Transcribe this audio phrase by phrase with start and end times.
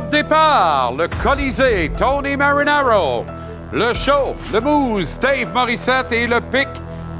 [0.00, 3.24] le Colisée, Tony Marinaro.
[3.72, 6.68] Le show, le mousse, Dave Morissette et le pic,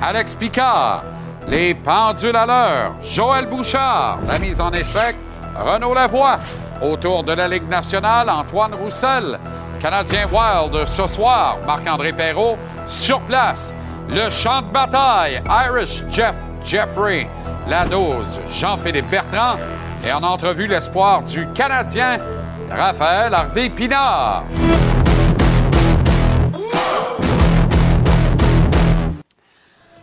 [0.01, 1.03] Alex Picard.
[1.49, 4.19] Les pendules à l'heure, Joël Bouchard.
[4.27, 5.17] La mise en échec,
[5.57, 6.39] Renaud Lavoie.
[6.81, 9.39] Autour de la Ligue nationale, Antoine Roussel.
[9.81, 13.75] Canadien Wild ce soir, Marc-André Perrault sur place.
[14.09, 17.29] Le champ de bataille, Irish Jeff Jeffrey.
[17.69, 19.57] La dose, Jean-Philippe Bertrand.
[20.07, 22.19] Et en entrevue, l'espoir du Canadien,
[22.71, 24.45] Raphaël Harvey Pinard.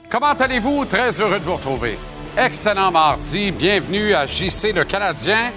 [0.10, 0.86] Comment allez-vous?
[0.86, 2.00] Très heureux de vous retrouver.
[2.38, 3.52] Excellent mardi.
[3.52, 5.52] Bienvenue à JC le Canadien.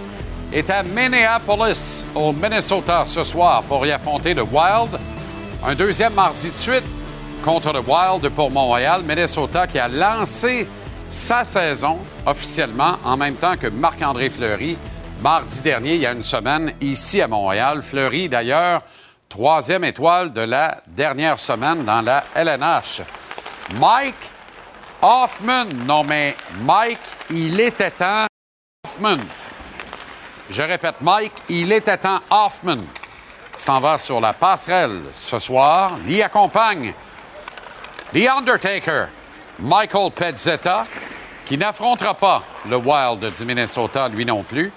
[0.52, 4.98] Est à Minneapolis, au Minnesota, ce soir pour y affronter le Wild.
[5.66, 6.84] Un deuxième mardi de suite
[7.44, 9.02] contre le Wild pour Montréal.
[9.06, 10.66] Minnesota qui a lancé
[11.10, 14.76] sa saison officiellement en même temps que Marc-André Fleury
[15.20, 17.82] mardi dernier, il y a une semaine, ici à Montréal.
[17.82, 18.82] Fleury, d'ailleurs,
[19.28, 23.02] troisième étoile de la dernière semaine dans la LNH.
[23.74, 24.30] Mike
[25.02, 26.98] Hoffman, non mais Mike,
[27.30, 28.26] il était temps.
[28.84, 29.18] Hoffman.
[30.50, 32.20] Je répète, Mike, il était temps.
[32.30, 32.84] Hoffman
[33.56, 35.98] s'en va sur la passerelle ce soir.
[36.06, 36.94] L'y accompagne
[38.12, 39.08] The Undertaker,
[39.58, 40.86] Michael Pezzetta,
[41.44, 44.72] qui n'affrontera pas le Wild du Minnesota, lui non plus.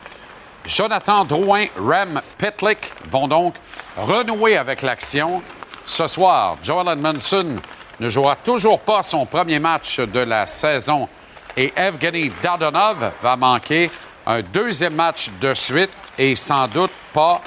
[0.66, 3.56] Jonathan Drouin, Rem Pitlick vont donc
[3.98, 5.42] renouer avec l'action.
[5.84, 7.58] Ce soir, Joel Edmondson
[8.00, 11.10] ne jouera toujours pas son premier match de la saison
[11.58, 13.90] et Evgeny Dadonov va manquer
[14.26, 17.42] un deuxième match de suite et sans doute pas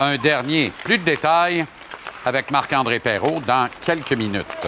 [0.00, 0.72] un dernier.
[0.84, 1.66] Plus de détails
[2.24, 4.66] avec Marc-André Perrault dans quelques minutes.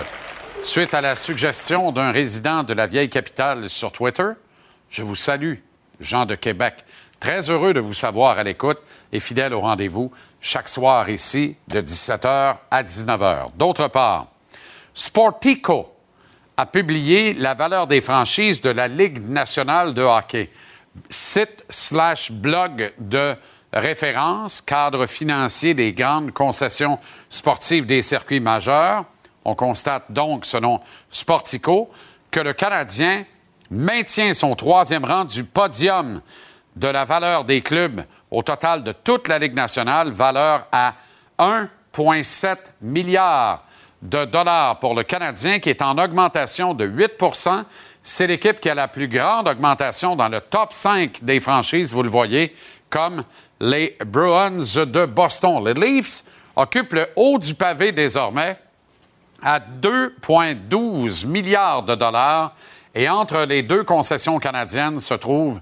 [0.63, 4.31] Suite à la suggestion d'un résident de la vieille capitale sur Twitter,
[4.89, 5.55] je vous salue,
[6.01, 6.75] Jean de Québec.
[7.21, 8.79] Très heureux de vous savoir à l'écoute
[9.13, 10.11] et fidèle au rendez-vous
[10.41, 13.51] chaque soir ici de 17h à 19h.
[13.57, 14.29] D'autre part,
[14.95, 15.95] Sportico
[16.57, 20.51] a publié la valeur des franchises de la Ligue nationale de hockey.
[21.11, 23.37] Site slash blog de
[23.71, 26.99] référence, cadre financier des grandes concessions
[27.29, 29.05] sportives des circuits majeurs.
[29.45, 30.81] On constate donc, selon
[31.11, 31.91] Sportico,
[32.31, 33.25] que le Canadien
[33.71, 36.23] maintient son troisième rang du podium
[36.77, 40.95] de la valeur des clubs au total de toute la Ligue nationale, valeur à
[41.39, 43.65] 1,7 milliard
[44.03, 47.65] de dollars pour le Canadien, qui est en augmentation de 8%
[48.03, 52.03] C'est l'équipe qui a la plus grande augmentation dans le top 5 des franchises, vous
[52.03, 52.55] le voyez,
[52.89, 53.25] comme
[53.61, 55.65] les Bruins de Boston.
[55.65, 56.25] Les Leafs
[56.57, 58.57] occupent le haut du pavé désormais
[59.43, 62.55] à 2,12 milliards de dollars.
[62.95, 65.61] Et entre les deux concessions canadiennes se trouvent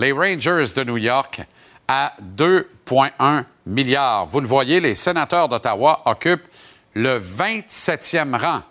[0.00, 1.42] les Rangers de New York
[1.86, 4.24] à 2,1 milliards.
[4.26, 6.46] Vous le voyez, les sénateurs d'Ottawa occupent
[6.94, 8.62] le 27e rang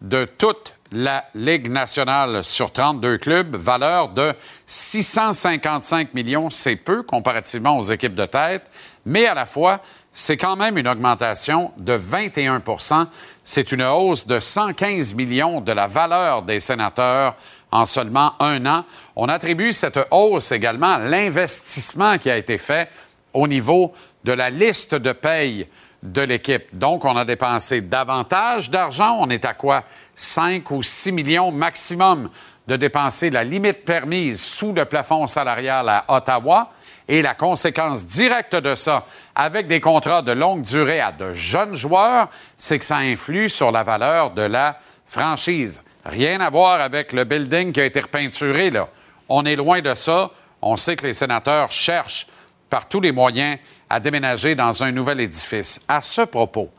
[0.00, 4.34] de toute la Ligue nationale sur 32 clubs, valeur de
[4.66, 6.50] 655 millions.
[6.50, 8.64] C'est peu comparativement aux équipes de tête,
[9.06, 9.80] mais à la fois,
[10.12, 13.06] c'est quand même une augmentation de 21%
[13.42, 17.36] C'est une hausse de 115 millions de la valeur des sénateurs
[17.74, 18.84] en seulement un an.
[19.16, 22.88] On attribue cette hausse également à l'investissement qui a été fait
[23.32, 23.92] au niveau
[24.22, 25.66] de la liste de paye
[26.00, 26.66] de l'équipe.
[26.72, 29.18] Donc, on a dépensé davantage d'argent.
[29.20, 29.82] On est à quoi?
[30.14, 32.30] 5 ou 6 millions maximum
[32.68, 36.70] de dépenser la limite permise sous le plafond salarial à Ottawa.
[37.08, 39.04] Et la conséquence directe de ça,
[39.34, 43.72] avec des contrats de longue durée à de jeunes joueurs, c'est que ça influe sur
[43.72, 45.82] la valeur de la franchise.
[46.04, 48.88] Rien à voir avec le building qui a été repeinturé, là.
[49.28, 50.30] On est loin de ça.
[50.60, 52.26] On sait que les sénateurs cherchent
[52.68, 53.58] par tous les moyens
[53.88, 55.80] à déménager dans un nouvel édifice.
[55.88, 56.70] À ce propos,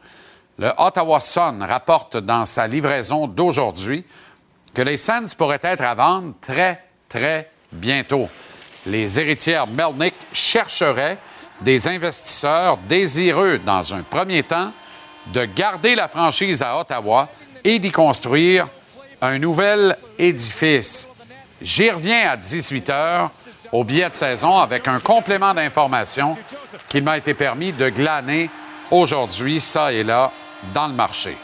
[0.57, 4.03] le Ottawa Sun rapporte dans sa livraison d'aujourd'hui
[4.73, 8.29] que les Suns pourraient être à vendre très, très bientôt.
[8.85, 11.17] Les héritières Melnick chercheraient
[11.61, 14.71] des investisseurs désireux, dans un premier temps,
[15.27, 17.29] de garder la franchise à Ottawa
[17.63, 18.67] et d'y construire
[19.25, 21.09] un nouvel édifice.
[21.61, 23.31] J'y reviens à 18 heures
[23.71, 26.37] au billet de saison avec un complément d'information
[26.87, 28.49] qu'il m'a été permis de glaner
[28.91, 30.31] aujourd'hui, ça et là,
[30.73, 31.35] dans le marché.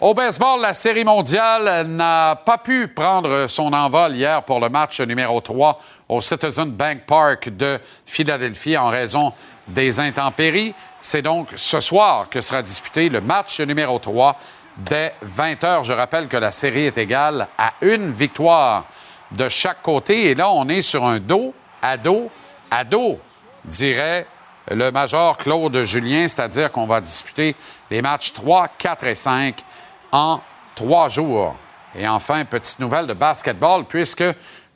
[0.00, 5.00] Au baseball, la Série mondiale n'a pas pu prendre son envol hier pour le match
[5.02, 9.32] numéro 3 au Citizen Bank Park de Philadelphie en raison
[9.68, 10.74] des intempéries.
[11.00, 14.36] C'est donc ce soir que sera disputé le match numéro 3
[14.80, 15.84] dès 20 heures.
[15.84, 18.86] Je rappelle que la série est égale à une victoire
[19.30, 20.30] de chaque côté.
[20.30, 22.30] Et là, on est sur un dos à dos
[22.70, 23.18] à dos,
[23.64, 24.26] dirait
[24.70, 27.56] le major Claude Julien, c'est-à-dire qu'on va disputer
[27.90, 29.64] les matchs 3, 4 et 5
[30.12, 30.40] en
[30.74, 31.56] trois jours.
[31.94, 34.24] Et enfin, petite nouvelle de basketball, puisque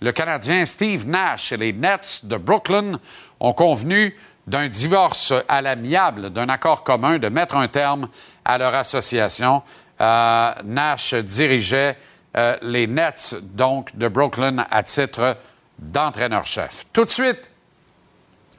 [0.00, 2.98] le Canadien Steve Nash et les Nets de Brooklyn
[3.38, 4.16] ont convenu
[4.46, 8.08] d'un divorce à l'amiable, d'un accord commun de mettre un terme
[8.44, 9.62] à leur association.
[10.00, 11.96] Euh, Nash dirigeait
[12.36, 15.36] euh, les Nets, donc, de Brooklyn à titre
[15.78, 16.86] d'entraîneur-chef.
[16.92, 17.48] Tout de suite,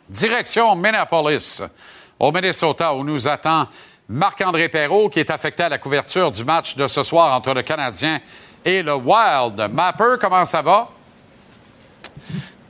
[0.08, 1.62] direction Minneapolis,
[2.20, 3.68] au Minnesota, où nous attend
[4.08, 7.64] Marc-André Perrault, qui est affecté à la couverture du match de ce soir entre le
[7.64, 8.20] Canadien
[8.64, 9.70] et le Wild.
[9.72, 10.90] Mapper, comment ça va?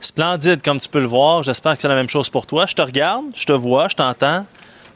[0.00, 1.42] Splendide, comme tu peux le voir.
[1.42, 2.66] J'espère que c'est la même chose pour toi.
[2.66, 4.46] Je te regarde, je te vois, je t'entends.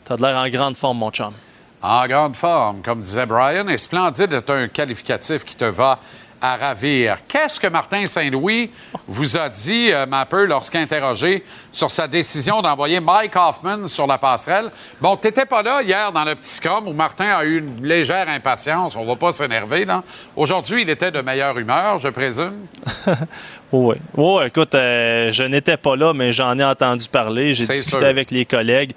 [0.04, 1.32] Tu as l'air en grande forme, mon chum.
[1.82, 3.66] En grande forme, comme disait Brian.
[3.68, 5.98] Et splendide est un qualificatif qui te va
[6.40, 7.18] à ravir.
[7.28, 8.70] Qu'est-ce que Martin Saint-Louis
[9.06, 14.70] vous a dit, euh, Mapper, lorsqu'interrogé sur sa décision d'envoyer Mike Hoffman sur la passerelle?
[15.00, 17.86] Bon, tu n'étais pas là hier dans le petit scrum où Martin a eu une
[17.86, 18.96] légère impatience.
[18.96, 20.02] On ne va pas s'énerver, là.
[20.34, 22.66] Aujourd'hui, il était de meilleure humeur, je présume.
[23.72, 23.96] oui.
[24.16, 27.52] Oui, écoute, euh, je n'étais pas là, mais j'en ai entendu parler.
[27.52, 28.92] J'ai discuté avec les collègues.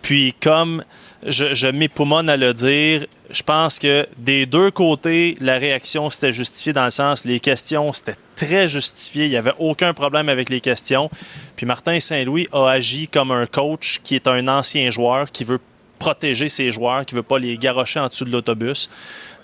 [0.00, 0.82] Puis, comme
[1.26, 6.32] je, je m'époumonne à le dire, je pense que des deux côtés, la réaction c'était
[6.32, 10.48] justifié dans le sens, les questions c'était très justifié, il n'y avait aucun problème avec
[10.48, 11.10] les questions.
[11.56, 15.60] Puis Martin Saint-Louis a agi comme un coach qui est un ancien joueur, qui veut
[15.98, 18.88] protéger ses joueurs, qui ne veut pas les garrocher en dessous de l'autobus.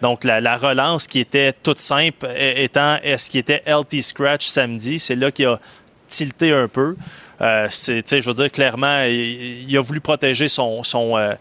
[0.00, 5.16] Donc, la, relance qui était toute simple étant est-ce qui était LT Scratch samedi, c'est
[5.16, 5.60] là qu'il a
[6.08, 6.96] tilté un peu.
[7.40, 11.34] Euh, je veux dire, clairement, il, a voulu protéger son, son, euh,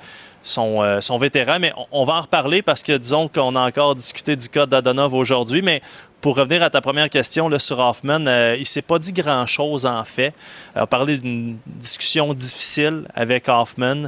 [0.58, 4.36] euh, son, vétéran, mais on, va en reparler parce que disons qu'on a encore discuté
[4.36, 5.82] du cas d'Adonov aujourd'hui, mais
[6.22, 8.20] pour revenir à ta première question sur Hoffman,
[8.56, 10.34] il ne s'est pas dit grand-chose en fait.
[10.76, 14.06] Il a parlé d'une discussion difficile avec Hoffman.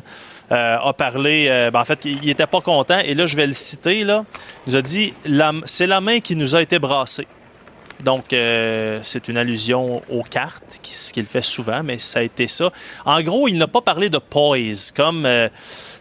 [0.49, 4.05] a parlé, ben, en fait, il n'était pas content, et là, je vais le citer,
[4.05, 4.23] là,
[4.65, 5.13] il nous a dit
[5.65, 7.27] c'est la main qui nous a été brassée.
[8.03, 12.47] Donc, euh, c'est une allusion aux cartes, ce qu'il fait souvent, mais ça a été
[12.47, 12.71] ça.
[13.06, 15.47] En gros, il n'a pas parlé de poise, comme euh,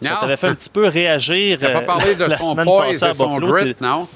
[0.01, 1.59] ça t'avait fait un petit peu réagir.
[1.61, 4.09] Il n'a pas euh, parlé de son poise et son grit, non?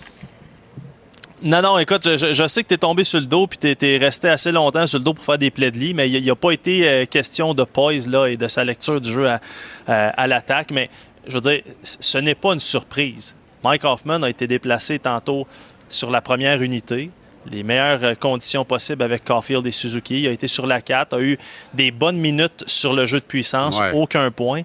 [1.41, 3.97] Non, non, écoute, je, sais que tu es tombé sur le dos puis tu es,
[3.97, 6.35] resté assez longtemps sur le dos pour faire des plaies de lit, mais il n'a
[6.35, 9.39] pas été question de poise là, et de sa lecture du jeu à,
[9.87, 10.73] à l'attaque.
[10.73, 10.91] Mais
[11.29, 13.37] je veux dire, ce n'est pas une surprise.
[13.63, 15.47] Mike Hoffman a été déplacé tantôt
[15.89, 17.11] sur la première unité
[17.51, 20.21] les meilleures euh, conditions possibles avec Caulfield et Suzuki.
[20.21, 21.39] Il a été sur la 4, a eu
[21.75, 24.63] des bonnes minutes sur le jeu de puissance, aucun point.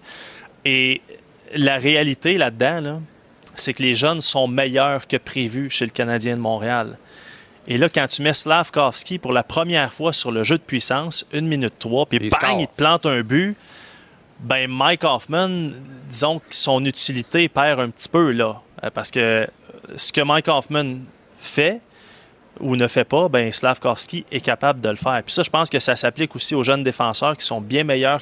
[0.66, 1.02] Et
[1.54, 3.02] la réalité là-dedans,
[3.56, 6.98] c'est que les jeunes sont meilleurs que prévu chez le Canadien de Montréal.
[7.68, 11.26] Et là, quand tu mets Slavkovski pour la première fois sur le jeu de puissance,
[11.32, 13.56] une minute 3, puis bang, il te plante un but,
[14.40, 15.72] ben Mike Hoffman,
[16.10, 18.62] disons que son utilité perd un petit peu là.
[18.84, 19.48] Euh, parce que
[19.96, 20.98] ce que Mike Hoffman
[21.38, 21.80] fait,
[22.60, 25.22] ou ne fait pas, ben Slavkovski est capable de le faire.
[25.26, 28.22] Puis ça, je pense que ça s'applique aussi aux jeunes défenseurs qui sont bien meilleurs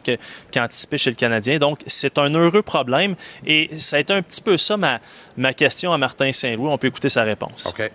[0.51, 1.59] qu'anticipés chez le Canadien.
[1.59, 3.15] Donc, c'est un heureux problème.
[3.45, 5.00] Et ça a été un petit peu ça ma,
[5.38, 6.69] ma question à Martin Saint-Louis.
[6.69, 7.67] On peut écouter sa réponse.
[7.67, 7.91] OK.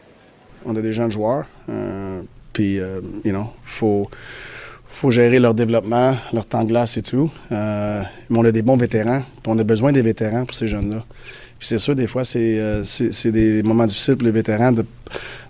[0.65, 1.47] On a des jeunes joueurs.
[1.69, 4.11] Euh, puis, euh, you know, faut
[4.89, 7.31] faut gérer leur développement, leur temps de glace et tout.
[7.53, 10.69] Euh, mais on a des bons vétérans, puis on a besoin des vétérans pour ces
[10.69, 11.05] jeunes-là.
[11.59, 14.85] Puis c'est sûr, des fois, c'est, c'est, des moments difficiles pour les vétérans de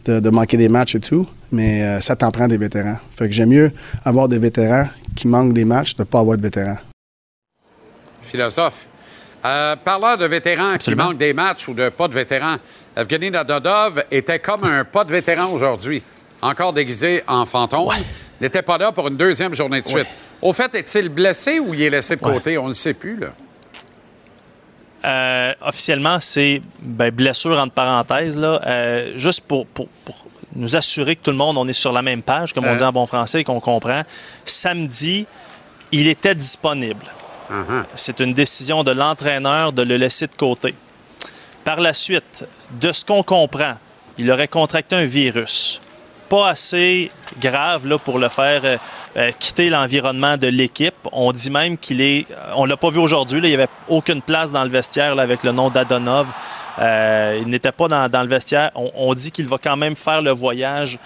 [0.06, 2.98] de, manquer des matchs et tout, mais euh, ça t'en prend des vétérans.
[3.16, 3.72] Fait que j'aime mieux
[4.04, 6.78] avoir des vétérans qui manquent des matchs de ne pas avoir de vétérans.
[8.22, 8.86] Philosophe.
[9.44, 12.56] Euh, parlant de vétérans qui manquent des matchs ou de pas de vétérans,
[12.96, 16.02] Evgeny Nadodov était comme un pas de vétéran aujourd'hui,
[16.42, 17.90] encore déguisé en fantôme.
[18.40, 20.06] Il n'était pas là pour une deuxième journée de suite.
[20.42, 22.58] Au fait, est-il blessé ou il est laissé de côté?
[22.58, 23.16] On ne le sait plus.
[23.16, 23.28] Là.
[25.04, 29.66] Euh, officiellement, c'est ben, blessure entre parenthèses, là, euh, juste pour,
[30.54, 32.82] nous assurer que tout le monde, on est sur la même page, comme on dit
[32.82, 34.02] en bon français, et qu'on comprend.
[34.44, 35.26] Samedi,
[35.92, 37.04] il était disponible.
[37.50, 37.84] Uh-huh.
[37.94, 40.74] C'est une décision de l'entraîneur de le laisser de côté.
[41.62, 42.46] Par la suite,
[42.80, 43.74] de ce qu'on comprend,
[44.18, 45.80] il aurait contracté un virus
[46.28, 48.76] pas assez grave là, pour le faire euh,
[49.16, 50.94] euh, quitter l'environnement de l'équipe.
[51.12, 52.26] On dit même qu'il est.
[52.54, 55.52] On l'a pas vu aujourd'hui, il n'y avait aucune place dans le vestiaire avec le
[55.52, 56.26] nom d'Adonov.
[56.78, 58.70] Euh, il n'était pas dans, le vestiaire.
[58.74, 60.98] On, dit qu'il va quand même faire le voyage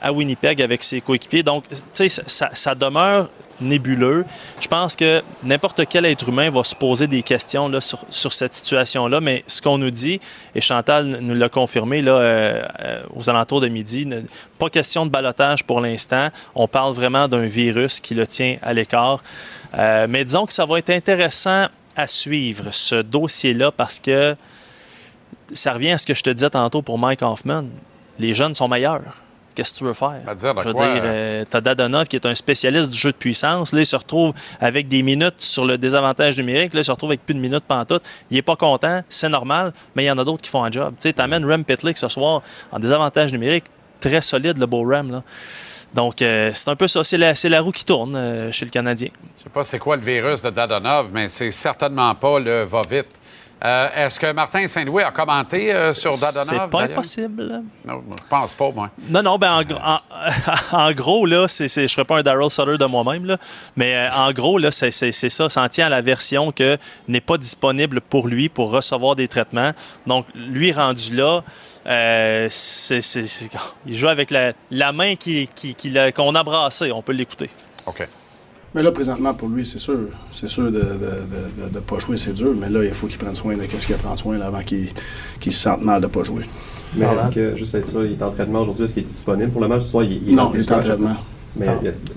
[0.00, 1.42] à Winnipeg avec ses coéquipiers.
[1.42, 3.28] Donc, tu sais, ça, demeure
[3.60, 4.24] nébuleux.
[4.60, 8.54] Je pense que n'importe quel être humain va se poser des questions là, sur, cette
[8.54, 10.20] situation-là, mais ce qu'on nous dit,
[10.54, 14.08] et Chantal nous l'a confirmé là, euh, euh, aux alentours de midi,
[14.58, 16.28] pas question de balotage pour l'instant.
[16.54, 19.22] On parle vraiment d'un virus qui le tient à l'écart.
[19.76, 24.36] Euh, mais disons que ça va être intéressant à suivre, ce dossier-là, parce que
[25.52, 27.64] ça revient à ce que je te disais tantôt pour Mike Hoffman.
[28.18, 29.27] Les jeunes sont meilleurs.
[29.58, 30.20] Qu'est-ce que tu veux faire?
[30.24, 33.72] je veux dire, euh, tu as Dadonov qui est un spécialiste du jeu de puissance.
[33.72, 36.74] Là, il se retrouve avec des minutes sur le désavantage numérique.
[36.74, 37.98] Là, il se retrouve avec plus de minutes pendant tout.
[38.30, 40.70] Il n'est pas content, c'est normal, mais il y en a d'autres qui font un
[40.70, 40.94] job.
[41.00, 43.64] Tu sais, amènes Rem Pitlick ce soir en désavantage numérique,
[43.98, 45.10] très solide, le beau Rem.
[45.10, 45.24] Là.
[45.92, 47.02] Donc, euh, c'est un peu ça.
[47.02, 49.08] C'est la, roue qui tourne euh, chez le Canadien.
[49.38, 53.08] Je sais pas c'est quoi le virus de Dadonov, mais c'est certainement pas le va-vite.
[53.64, 56.46] Euh, est-ce que Martin Saint-Louis a commenté sur Dadonov?
[56.46, 57.62] C'est pas impossible.
[57.84, 58.90] Non, je pense pas, moi.
[59.08, 59.64] Non, non, ben
[60.72, 63.36] en, gros, là, je ne ferai pas un Daryl Sutter de moi-même,
[63.76, 65.48] mais en gros, là, c'est, ça.
[65.48, 69.28] Ça en tient à la version que n'est pas disponible pour lui pour recevoir des
[69.28, 69.72] traitements.
[70.06, 71.42] Donc, lui rendu là,
[71.88, 72.48] euh,
[73.86, 75.14] il joue avec la, main
[76.14, 76.92] qu'on a brassée.
[76.92, 77.50] On peut l'écouter.
[77.86, 78.06] OK.
[78.74, 80.08] Mais là, présentement, pour lui, c'est sûr.
[80.30, 82.54] C'est sûr de ne pas jouer, c'est dur.
[82.58, 84.90] Mais là, il faut qu'il prenne soin de ce qu'il prend soin avant qu'il
[85.40, 86.44] se sente mal de ne pas jouer.
[86.94, 88.84] Mais est-ce que, juste être ça, il est en traitement aujourd'hui?
[88.84, 89.82] Est-ce qu'il est disponible pour le match?
[89.82, 90.04] Ce soir?
[90.04, 91.16] Il, non, il est en traitement.
[91.56, 91.66] Mais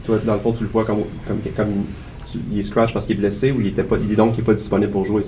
[0.06, 1.86] toi, dans le fond, tu le vois comme, comme, comme
[2.52, 4.40] il est scratch parce qu'il est blessé ou il, était pas, il est donc il
[4.40, 5.24] n'est pas disponible pour jouer?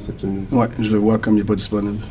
[0.51, 2.03] Oui, je le vois comme il n'est pas disponible.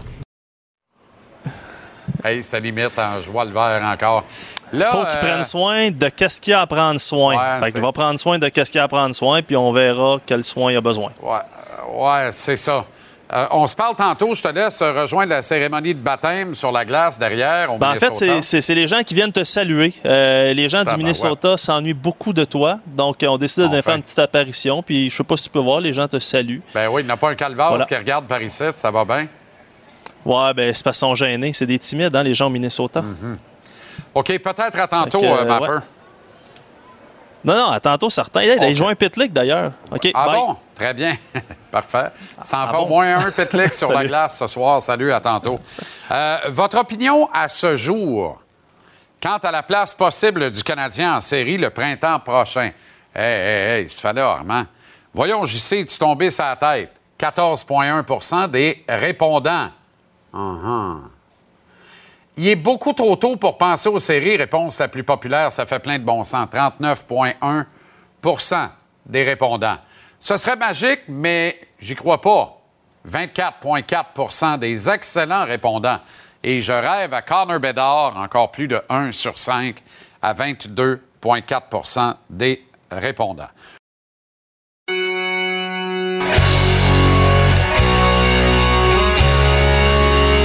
[2.25, 4.25] Hey, c'est à limite, hein, je vois le verre encore.
[4.73, 7.61] Il faut qu'il prenne soin de qu'est-ce qu'il a à prendre soin.
[7.63, 10.19] fait qu'il va prendre soin de qu'est-ce qu'il a à prendre soin, puis on verra
[10.25, 11.13] quel soin il a besoin.
[11.23, 11.39] Ouais,
[11.95, 12.85] ouais c'est ça.
[13.33, 16.85] Euh, on se parle tantôt, je te laisse rejoindre la cérémonie de baptême sur la
[16.85, 17.79] glace derrière.
[17.79, 19.95] Ben, en fait, c'est les gens qui viennent te saluer.
[20.05, 24.03] Euh, les gens du Minnesota s'ennuient beaucoup de toi, donc on décide de faire une
[24.03, 24.83] petite apparition.
[24.83, 26.63] Puis je sais pas si tu peux voir, les gens te saluent.
[26.75, 29.27] Ben oui, il n'y a pas un calvaire qui regarde par ici, ça va bien.
[30.25, 31.53] Ouais, ben c'est qu'ils sont gênés.
[31.53, 33.03] C'est des timides, hein, les gens au Minnesota.
[33.03, 33.37] Mhm.
[34.15, 35.79] OK, peut-être à tantôt, euh, Mapper.
[37.45, 38.43] Non, non, à tantôt, certain.
[38.43, 39.73] Il a joué un pitlick, d'ailleurs.
[39.91, 40.57] OK, ah bon?
[40.75, 41.17] Très bien.
[41.71, 42.11] Parfait.
[42.43, 44.83] Ça en ah, fait au moins un pitlick sur la glace ce soir.
[44.83, 45.59] Salut, à tantôt.
[46.11, 48.41] Euh, votre opinion à ce jour
[49.21, 52.71] quant à la place possible du Canadien en série le printemps prochain?
[53.15, 54.65] Hé, hé, hé, c'est fallait, Armand.
[55.15, 56.93] Voyons, j'y sais, tu tombé sa tête.
[57.19, 59.69] 14,1% des répondants
[60.33, 61.11] Uh-huh.
[62.37, 64.37] Il est beaucoup trop tôt pour penser aux séries.
[64.37, 66.49] Réponse la plus populaire, ça fait plein de bon sens.
[66.49, 68.69] 39,1%
[69.07, 69.79] des répondants.
[70.19, 72.59] Ce serait magique, mais j'y crois pas.
[73.09, 75.99] 24,4% des excellents répondants.
[76.43, 79.77] Et je rêve à Connor Bedard, encore plus de 1 sur 5
[80.23, 83.49] à 22,4% des répondants.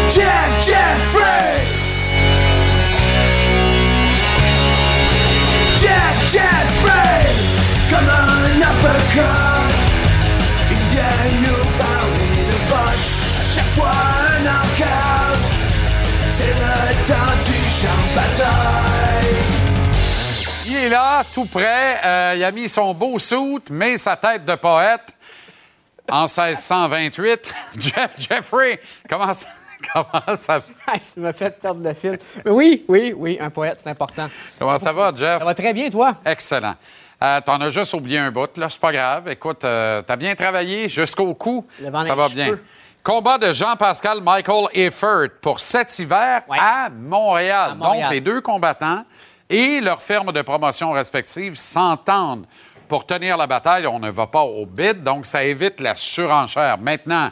[0.09, 1.56] Jeffrey!
[7.89, 9.73] Comme un uppercut!
[10.69, 13.95] Il vient nous parler de boxe, à chaque fois
[14.29, 15.39] un knockout.
[16.35, 16.77] C'est le
[17.07, 19.35] temps du champ bataille.
[20.65, 21.99] Il est là, tout prêt.
[22.03, 25.13] Euh, il a mis son beau suit, mais sa tête de poète
[26.09, 27.53] en 1628.
[27.77, 29.47] Jeff Jeffrey, comment ça?
[29.93, 30.99] Comment ça va?
[30.99, 32.17] ça m'a fait perdre le fil.
[32.43, 34.27] Mais oui, oui, oui, un poète, c'est important.
[34.57, 35.37] Comment ça va, Jeff?
[35.37, 36.15] Ça va très bien, toi?
[36.25, 36.73] Excellent.
[37.23, 39.29] Euh, T'en as juste oublié un bout, là, c'est pas grave.
[39.29, 41.65] Écoute, euh, t'as bien travaillé jusqu'au cou.
[42.05, 42.57] ça va bien.
[43.03, 47.77] Combat de Jean-Pascal Michael Efford pour cet hiver à, Montréal.
[47.79, 49.03] Donc, les deux combattants
[49.49, 52.45] et leurs fermes de promotion respectives s'entendent
[52.87, 53.87] pour tenir la bataille.
[53.87, 56.77] On ne va pas au bid, donc ça évite la surenchère.
[56.77, 57.31] Maintenant,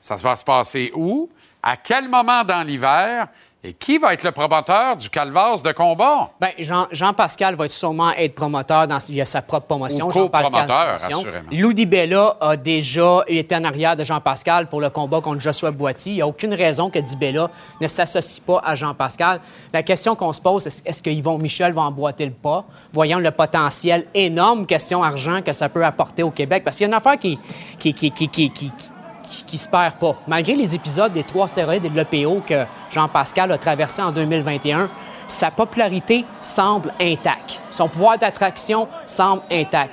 [0.00, 1.28] ça va se passer où?
[1.62, 3.28] à quel moment dans l'hiver?
[3.62, 6.30] Et qui va être le promoteur du Calvas de combat?
[6.40, 10.08] Bien, Jean, pascal va sûrement être promoteur dans il a sa propre promotion.
[10.08, 11.48] Ou co-promoteur, assurément.
[11.52, 16.12] Lou Bella a déjà été en arrière de Jean-Pascal pour le combat contre Joshua Boiti.
[16.12, 17.50] Il n'y a aucune raison que Bella
[17.80, 19.40] ne s'associe pas à Jean-Pascal.
[19.74, 22.64] La question qu'on se pose, est-ce que Yvon Michel va emboîter le pas,
[22.94, 26.64] voyant le potentiel énorme, question argent, que ça peut apporter au Québec?
[26.64, 27.38] Parce qu'il y a une affaire qui,
[27.78, 28.72] qui, qui, qui,
[29.30, 30.16] qui qui, se perd pas.
[30.26, 34.88] Malgré les épisodes des trois stéroïdes et de l'EPO que Jean-Pascal a traversé en 2021,
[35.28, 37.60] sa popularité semble intacte.
[37.70, 39.92] Son pouvoir d'attraction semble intact.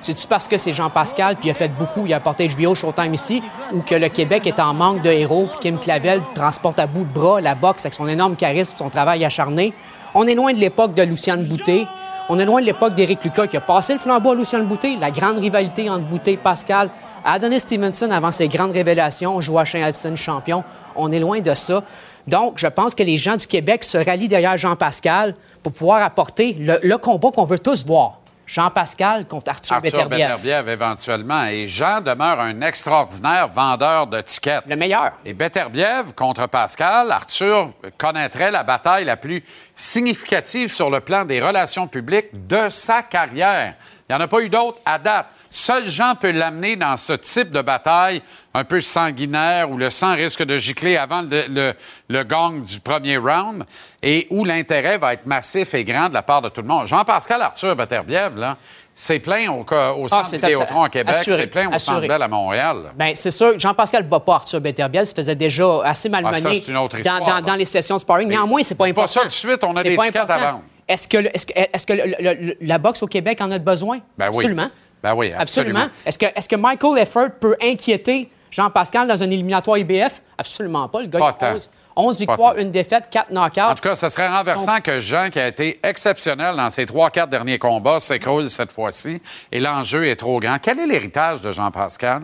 [0.00, 2.76] C'est-tu parce que c'est Jean Pascal, puis il a fait beaucoup, il a apporté HBO
[2.76, 3.42] Showtime ici,
[3.72, 7.04] ou que le Québec est en manque de héros, puis Kim Clavel transporte à bout
[7.04, 9.74] de bras la boxe avec son énorme charisme, son travail acharné?
[10.14, 11.84] On est loin de l'époque de Luciane Boutet.
[12.30, 14.96] On est loin de l'époque d'Éric Lucas qui a passé le flambeau à Luciane Boutet,
[15.00, 16.90] la grande rivalité entre Boutet et Pascal.
[17.24, 20.62] Adonis Stevenson avant ses grandes révélations, Joachim Alcine champion.
[20.94, 21.82] On est loin de ça.
[22.26, 26.02] Donc, je pense que les gens du Québec se rallient derrière Jean Pascal pour pouvoir
[26.02, 28.17] apporter le, combat qu'on veut tous voir.
[28.48, 30.68] Jean Pascal contre Arthur, Arthur Beterbiev.
[30.68, 31.44] éventuellement.
[31.44, 34.62] Et Jean demeure un extraordinaire vendeur de tickets.
[34.66, 35.12] Le meilleur.
[35.24, 39.44] Et Beterbiev contre Pascal, Arthur connaîtrait la bataille la plus
[39.76, 43.74] significative sur le plan des relations publiques de sa carrière.
[44.08, 45.26] Il n'y en a pas eu d'autres à date.
[45.48, 50.14] Seul Jean peut l'amener dans ce type de bataille un peu sanguinaire où le sang
[50.14, 51.74] risque de gicler avant le,
[52.08, 53.64] le, gang du premier round
[54.02, 56.86] et où l'intérêt va être massif et grand de la part de tout le monde.
[56.86, 58.58] Jean-Pascal Arthur Beterbiev, là,
[58.94, 62.28] c'est plein au, au ah, centre Vidéotron à Québec, c'est plein au centre Bell à
[62.28, 62.92] Montréal.
[62.96, 67.54] Bien, c'est sûr, Jean-Pascal pas Arthur Beterbiev, se faisait déjà assez malmené ah, dans, dans,
[67.54, 68.28] les sessions de sparring.
[68.28, 69.06] Néanmoins, c'est pas important.
[69.06, 70.62] C'est pas ça tout de suite, on a des tickets à vendre.
[70.88, 73.98] Est-ce que, est-ce que, la boxe au Québec en a besoin?
[74.16, 74.38] Ben oui.
[74.38, 74.70] Absolument.
[75.02, 75.88] Ben oui, absolument.
[76.04, 80.22] Est-ce que, est que Michael Efford peut inquiéter Jean-Pascal dans un éliminatoire IBF?
[80.36, 81.02] Absolument pas.
[81.02, 83.60] Le gars, pas 11, 11 victoires, une défaite, 4 knockouts.
[83.60, 87.10] En tout cas, ce serait renversant que Jean, qui a été exceptionnel dans ses trois,
[87.10, 89.20] quatre derniers combats, s'écroule cette fois-ci.
[89.52, 90.58] Et l'enjeu est trop grand.
[90.60, 92.22] Quel est l'héritage de Jean-Pascal?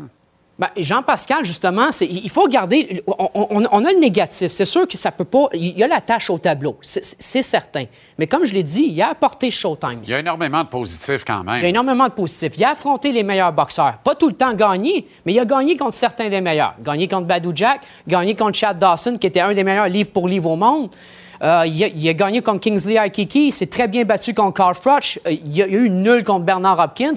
[0.56, 3.02] Ben, Jean-Pascal, justement, il faut regarder.
[3.08, 4.52] On, a le négatif.
[4.52, 5.48] C'est sûr que ça peut pas.
[5.52, 7.84] Il y a la tâche au tableau, c'est certain.
[8.18, 10.00] Mais comme je l'ai dit, il a apporté Showtime.
[10.04, 11.56] Il y a énormément de positifs quand même.
[11.56, 12.52] Il y a énormément de positifs.
[12.56, 13.98] Il a affronté les meilleurs boxeurs.
[14.04, 16.74] Pas tout le temps gagné, mais il a gagné contre certains des meilleurs.
[16.80, 20.28] Gagné contre Badou Jack, gagné contre Chad Dawson, qui était un des meilleurs livres pour
[20.28, 20.90] livre au monde.
[21.42, 23.48] Euh, il, a, gagné contre Kingsley Aikiki.
[23.48, 25.18] Il s'est très bien battu contre Carl Froch.
[25.26, 27.14] Euh, il, y a, eu nulle contre Bernard Hopkins.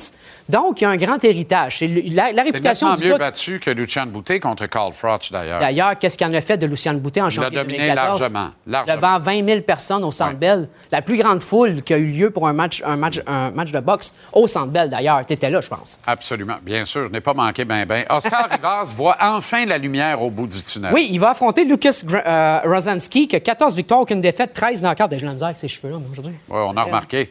[0.49, 1.83] Donc, il y a un grand héritage.
[2.13, 5.59] La, la réputation du mieux battu que Lucian Boutet contre Carl Froch, d'ailleurs.
[5.59, 7.53] D'ailleurs, qu'est-ce qu'il en a fait de Lucian Boutet en 2014?
[7.53, 10.69] Il a dominé largement, Devant 20 000 personnes au Centre Bell.
[10.91, 13.71] La plus grande foule qui a eu lieu pour un match, un match, un match
[13.71, 15.25] de boxe au Centre Bell, d'ailleurs.
[15.25, 15.99] Tu étais là, je pense.
[16.05, 16.57] Absolument.
[16.61, 17.07] Bien sûr.
[17.07, 18.05] Je n'ai pas manqué ben ben.
[18.09, 20.91] Oscar Rivas voit enfin la lumière au bout du tunnel.
[20.93, 25.17] Oui, il va affronter Lucas euh, Rosanski, qui a 14 victoires, aucune défaite, 13 knockouts.
[25.17, 26.35] J'ai la misère avec ses cheveux-là, aujourd'hui.
[26.47, 27.29] Oui, on a remarqué.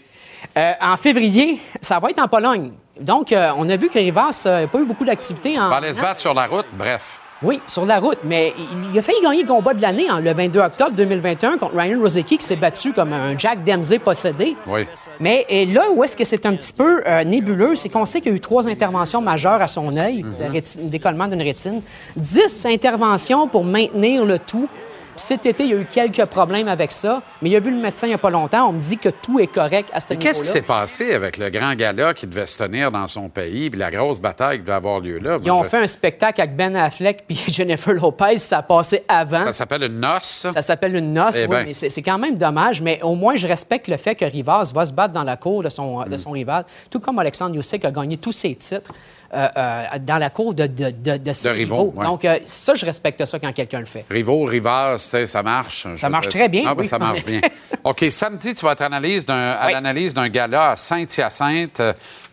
[0.57, 2.73] Euh, en février, ça va être en Pologne.
[3.01, 5.71] Donc, euh, on a vu que Rivas n'a pas eu beaucoup d'activité en.
[5.71, 7.21] Va aller se battre sur la route, bref.
[7.43, 8.55] Oui, sur la route, mais
[8.91, 12.39] il a failli gagner le combat de l'année le 22 octobre 2021 contre Ryan Rosicki
[12.39, 14.57] qui s'est battu comme un Jack Dempsey possédé.
[14.67, 14.87] Oui.
[15.21, 18.23] Mais et là où est-ce que c'est un petit peu euh, nébuleux, c'est qu'on sait
[18.23, 21.83] qu'il y a eu trois interventions majeures à son œil, mm décollement d'une rétine,
[22.17, 24.69] dix interventions pour maintenir le tout
[25.17, 27.81] cet été, il y a eu quelques problèmes avec ça, mais il a vu le
[27.81, 28.69] médecin il n'y a pas longtemps.
[28.69, 30.29] On me dit que tout est correct à ce niveau-là.
[30.29, 33.71] Qu'est-ce qui s'est passé avec le grand gala qui devait se tenir dans son pays,
[33.71, 35.39] puis la grosse bataille qui devait avoir lieu là?
[35.43, 38.39] Ils ont fait un spectacle avec Ben Affleck puis Jennifer Lopez.
[38.39, 39.45] Ça a passé avant.
[39.47, 40.47] Ça s'appelle une noce?
[40.53, 41.67] Ça, s'appelle une noce, eh oui, ben.
[41.67, 42.83] mais c'est quand même dommage.
[42.83, 45.63] Mais au moins, je respecte le fait que Rivas va se battre dans la cour
[45.63, 48.93] de son, de son rival, tout comme Alexandre Youssef a gagné tous ses titres.
[49.35, 51.93] Euh, euh, dans la cour de, de, de, de rivaux.
[52.01, 54.05] Donc, euh, ça, je respecte ça quand quelqu'un le fait.
[54.09, 55.89] Rivaux, Rivas, ça marche.
[55.97, 56.63] Ça marche très bien.
[56.65, 57.41] Ah, ben, ça marche bien.
[57.85, 61.83] OK, samedi, tu vas être analyse à l'analyse d'un gala à Saint-Hyacinthe,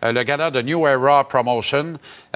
[0.04, 1.94] le gala de New Era Promotion,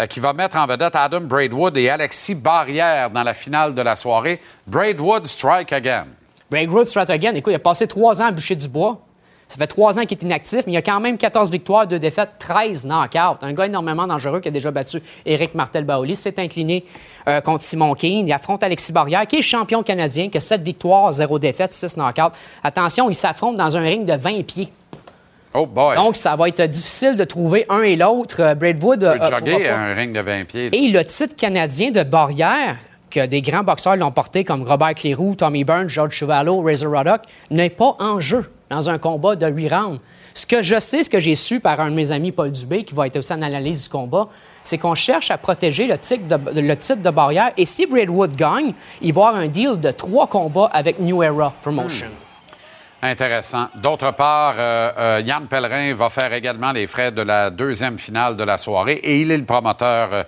[0.09, 3.95] qui va mettre en vedette Adam Braidwood et Alexis Barrière dans la finale de la
[3.95, 4.41] soirée.
[4.67, 6.07] Braidwood strike again.
[6.51, 7.35] Braidwood strike again.
[7.35, 9.08] Écoute, il a passé trois ans à boucher du bois.
[9.49, 11.99] Ça fait trois ans qu'il est inactif, mais il a quand même 14 victoires, 2
[11.99, 13.39] défaites, 13 knockouts.
[13.41, 16.17] Un gars énormément dangereux qui a déjà battu Éric Martel-Baoli.
[16.17, 16.85] s'est incliné
[17.27, 18.29] euh, contre Simon Keane.
[18.29, 21.97] Il affronte Alexis Barrière, qui est champion canadien, qui a 7 victoires, 0 défaites, 6
[21.97, 22.37] knockouts.
[22.63, 24.71] Attention, ils s'affrontent dans un ring de 20 pieds.
[25.55, 25.97] Oh boy.
[25.97, 28.43] Donc, ça va être difficile de trouver un et l'autre.
[28.43, 29.15] Euh, Braidwood a.
[29.15, 30.69] un ring de 20 pieds.
[30.75, 32.77] Et le titre canadien de Barrière,
[33.11, 37.23] que des grands boxeurs l'ont porté, comme Robert Cléroux, Tommy Burns, George Chuvalo, Razor Ruddock,
[37.51, 40.01] n'est pas en jeu dans un combat de 8 rounds.
[40.35, 42.85] Ce que je sais, ce que j'ai su par un de mes amis, Paul Dubé,
[42.85, 44.29] qui va être aussi en analyse du combat,
[44.63, 47.53] c'est qu'on cherche à protéger le titre, de, barrière.
[47.57, 51.53] Et si Braidwood gagne, il va avoir un deal de trois combats avec New Era
[51.63, 52.07] Promotion.
[52.09, 52.29] Hmm.
[53.01, 53.69] Intéressant.
[53.77, 58.37] D'autre part, euh, euh, Yann Pellerin va faire également les frais de la deuxième finale
[58.37, 60.25] de la soirée et il est le promoteur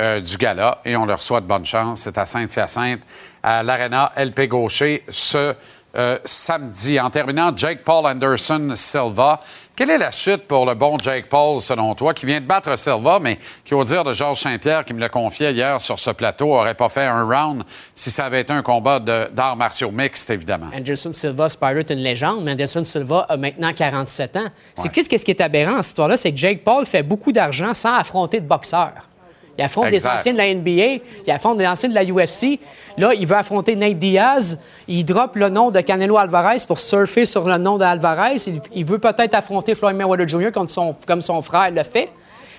[0.00, 2.00] euh, du gala et on leur souhaite bonne chance.
[2.00, 3.02] C'est à Saint-Hyacinthe,
[3.42, 5.54] à l'Arena LP Gaucher, ce
[5.96, 6.98] euh, samedi.
[6.98, 9.40] En terminant, Jake Paul Anderson Silva.
[9.76, 12.78] Quelle est la suite pour le bon Jake Paul, selon toi, qui vient de battre
[12.78, 16.10] Silva, mais qui, au dire de Georges Saint-Pierre, qui me l'a confié hier sur ce
[16.10, 20.30] plateau, n'aurait pas fait un round si ça avait été un combat d'arts martiaux mixtes,
[20.30, 20.66] évidemment?
[20.72, 24.46] Anderson Silva, Spider est une légende, mais Anderson Silva a maintenant 47 ans.
[24.74, 27.74] C'est qu'est-ce qui est aberrant dans cette histoire-là, c'est que Jake Paul fait beaucoup d'argent
[27.74, 29.08] sans affronter de boxeurs.
[29.56, 32.58] Il affronte des anciens de la NBA, il affronte des anciens de la UFC.
[32.98, 34.58] Là, il veut affronter Nate Diaz.
[34.88, 38.36] Il drop le nom de Canelo Alvarez pour surfer sur le nom d'Alvarez.
[38.46, 40.50] Il, il veut peut-être affronter Floyd Mayweather Jr.
[40.52, 42.10] Comme son, comme son frère le fait.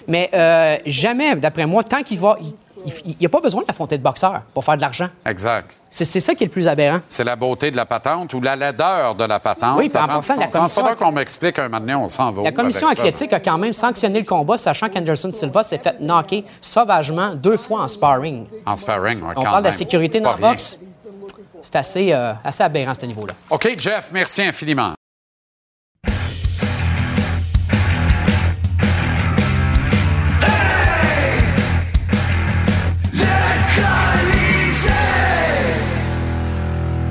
[0.07, 2.37] Mais euh, jamais, d'après moi, tant qu'il va
[3.05, 5.09] il n'y a pas besoin d'affronter de boxeur pour faire de l'argent.
[5.25, 5.71] Exact.
[5.89, 6.99] C'est ça qui est le plus aberrant.
[7.07, 9.77] C'est la beauté de la patente ou la laideur de la patente.
[9.77, 10.95] Oui, en passant, la commission...
[10.95, 14.25] qu'on m'explique un moment on s'en va La commission athlétique a quand même sanctionné le
[14.25, 18.45] combat, sachant qu'Anderson Silva s'est fait knocker sauvagement deux fois en sparring.
[18.65, 20.79] En sparring, oui, On parle de la sécurité dans le boxe.
[21.61, 23.33] C'est assez, euh, assez aberrant, à ce niveau-là.
[23.49, 24.93] OK, Jeff, merci infiniment.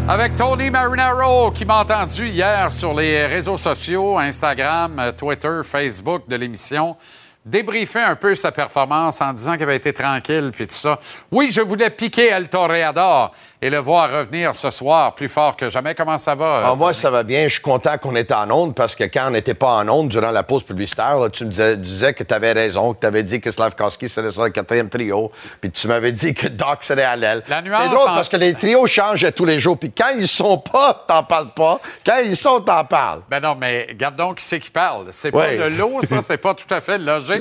[0.07, 6.37] Avec Tony Marinaro qui m'a entendu hier sur les réseaux sociaux, Instagram, Twitter, Facebook de
[6.37, 6.95] l'émission,
[7.43, 11.01] débriefer un peu sa performance en disant qu'elle avait été tranquille puis tout ça.
[11.33, 15.71] Oui, je voulais piquer El Toreador et le voir revenir ce soir plus fort que
[15.71, 15.95] jamais.
[15.95, 16.63] Comment ça va?
[16.67, 17.45] Ah, moi, ça va bien.
[17.45, 20.09] Je suis content qu'on était en onde parce que quand on n'était pas en onde
[20.09, 23.41] durant la pause publicitaire, tu me disais, que tu avais raison, que tu avais dit
[23.41, 27.17] que Slavkowski serait sur le quatrième trio, puis tu m'avais dit que Doc serait à
[27.17, 27.43] l'aile.
[27.47, 31.05] C'est drôle parce que les trios changent tous les jours, puis quand ils sont pas,
[31.07, 31.81] t'en parles pas.
[32.05, 33.23] Quand ils sont, t'en parles.
[33.31, 35.07] Ben non, mais regarde donc qui c'est qui parle.
[35.13, 37.41] C'est pas le lot, ça, c'est pas tout à fait logique.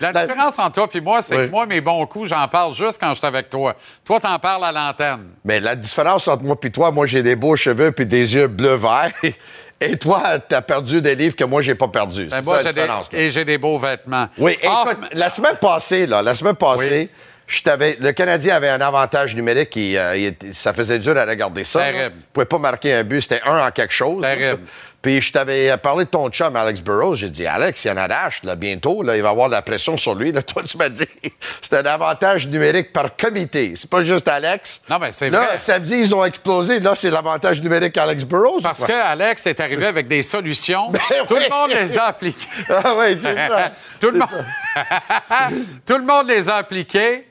[0.00, 2.74] La, la, différence entre toi et moi, c'est que moi, mes bons coups, j'en parle
[2.74, 3.74] juste quand je suis avec toi.
[4.04, 5.30] Toi, t'en parles à l'antenne.
[5.44, 8.46] Mais la différence entre moi et toi, moi, j'ai des beaux cheveux puis des yeux
[8.46, 9.10] bleu-vert.
[9.80, 12.26] Et toi, t'as perdu des livres que moi, j'ai pas perdu.
[12.26, 13.08] Ben, c'est ça la différence.
[13.12, 14.28] et j'ai des beaux vêtements.
[14.38, 17.10] Oui, écoute, la semaine passée, là, la semaine passée,
[17.66, 21.80] le Canadien avait un avantage numérique et euh, ça faisait dur à regarder ça.
[21.80, 22.16] Terrible.
[22.16, 24.22] ne pouvait pas marquer un but, c'était un en quelque chose.
[24.22, 24.62] Terrible.
[25.04, 27.16] Puis je t'avais parlé de ton chum, Alex Burrows.
[27.16, 29.52] J'ai dit, Alex, il y en a d'âge, là, bientôt, là, il va avoir de
[29.52, 30.32] la pression sur lui.
[30.32, 31.04] Là, toi, tu m'as dit,
[31.60, 33.74] c'est un avantage numérique par comité.
[33.76, 34.80] C'est pas juste Alex.
[34.88, 35.40] Non, mais c'est vrai.
[35.40, 36.80] Là, samedi, ils ont explosé.
[36.80, 38.60] Là, c'est l'avantage numérique Alex Burrows.
[38.62, 40.88] Parce que Alex est arrivé avec des solutions.
[40.90, 42.48] Ben Tout le monde les a appliquées.
[42.70, 43.72] ah oui, c'est ça.
[44.00, 44.46] Tout, le monde...
[45.84, 47.28] Tout le monde les a appliquées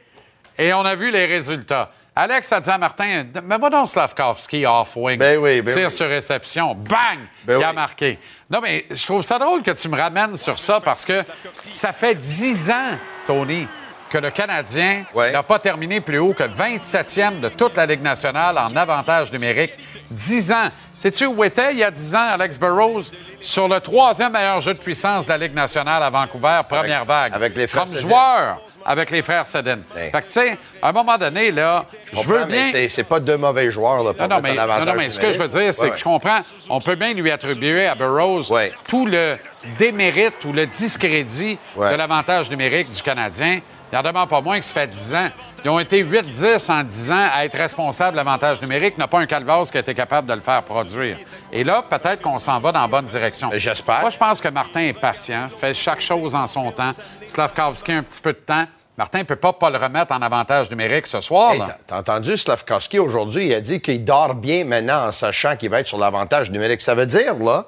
[0.59, 1.89] et on a vu les résultats.
[2.15, 5.17] Alex a dit à Martin, mets-moi donc Slavkovski off-wing.
[5.17, 6.75] Ben oui, ben Tire sur réception.
[6.75, 7.19] Bang!
[7.43, 8.19] Ben il a marqué.
[8.49, 11.23] Non, mais je trouve ça drôle que tu me ramènes sur ça parce que
[11.71, 13.67] ça fait dix ans, Tony,
[14.13, 18.55] que le Canadien n'a pas terminé plus haut que 27e de toute la Ligue nationale
[18.59, 19.73] en avantage numérique.
[20.11, 20.69] 10 ans.
[20.95, 23.05] Sais-tu où était il y a 10 ans Alex Burrows?
[23.39, 27.33] Sur le troisième meilleur jeu de puissance de la Ligue nationale à Vancouver, première vague?
[27.33, 29.79] Avec les frères Comme joueur avec les frères Sedin.
[29.93, 32.71] Fait que, tu sais, à un moment donné, là, je, veux bien.
[32.89, 35.31] C'est pas deux mauvais joueurs, là, pour non, non, mais, non, non, mais ce que
[35.31, 36.39] je veux dire, c'est que je comprends.
[36.69, 38.53] On peut bien lui attribuer à Burroughs
[38.87, 39.37] tout le
[39.79, 43.61] démérite ou le discrédit de l'avantage numérique du Canadien.
[43.93, 45.29] Il en demande pas moins que ça fait 10 ans.
[45.63, 48.97] Ils ont été 8-10 en 10 ans à être responsables de l'avantage numérique.
[48.97, 51.19] n'a pas un calvas qui a été capable de le faire produire.
[51.51, 53.51] Et là, peut-être qu'on s'en va dans la bonne direction.
[53.53, 54.01] J'espère.
[54.01, 56.89] Moi, je pense que Martin est patient, fait chaque chose en son temps.
[57.27, 58.65] Slavkovski a un petit peu de temps.
[58.97, 61.53] Martin ne peut pas, pas le remettre en avantage numérique ce soir.
[61.85, 63.45] T'as entendu Slavkovski aujourd'hui?
[63.45, 66.81] Il a dit qu'il dort bien maintenant en sachant qu'il va être sur l'avantage numérique.
[66.81, 67.67] Ça veut dire, là,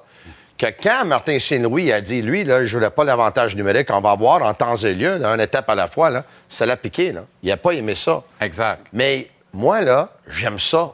[0.58, 4.16] que quand Martin Saint-Louis a dit, lui, là, je voulais pas l'avantage numérique, on va
[4.16, 7.12] voir en temps et lieu, là, une étape à la fois, là, ça l'a piqué.
[7.12, 7.26] Là.
[7.44, 8.24] Il n'a pas aimé ça.
[8.40, 8.86] Exact.
[8.94, 10.94] Mais moi, là, j'aime ça.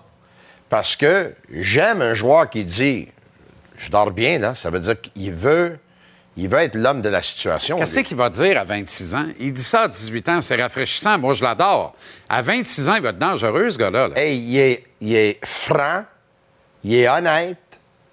[0.69, 3.09] Parce que j'aime un joueur qui dit,
[3.77, 4.55] je dors bien, là.
[4.55, 5.77] Ça veut dire qu'il veut,
[6.37, 7.77] il veut être l'homme de la situation.
[7.77, 9.25] Qu'est-ce qu'il va dire à 26 ans?
[9.39, 11.19] Il dit ça à 18 ans, c'est rafraîchissant.
[11.19, 11.93] Moi, je l'adore.
[12.29, 14.09] À 26 ans, il va être dangereux, ce gars-là.
[14.15, 16.05] Hey, il est, il est franc,
[16.83, 17.57] il est honnête,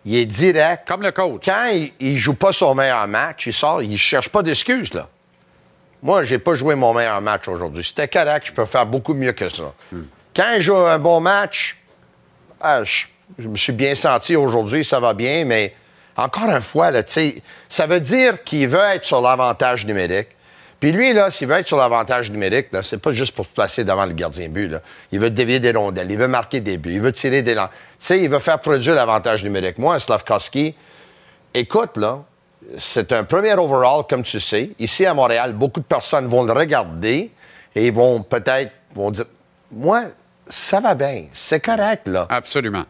[0.08, 0.88] il est direct.
[0.88, 1.42] Comme le coach.
[1.44, 1.68] Quand
[2.00, 5.06] il, ne joue pas son meilleur match, il sort, il cherche pas d'excuses, là.
[6.02, 7.84] Moi, j'ai pas joué mon meilleur match aujourd'hui.
[7.84, 9.74] C'était correct, je peux faire beaucoup mieux que ça.
[9.92, 10.04] Hmm.
[10.34, 11.76] Quand il joue un bon match,
[12.60, 13.06] ah, je,
[13.48, 15.74] me suis bien senti aujourd'hui, ça va bien, mais
[16.16, 17.02] encore une fois, là,
[17.68, 20.28] ça veut dire qu'il veut être sur l'avantage numérique.
[20.80, 23.52] Puis lui, là, s'il veut être sur l'avantage numérique, là, c'est pas juste pour se
[23.52, 24.68] placer devant le gardien but.
[24.68, 24.80] Là.
[25.10, 27.70] Il veut dévier des rondelles, il veut marquer des buts, il veut tirer des lances.
[27.98, 29.78] Tu sais, il veut faire produire l'avantage numérique.
[29.78, 30.74] Moi, Slavkovski,
[31.52, 32.20] écoute, là,
[32.76, 34.70] c'est un premier overall, comme tu sais.
[34.78, 37.30] Ici, à Montréal, beaucoup de personnes vont le regarder
[37.74, 39.24] et ils vont peut-être vont dire
[39.72, 40.04] Moi,
[40.46, 42.26] ça va bien, c'est correct, là.
[42.30, 42.84] Absolument.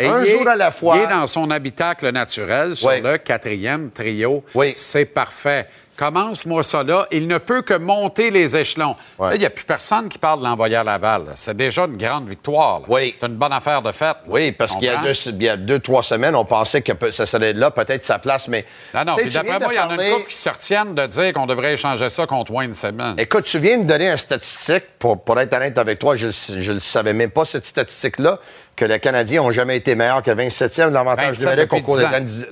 [0.00, 0.96] un jour à la fois.
[0.96, 4.44] Il est dans son habitacle naturel, sur le quatrième trio.
[4.54, 4.72] Oui.
[4.76, 5.68] C'est parfait.
[5.96, 7.06] Commence-moi ça là.
[7.10, 8.96] Il ne peut que monter les échelons.
[9.32, 11.24] il n'y a plus personne qui parle de l'envoyer à Laval.
[11.34, 12.82] C'est déjà une grande victoire.
[12.88, 13.14] Oui.
[13.20, 14.16] C'est une bonne affaire de fête.
[14.26, 18.04] Oui, parce qu'il y, a deux, trois semaines, on pensait que ça serait là, peut-être
[18.04, 18.64] sa place, mais.
[18.94, 21.06] Non, non, puis d'après moi, il y en a une couple qui se retiennent de
[21.06, 23.16] dire qu'on devrait échanger ça contre Wayne Simmons.
[23.18, 26.78] Écoute, tu viens de donner une statistique, pour, pour être honnête avec toi, je ne
[26.78, 28.38] savais même pas, cette statistique-là,
[28.76, 31.98] que les Canadiens n'ont jamais été meilleurs que 27e l'avantage numérique au cours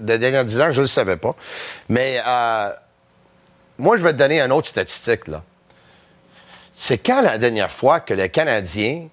[0.00, 0.72] des, dernières 10 ans.
[0.72, 1.34] Je ne le savais pas.
[1.88, 2.20] Mais.
[2.26, 2.70] Euh,
[3.80, 5.42] moi, je vais te donner une autre statistique, là.
[6.74, 9.08] C'est quand la dernière fois que les Canadiens,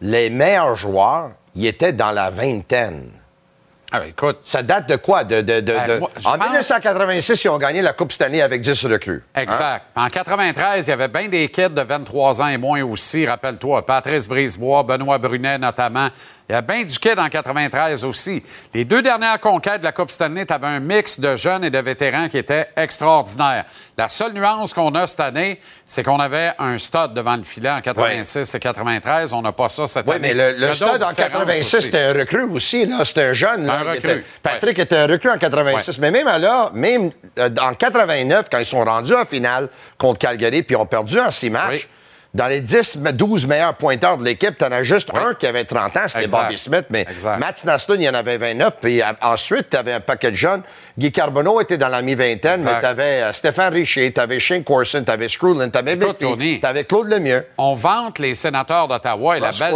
[0.00, 3.10] les meilleurs joueurs, y étaient dans la vingtaine?
[3.94, 4.38] Ah, écoute.
[4.42, 5.22] Ça date de quoi?
[5.22, 9.22] De, de, de, ben, en 1986, ils ont gagné la Coupe Stanley avec 10 recrues.
[9.34, 9.42] Hein?
[9.42, 9.84] Exact.
[9.94, 13.84] En 93, il y avait bien des kids de 23 ans et moins aussi, rappelle-toi.
[13.84, 16.08] Patrice Brisebois, Benoît Brunet notamment.
[16.48, 18.42] Il y a bien du kid en 93 aussi.
[18.74, 21.70] Les deux dernières conquêtes de la Coupe Stanley, tu avais un mix de jeunes et
[21.70, 23.64] de vétérans qui était extraordinaire.
[23.96, 27.70] La seule nuance qu'on a cette année, c'est qu'on avait un stade devant le filet
[27.70, 29.32] en 86 et 93.
[29.32, 30.18] On n'a pas ça cette année.
[30.30, 32.90] Oui, mais le, stade en 86, c'était un recrue aussi.
[33.04, 33.70] C'était un jeune.
[33.70, 34.24] Un recrue.
[34.42, 35.98] Patrick était un recrue en 86.
[35.98, 40.62] Mais même là, même euh, en 89, quand ils sont rendus en finale contre Calgary
[40.62, 41.88] puis ont perdu en six matchs,
[42.34, 45.64] dans les 10, 12 meilleurs pointeurs de l'équipe, tu en as juste un qui avait
[45.64, 46.86] 30 ans, c'était Bobby Smith.
[46.88, 47.04] Mais
[47.38, 48.74] Matt Naslund, il y en avait 29.
[48.80, 50.62] Puis ensuite, tu avais un paquet de jeunes.
[50.98, 54.64] Guy Carbonneau était dans la mi-vingtaine, mais tu avais euh, Stéphane Richer, tu avais Shane
[54.64, 55.96] Corson, tu avais Screwlin, tu avais
[56.60, 57.46] tu avais Claude Lemieux.
[57.58, 59.72] On vante les sénateurs d'Ottawa et la belle.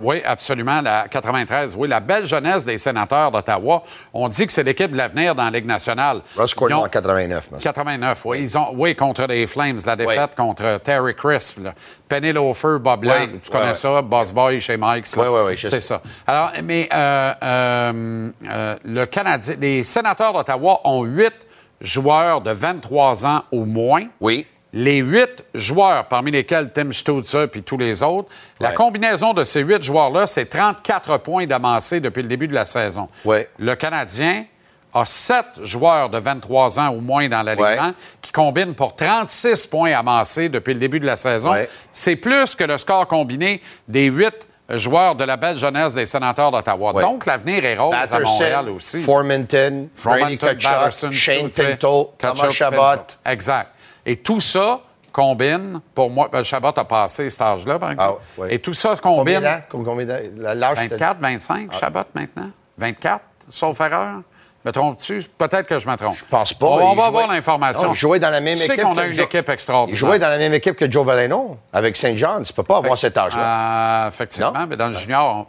[0.00, 0.80] oui, absolument.
[0.80, 1.74] La 93.
[1.76, 3.82] Oui, la belle jeunesse des sénateurs d'Ottawa.
[4.12, 6.20] On dit que c'est l'équipe de l'avenir dans la Ligue nationale.
[6.36, 7.48] Ross Cordon en 89.
[7.60, 8.40] 89, oui.
[8.40, 11.59] Ils ont, oui, contre les Flames, la défaite contre Terry Crisp.
[12.08, 15.06] Penny Loafer, Bob Blanc, tu connais ça, Boss Boy chez Mike.
[15.16, 15.54] Oui, oui, oui.
[15.56, 16.02] C'est ça.
[16.26, 21.34] Alors, mais euh, euh, euh, le Canadien, les sénateurs d'Ottawa ont huit
[21.80, 24.04] joueurs de 23 ans au moins.
[24.20, 24.46] Oui.
[24.72, 28.28] Les huit joueurs, parmi lesquels Tim Stutzer et tous les autres,
[28.60, 32.64] la combinaison de ces huit joueurs-là, c'est 34 points d'amassé depuis le début de la
[32.64, 33.08] saison.
[33.24, 33.38] Oui.
[33.58, 34.44] Le Canadien,
[34.92, 39.92] a sept joueurs de 23 ans ou moins dans l'alignement qui combinent pour 36 points
[39.92, 41.54] amassés depuis le début de la saison.
[41.92, 46.50] C'est plus que le score combiné des huit joueurs de la belle jeunesse des sénateurs
[46.50, 46.92] d'Ottawa.
[47.02, 49.02] Donc, l'avenir est rose à Montréal aussi.
[49.02, 53.02] Formanton, Brady Kachuk, Shane Tinto, Thomas Chabot.
[53.26, 53.70] Exact.
[54.06, 54.80] Et tout ça
[55.12, 58.22] combine, pour moi, ben, Chabot a passé cet âge-là, par exemple.
[58.40, 59.40] Ah, Et tout ça combine...
[59.68, 60.76] Combien d'âge?
[60.76, 62.50] 24, 25, Chabot, maintenant?
[62.78, 64.22] 24, sauf erreur?
[64.64, 65.22] Me trompes-tu?
[65.38, 66.16] Peut-être que je me trompe.
[66.16, 66.66] Je pense pas.
[66.66, 67.94] On, va avoir l'information.
[67.94, 68.76] Jouait dans la même tu équipe.
[68.76, 69.96] sais qu'on a une équipe extraordinaire.
[69.96, 72.42] Il jouait dans la même équipe que Joe Valeno, avec Saint John.
[72.42, 74.04] Tu peux pas avoir cet âge-là.
[74.04, 75.46] Euh, effectivement, mais dans le junior,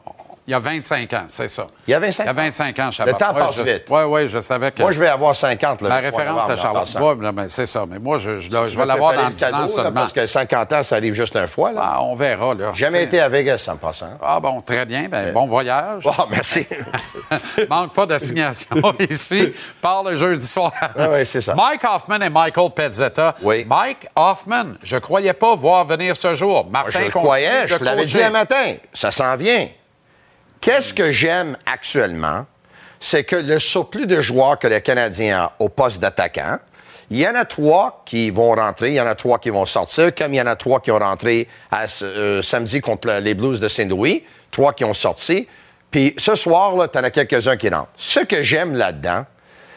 [0.47, 1.67] il y a 25 ans, c'est ça.
[1.87, 2.25] Il y a 25 ans?
[2.25, 3.11] Il y a 25 ans, Chabot.
[3.11, 3.83] Le temps passe vite.
[3.89, 4.81] Oui, oui, je savais que...
[4.81, 5.81] Moi, je vais avoir 50.
[5.81, 6.87] Là, La référence, c'était Charlotte.
[6.99, 7.85] Oui, c'est ça.
[7.87, 9.91] Mais moi, je, je, je vais l'avoir dans 10 ans seulement.
[9.91, 11.71] parce que 50 ans, ça arrive juste une fois.
[11.71, 11.81] Là.
[11.83, 12.53] Ah, on verra.
[12.53, 12.71] Là.
[12.73, 14.17] Jamais été à Vegas, en passant.
[14.21, 15.07] Ah bon, très bien.
[15.09, 16.03] Ben, bon voyage.
[16.05, 16.65] Oh, merci.
[17.69, 18.75] Manque pas d'assignation
[19.09, 19.53] ici.
[19.81, 20.71] Parle le jeudi soir.
[20.97, 21.53] Oui, oui, c'est ça.
[21.55, 23.35] Mike Hoffman et Michael Pezzetta.
[23.41, 23.65] Oui.
[23.67, 26.67] Mike Hoffman, je croyais pas voir venir ce jour.
[26.69, 28.73] Martin je croyais, je l'avais dit un matin.
[28.93, 29.67] Ça s'en vient.
[30.61, 32.45] Qu'est-ce que j'aime actuellement?
[32.99, 36.59] C'est que le surplus de joueurs que les Canadiens ont au poste d'attaquant,
[37.09, 39.65] il y en a trois qui vont rentrer, il y en a trois qui vont
[39.65, 41.47] sortir, comme il y en a trois qui ont rentré
[42.03, 45.47] euh, samedi contre les Blues de Saint-Louis, trois qui ont sorti.
[45.89, 47.89] Puis ce soir, tu en as quelques-uns qui rentrent.
[47.97, 49.25] Ce que j'aime là-dedans,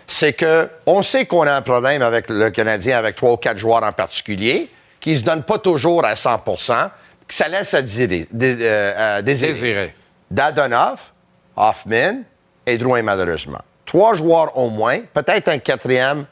[0.06, 3.58] c'est que on sait qu'on a un problème avec le Canadien, avec trois ou quatre
[3.58, 4.68] joueurs en particulier,
[5.00, 6.90] qui ne se donnent pas toujours à 100%
[7.26, 8.28] que ça laisse à désirer.
[8.40, 9.94] Euh, désirer.
[10.34, 11.12] Dadonov,
[11.56, 12.24] Hoffman
[12.66, 13.60] et Drouin, malheureusement.
[13.86, 16.26] Trois joueurs au moins, peut-être un quatrième.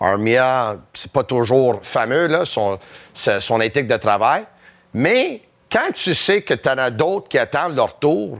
[0.00, 2.78] Armia, c'est pas toujours fameux, là, son,
[3.14, 4.44] son éthique de travail.
[4.92, 5.40] Mais
[5.70, 8.38] quand tu sais que tu en as d'autres qui attendent leur tour,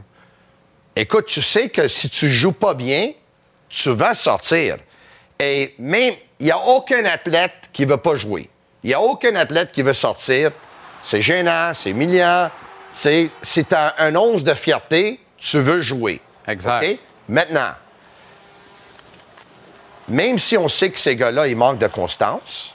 [0.96, 3.12] écoute, tu sais que si tu joues pas bien,
[3.68, 4.78] tu vas sortir.
[5.38, 8.50] Et même, il n'y a aucun athlète qui ne veut pas jouer.
[8.82, 10.50] Il n'y a aucun athlète qui veut sortir.
[11.02, 12.50] C'est gênant, c'est humiliant,
[12.94, 16.20] c'est si tu as un once de fierté, tu veux jouer.
[16.46, 16.86] Exact.
[17.28, 17.72] Maintenant,
[20.08, 22.72] même si on sait que ces gars-là, ils manquent de constance,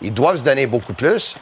[0.00, 1.36] ils doivent se donner beaucoup plus.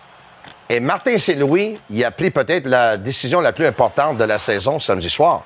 [0.68, 4.80] Et Martin Saint-Louis, il a pris peut-être la décision la plus importante de la saison
[4.80, 5.44] samedi soir.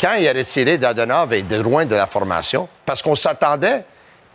[0.00, 3.84] Quand il a retiré Dadonov et Drouin de la formation, parce qu'on s'attendait,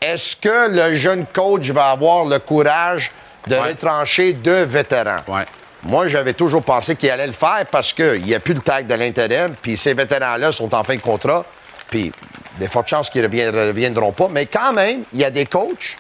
[0.01, 3.11] est-ce que le jeune coach va avoir le courage
[3.47, 5.21] de retrancher deux vétérans?
[5.27, 5.45] Ouais.
[5.85, 8.87] Moi, j'avais toujours pensé qu'il allait le faire parce qu'il n'y a plus le tag
[8.87, 11.45] de l'intérim, puis ces vétérans-là sont en fin de contrat,
[11.89, 12.11] puis
[12.59, 14.27] des fortes chances qu'ils ne reviendront pas.
[14.27, 15.95] Mais quand même, il y a des coachs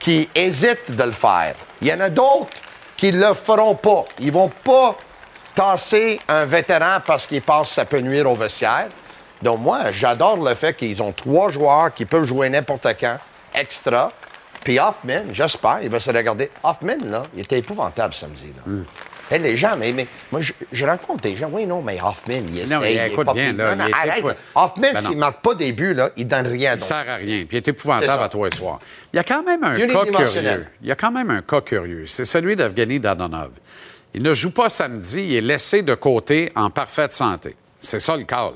[0.00, 1.54] qui hésitent de le faire.
[1.80, 2.50] Il y en a d'autres
[2.96, 4.06] qui ne le feront pas.
[4.18, 4.96] Ils vont pas
[5.54, 8.88] tasser un vétéran parce qu'ils pensent que ça peut nuire au vestiaire.
[9.40, 13.18] Donc moi, j'adore le fait qu'ils ont trois joueurs qui peuvent jouer n'importe quand,
[13.54, 14.10] extra.
[14.64, 16.50] Puis Hoffman, j'espère, il va se regarder.
[16.64, 18.52] Hoffman, là, il était épouvantable samedi.
[18.56, 18.72] Là.
[19.38, 21.48] Les gens, mais, mais moi, je, rencontre des gens.
[21.50, 22.74] Oui, non, mais Hoffman, il essaie.
[22.74, 23.74] Non, il, écoute bien, là.
[23.74, 24.24] Non, non, arrête.
[24.54, 26.72] Hoffman, ben s'il ne marque pas des buts, là, il ne donne rien.
[26.72, 27.44] Il ne sert à rien.
[27.46, 28.78] Puis il est épouvantable à toi et soir.
[29.12, 30.66] Il y a quand même un cas curieux.
[30.82, 32.04] Il y a quand même un cas curieux.
[32.06, 33.50] C'est celui d'Evgeny Dadonov.
[34.14, 37.56] Il ne joue pas samedi, il est laissé de côté en parfaite santé.
[37.80, 38.50] C'est ça le cas.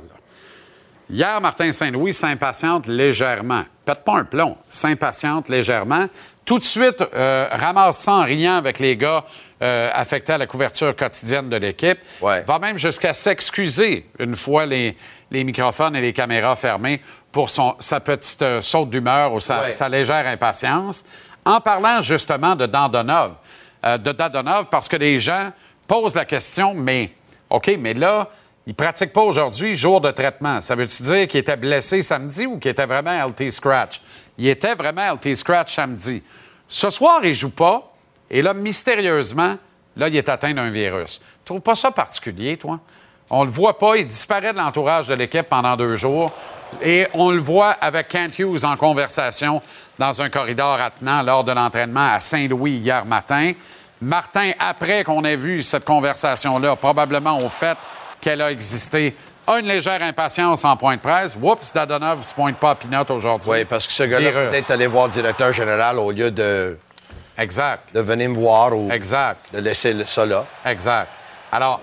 [1.08, 3.64] Hier, Martin Saint-Louis s'impatiente légèrement.
[3.84, 6.08] Pète pas un plomb, s'impatiente légèrement.
[6.44, 9.24] Tout de suite, euh, ramasse sans rien avec les gars
[9.62, 11.98] euh, affectés à la couverture quotidienne de l'équipe.
[12.20, 14.96] Va même jusqu'à s'excuser une fois les,
[15.30, 17.00] microphones et les caméras fermés
[17.32, 21.04] pour son, sa petite euh, saute d'humeur ou sa, sa, légère impatience.
[21.44, 23.36] En parlant justement de Dandonov,
[23.86, 25.52] euh, de Dadonov parce que les gens
[25.86, 27.12] posent la question, mais
[27.48, 28.28] OK, mais là,
[28.66, 30.60] il ne pratique pas aujourd'hui, jour de traitement.
[30.60, 34.00] Ça veut-tu dire qu'il était blessé samedi ou qu'il était vraiment LT Scratch?
[34.36, 36.22] Il était vraiment LT Scratch samedi.
[36.68, 37.95] Ce soir, il ne joue pas,
[38.30, 39.56] et là, mystérieusement,
[39.96, 41.18] là, il est atteint d'un virus.
[41.18, 42.80] Tu trouves pas ça particulier, toi?
[43.30, 46.32] On le voit pas, il disparaît de l'entourage de l'équipe pendant deux jours.
[46.82, 49.60] Et on le voit avec Kent Hughes en conversation
[49.98, 53.52] dans un corridor attenant lors de l'entraînement à Saint-Louis hier matin.
[54.00, 57.78] Martin, après qu'on ait vu cette conversation-là, probablement au fait
[58.20, 61.38] qu'elle a existé, a une légère impatience en point de presse.
[61.40, 63.48] Oups, Dadonov ne se pointe pas à Pinot aujourd'hui.
[63.48, 66.76] Oui, parce que ce gars-là peut-être aller voir le directeur général au lieu de.
[67.38, 67.94] Exact.
[67.94, 68.90] De venir me voir ou.
[68.90, 69.52] Exact.
[69.52, 70.46] De laisser ça là.
[70.64, 71.10] Exact.
[71.52, 71.80] Alors,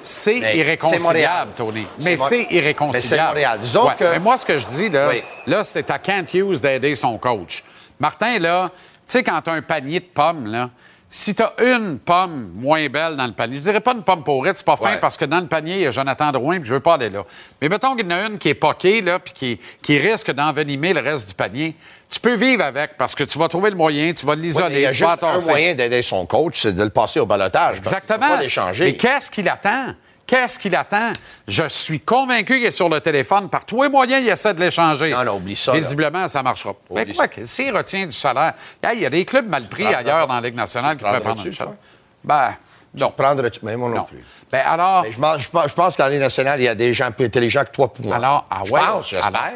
[0.00, 1.86] c'est irréconciliable, Tony.
[2.02, 2.92] Mais c'est irréconciliable.
[2.92, 3.58] Mais c'est Montréal.
[3.60, 4.04] Disons que...
[4.04, 5.10] Mais moi, ce que je dis, là,
[5.46, 7.64] là c'est à Kent Hughes d'aider son coach.
[7.98, 8.72] Martin, là, tu
[9.06, 10.68] sais, quand tu as un panier de pommes, là,
[11.08, 14.24] si tu as une pomme moins belle dans le panier, je dirais pas une pomme
[14.24, 16.68] pourrite, c'est pas fin parce que dans le panier, il y a Jonathan Drouin, puis
[16.68, 17.24] je veux pas aller là.
[17.62, 20.32] Mais mettons qu'il y en a une qui est poquée, là, puis qui, qui risque
[20.32, 21.76] d'envenimer le reste du panier.
[22.14, 24.76] Tu peux vivre avec parce que tu vas trouver le moyen, tu vas l'isoler.
[24.76, 27.78] il y a juste un moyen d'aider son coach, c'est de le passer au balotage.
[27.78, 28.28] Exactement.
[28.28, 28.84] Pas l'échanger.
[28.84, 29.86] Mais qu'est-ce qu'il attend?
[30.24, 31.12] Qu'est-ce qu'il attend?
[31.48, 33.50] Je suis convaincu qu'il est sur le téléphone.
[33.50, 35.10] Par tous les moyens, il essaie de l'échanger.
[35.10, 35.72] Non, non, oublie ça.
[35.72, 36.94] Visiblement, ça ne marchera pas.
[36.94, 38.54] Mais quoi, s'il retient du salaire,
[38.94, 41.40] il y a des clubs mal pris ailleurs dans la Ligue nationale qui pourraient prendre
[41.44, 41.74] un salaire.
[42.22, 42.54] Ben,
[42.98, 43.10] non.
[43.10, 44.24] Prendre, mais moi non, plus.
[44.50, 45.04] Ben alors.
[45.04, 47.70] je, pense, je pense qu'en Ligue nationale, il y a des gens plus intelligents que
[47.70, 48.16] toi pour moi.
[48.16, 49.00] Alors, envoie,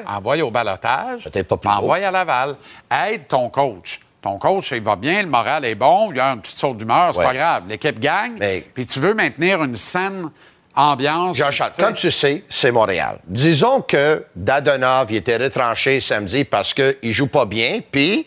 [0.06, 1.24] envoie au balotage.
[1.24, 2.56] Peut-être pas plus Envoie à Laval.
[2.90, 4.00] Aide ton coach.
[4.20, 6.76] Ton coach, il va bien, le moral est bon, il y a une petite saute
[6.76, 7.64] d'humeur, c'est pas grave.
[7.68, 8.38] L'équipe gagne.
[8.74, 10.30] Puis tu veux maintenir une saine
[10.74, 11.36] ambiance.
[11.36, 13.20] Jean-Charles, comme tu sais, c'est Montréal.
[13.24, 18.26] Disons que Dadonov il était retranché samedi parce qu'il ne joue pas bien, puis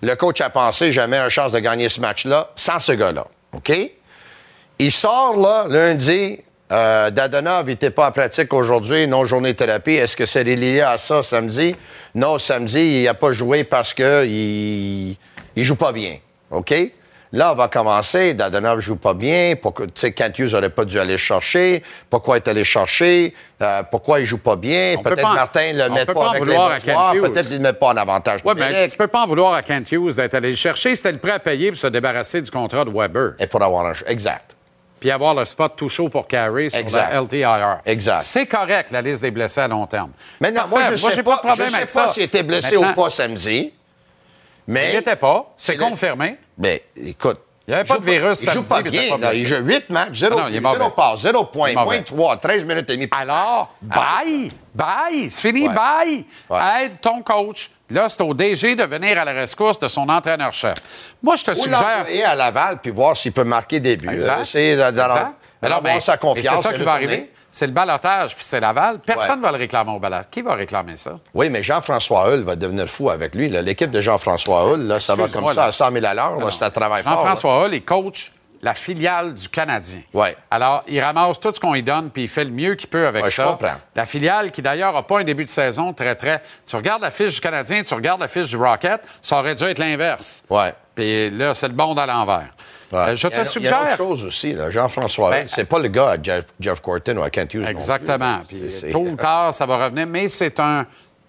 [0.00, 3.26] le coach a pensé jamais une chance de gagner ce match-là sans ce gars-là.
[3.52, 3.72] OK?
[4.82, 6.40] Il sort là, lundi.
[6.72, 9.92] Euh, Dadonov n'était pas en pratique aujourd'hui, non journée de thérapie.
[9.92, 11.76] Est-ce que c'est lié à ça samedi?
[12.16, 15.16] Non, samedi, il n'a pas joué parce qu'il
[15.56, 16.16] ne joue pas bien.
[16.50, 16.74] OK?
[17.30, 18.34] Là, on va commencer.
[18.34, 19.54] Dadonov joue pas bien.
[19.54, 21.84] Tu sais, Kent Hughes n'aurait pas dû aller chercher.
[22.10, 23.34] Pourquoi il est allé chercher?
[23.62, 24.96] Euh, pourquoi il joue pas bien?
[25.00, 28.40] Peut-être Martin ne le met pas, avec les Peut-être qu'il ne met pas en avantage.
[28.44, 30.96] Oui, mais tu peux pas en vouloir à Kent Hughes d'être allé le chercher.
[30.96, 33.34] C'était le prêt à payer pour se débarrasser du contrat de Weber.
[33.38, 33.92] Et pour avoir un...
[34.08, 34.56] Exact.
[35.02, 37.80] Puis avoir le spot tout chaud pour Carey sur la LTIR.
[37.84, 38.20] Exact.
[38.20, 40.12] C'est correct, la liste des blessés à long terme.
[40.40, 43.10] Maintenant, moi, je ne sais pas, pas, je sais pas s'il était blessé ou pas
[43.10, 43.72] samedi.
[44.68, 44.90] Mais.
[44.90, 45.52] Il n'était pas.
[45.56, 46.36] C'est confirmé.
[46.56, 47.40] Mais écoute.
[47.72, 49.02] Il n'y avait pas de virus Il joue pas bien.
[49.32, 52.96] il joue 8 matchs, 0, ah 0 passe, 0 points, point 3, 13 minutes et
[52.96, 53.08] demie.
[53.10, 54.50] Alors, bye!
[54.74, 55.30] Bye!
[55.30, 56.24] C'est fini, bye!
[56.50, 57.70] Aide ton coach.
[57.88, 60.74] Là, c'est au DG de venir à la rescousse de son entraîneur-chef.
[61.22, 62.06] Moi, je te Ou suggère.
[62.08, 64.08] Et à Laval, puis voir s'il peut marquer des buts.
[64.12, 64.44] Exact.
[64.44, 66.56] C'est d'avoir sa confiance.
[66.56, 68.98] C'est ça qui va arriver c'est le balotage, puis c'est Laval.
[68.98, 70.30] Personne ne va le réclamer au balotage.
[70.30, 71.20] Qui va réclamer ça?
[71.34, 73.48] Oui, mais Jean-François Hull va devenir fou avec lui.
[73.48, 76.52] L'équipe de Jean-François Hull, là, ça va comme ça à 100 000 à l'heure.
[76.52, 77.12] C'est un travail fort.
[77.12, 80.02] Jean-François Hull est coach la filiale du Canadien.
[80.14, 80.36] Ouais.
[80.48, 83.08] Alors, il ramasse tout ce qu'on lui donne, puis il fait le mieux qu'il peut
[83.08, 83.42] avec ça.
[83.42, 83.74] Je comprends.
[83.96, 86.40] La filiale qui, d'ailleurs, n'a pas un début de saison très, très...
[86.64, 89.64] Tu regardes la fiche du Canadien, tu regardes la fiche du Rocket, ça aurait dû
[89.64, 90.44] être l'inverse.
[90.48, 90.72] Ouais.
[90.94, 92.50] Puis là, c'est le bon à l'envers.
[92.94, 93.80] Euh, je te suggère.
[93.82, 94.56] Il y a autre chose aussi.
[94.70, 96.16] Jean-François, ben, c'est pas le gars à
[96.60, 97.66] Jeff, Corton ou à Kent Hughes.
[97.68, 98.40] Exactement.
[98.46, 100.86] Puis tôt ou tard, ça va revenir, mais c'est un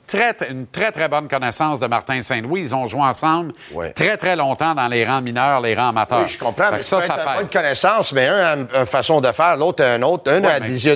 [0.07, 2.61] très, une très, très bonne connaissance de Martin Saint-Louis.
[2.61, 3.53] Ils ont joué ensemble
[3.95, 6.23] très, très longtemps dans les rangs mineurs, les rangs amateurs.
[6.23, 9.31] Oui, je comprends, mais ça, ça une bonne connaissance, mais un a une façon de
[9.31, 10.31] faire, l'autre a un autre.
[10.31, 10.87] Un a des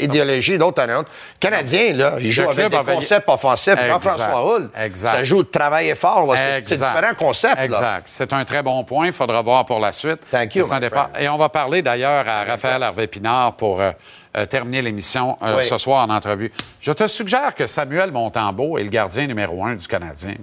[0.00, 1.10] idéologies, l'autre a un autre.
[1.38, 3.86] Canadien, là, il joue avec des concepts offensifs.
[3.86, 6.34] Jean-François Hull, ça joue de travailler fort.
[6.36, 7.60] C'est différents concepts.
[7.60, 8.04] Exact.
[8.06, 9.06] C'est un très bon point.
[9.06, 10.20] Il faudra voir pour la suite.
[10.30, 10.64] Thank you,
[11.18, 13.80] Et on va parler d'ailleurs à Raphaël Harvey-Pinard pour...
[13.80, 13.92] Euh,
[14.36, 16.50] euh, terminer l'émission euh, ce soir en entrevue.
[16.80, 20.34] Je te suggère que Samuel Montembeau est le gardien numéro un du Canadien.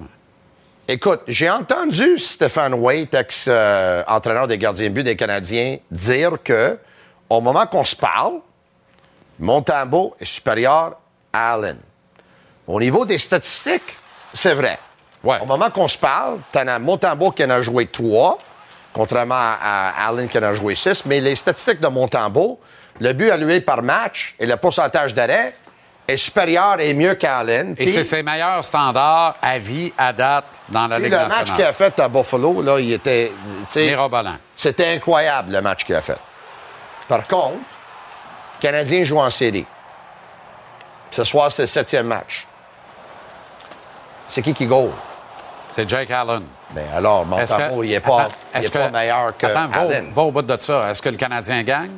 [0.88, 6.78] Écoute, j'ai entendu Stéphane Waite, ex-entraîneur des gardiens de but des Canadiens, dire que
[7.30, 8.40] au moment qu'on se parle,
[9.40, 10.98] Montembeau est supérieur
[11.34, 11.78] à Allen.
[12.68, 13.98] Au niveau des statistiques,
[14.34, 14.80] c'est vrai.
[15.24, 18.38] Au moment qu'on se parle, tu as Montembeau qui en a joué trois,
[18.94, 22.60] contrairement à Allen qui en a joué six, mais les statistiques de Montembeau,
[23.02, 25.56] le but alloué par match et le pourcentage d'arrêt
[26.08, 27.74] est supérieur et mieux qu'Allen.
[27.80, 31.32] Et c'est ses meilleurs standards à vie, à date, dans la Ligue nationale.
[31.32, 33.32] Le match qu'il a fait à Buffalo, là, il était...
[34.56, 36.20] C'était incroyable, le match qu'il a fait.
[37.08, 39.66] Par contre, le Canadien joue en série.
[41.10, 42.46] Ce soir, c'est le septième match.
[44.28, 44.92] C'est qui qui goal?
[45.70, 46.44] C'est Jake Allen.
[46.76, 49.70] Mais ben alors, Montamo, il n'est pas, pas, meilleur que Attends,
[50.12, 50.92] va au bout de ça.
[50.92, 51.92] Est-ce que le Canadien gagne?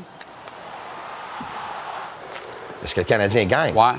[2.84, 3.74] Est-ce que le Canadien gagne?
[3.74, 3.94] Ouais.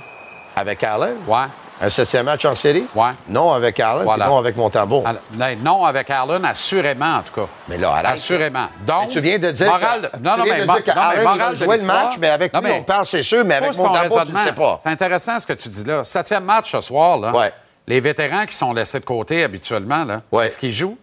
[0.56, 1.16] Avec Allen?
[1.26, 1.46] Ouais.
[1.80, 2.86] Un septième match en série?
[2.94, 3.10] Ouais.
[3.28, 5.02] Non avec Allen, non avec Montembeau.
[5.32, 7.48] Ben, non avec Allen, assurément, en tout cas.
[7.68, 8.06] Mais là, arrête.
[8.06, 8.68] Assurément.
[8.86, 11.86] Donc, tu viens de dire moral, que, non, non, mais, dire il va jouer le
[11.86, 14.78] match, mais avec lui, on parle, c'est sûr, mais avec Montembeau, tu ne sais pas.
[14.82, 16.04] C'est intéressant ce que tu dis là.
[16.04, 17.32] Septième match ce soir, là.
[17.32, 17.52] Ouais.
[17.86, 20.98] Les vétérans qui sont laissés de côté habituellement, là, est-ce qu'ils jouent?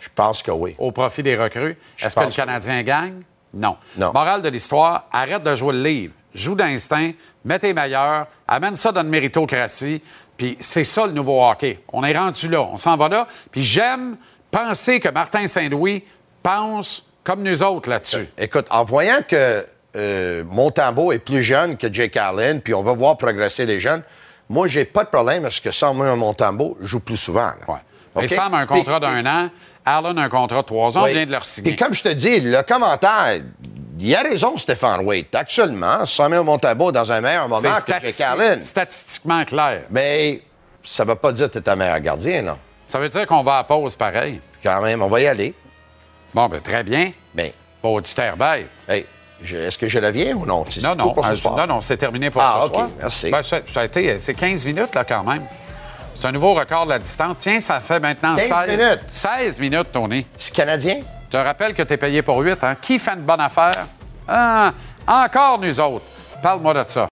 [0.00, 0.74] Je pense que oui.
[0.78, 1.78] Au profit des recrues.
[2.00, 3.22] Est-ce que le Canadien gagne?
[3.54, 3.76] Non.
[3.96, 4.10] non.
[4.12, 6.14] Morale de l'histoire, arrête de jouer le livre.
[6.34, 7.12] Joue d'instinct,
[7.44, 10.02] mets tes meilleurs, amène ça dans une méritocratie.
[10.36, 11.80] Puis c'est ça le nouveau hockey.
[11.92, 13.28] On est rendu là, on s'en va là.
[13.50, 14.16] Puis j'aime
[14.50, 16.04] penser que Martin Saint-Louis
[16.42, 18.28] pense comme nous autres là-dessus.
[18.36, 22.92] Écoute, en voyant que euh, Montembeau est plus jeune que Jake Allen, puis on va
[22.92, 24.02] voir progresser les jeunes,
[24.48, 27.52] moi, j'ai pas de problème à ce que Sam Montembeau joue plus souvent.
[27.68, 27.76] Ouais.
[28.14, 28.28] Okay?
[28.28, 29.50] Sam a un contrat d'un an,
[29.84, 31.72] Allen a un contrat de trois ans, on vient de leur signer.
[31.72, 33.40] Et comme je te dis, le commentaire,
[34.02, 35.34] il a raison, Stéphane Waite.
[35.34, 38.64] Actuellement, Samuel Montembeau dans un meilleur moment que Jake Allen.
[38.64, 39.82] statistiquement clair.
[39.90, 40.42] Mais
[40.82, 42.58] ça ne veut pas dire que tu es un meilleur gardien, non?
[42.86, 44.40] Ça veut dire qu'on va à pause pareil.
[44.62, 45.54] Quand même, on va y aller.
[46.34, 47.12] Bon, ben très bien.
[47.32, 47.50] Bien.
[47.80, 48.66] Bon, du terre bête.
[48.88, 49.06] Hey,
[49.40, 50.64] est-ce que je reviens ou non?
[50.82, 51.56] Non, non, pour ce soir.
[51.56, 52.86] non, non, c'est terminé pour ah, ce soir.
[52.86, 53.30] OK, merci.
[53.30, 55.44] Ben, ça, a été, c'est 15 minutes, là, quand même.
[56.14, 57.36] C'est un nouveau record de la distance.
[57.38, 59.00] Tiens, ça fait maintenant 15 16 minutes.
[59.10, 60.26] 16 minutes, Tony.
[60.38, 61.00] C'est canadien?
[61.32, 62.62] Je te rappelle que tu es payé pour 8.
[62.62, 62.76] Hein?
[62.78, 63.86] Qui fait une bonne affaire?
[64.28, 64.70] Ah,
[65.06, 66.04] encore nous autres.
[66.42, 67.08] Parle-moi de ça.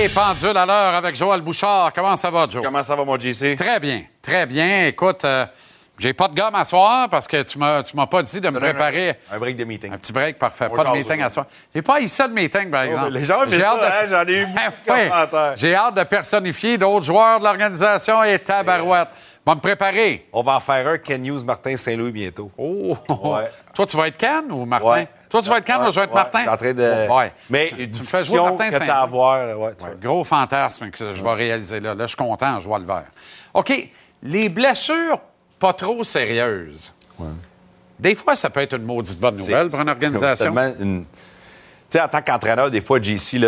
[0.00, 1.92] Les pendules à l'heure avec Joël Bouchard.
[1.92, 2.62] Comment ça va, Joe?
[2.62, 3.56] Comment ça va, mon JC?
[3.56, 4.86] Très bien, très bien.
[4.86, 5.44] Écoute, euh,
[5.98, 8.60] j'ai pas de gomme à soir parce que tu m'as, m'as pas dit de me
[8.60, 9.16] préparer.
[9.28, 9.92] Un, break de meeting.
[9.92, 10.68] Un petit break, parfait.
[10.68, 11.46] pas de meeting à soir.
[11.74, 13.10] J'ai pas eu ça de meeting, par oh, exemple.
[13.10, 14.98] les gens j'ai ça, hein, j'en ai eu beaucoup
[15.56, 19.08] J'ai hâte de personnifier d'autres joueurs de l'organisation et tabarouette.
[19.44, 20.28] Va me préparer.
[20.32, 22.52] On va en faire un Ken News Martin Saint-Louis bientôt.
[22.56, 22.96] Oh!
[23.08, 23.50] Ouais.
[23.74, 25.06] Toi, tu vas être Ken ou Martin?
[25.28, 26.46] Toi, tu vas être moi, je vais être Martin?
[26.48, 27.08] En train de.
[27.10, 27.32] ouais.
[27.50, 29.58] Mais tu, une discussion que tu as à voir.
[29.58, 31.94] Ouais, Gros fantasme que je vais réaliser là.
[31.94, 33.06] Là, je suis content, je vois le vert.
[33.54, 33.90] OK.
[34.22, 35.20] Les blessures
[35.58, 36.94] pas trop sérieuse.
[37.98, 40.54] Des fois, ça peut être une maudite bonne nouvelle pour une organisation.
[40.54, 41.06] Tu
[41.96, 43.38] sais, en tant qu'entraîneur, des fois, JC,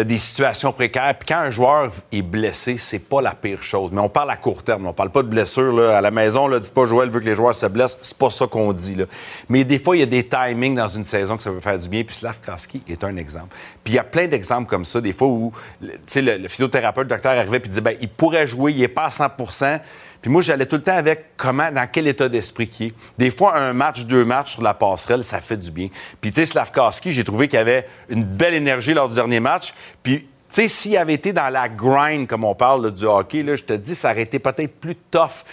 [0.00, 1.14] tu des situations précaires.
[1.18, 3.90] Puis quand un joueur est blessé, c'est pas la pire chose.
[3.92, 4.86] Mais on parle à court terme.
[4.86, 5.72] On parle pas de blessure.
[5.72, 5.96] Là.
[5.96, 7.98] À la maison, là, dites pas Joël veut que les joueurs se blessent.
[8.02, 8.94] C'est pas ça qu'on dit.
[8.94, 9.04] Là.
[9.48, 11.78] Mais des fois, il y a des timings dans une saison que ça peut faire
[11.78, 12.04] du bien.
[12.04, 13.56] Puis Slavkowski est un exemple.
[13.82, 15.00] Puis il y a plein d'exemples comme ça.
[15.00, 18.72] Des fois où le, le physiothérapeute, le docteur arrivait et disait ben, il pourrait jouer,
[18.72, 19.30] il est pas à 100
[20.26, 22.94] puis moi, j'allais tout le temps avec comment, dans quel état d'esprit qui est.
[23.16, 25.88] Des fois, un match, deux matchs sur la passerelle, ça fait du bien.
[26.20, 26.60] Puis, tu sais,
[27.12, 29.72] j'ai trouvé qu'il avait une belle énergie lors du dernier match.
[30.02, 33.54] Puis, tu sais, s'il avait été dans la grind, comme on parle du hockey, là,
[33.54, 35.44] je te dis, ça aurait été peut-être plus tough.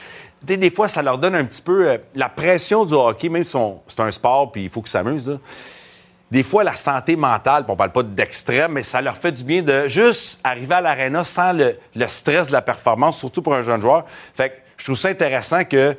[0.47, 3.43] sais, des fois, ça leur donne un petit peu euh, la pression du hockey, même
[3.43, 3.55] si
[3.85, 5.37] c'est un sport, puis il faut qu'ils s'amusent.
[6.33, 9.61] Des fois, la santé mentale, on parle pas d'extrême, mais ça leur fait du bien
[9.61, 13.79] de juste arriver à l'aréna sans le, stress de la performance, surtout pour un jeune
[13.79, 14.05] joueur.
[14.33, 15.95] Fait je trouve ça intéressant que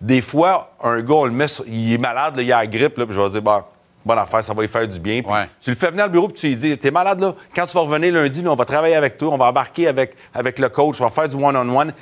[0.00, 3.06] des fois, un gars, on le met, il est malade, il a la grippe, puis
[3.10, 3.66] je vais dire, bah,
[4.04, 5.22] bonne affaire, ça va lui faire du bien.
[5.60, 7.34] Tu le fais venir au bureau, puis tu lui dis T'es malade, là.
[7.54, 10.58] Quand tu vas revenir lundi, on va travailler avec toi, on va embarquer avec, avec
[10.58, 11.92] le coach, on va faire du one-on-one.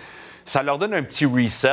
[0.45, 1.69] Ça leur donne un petit reset.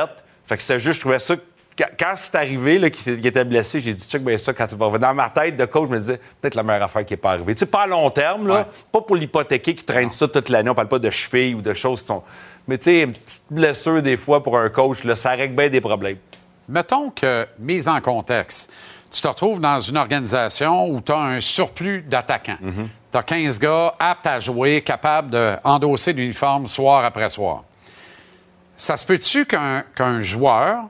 [0.46, 1.36] Fait que c'est juste, je trouvais ça
[1.76, 4.86] quand c'est arrivé là, qu'il était blessé, j'ai dit, check bien ça, quand tu vas
[4.86, 5.08] revenir.
[5.08, 7.32] Dans ma tête de coach, je me disais, peut-être la meilleure affaire qui n'est pas
[7.32, 7.54] arrivée.
[7.54, 10.70] Tu sais, pas à long terme, là, pas pour l'hypothéquer qui traîne ça toute l'année.
[10.70, 12.22] On parle pas de cheville ou de choses qui sont.
[12.68, 15.68] Mais tu sais, une petite blessure, des fois, pour un coach, là, ça règle bien
[15.68, 16.18] des problèmes.
[16.68, 18.72] Mettons que, mise en contexte,
[19.10, 22.58] tu te retrouves dans une organisation où tu as un surplus d'attaquants.
[23.10, 27.64] Tu as 15 gars aptes à jouer, capables d'endosser l'uniforme soir après soir.
[28.76, 30.84] Ça se peut-tu qu'un joueur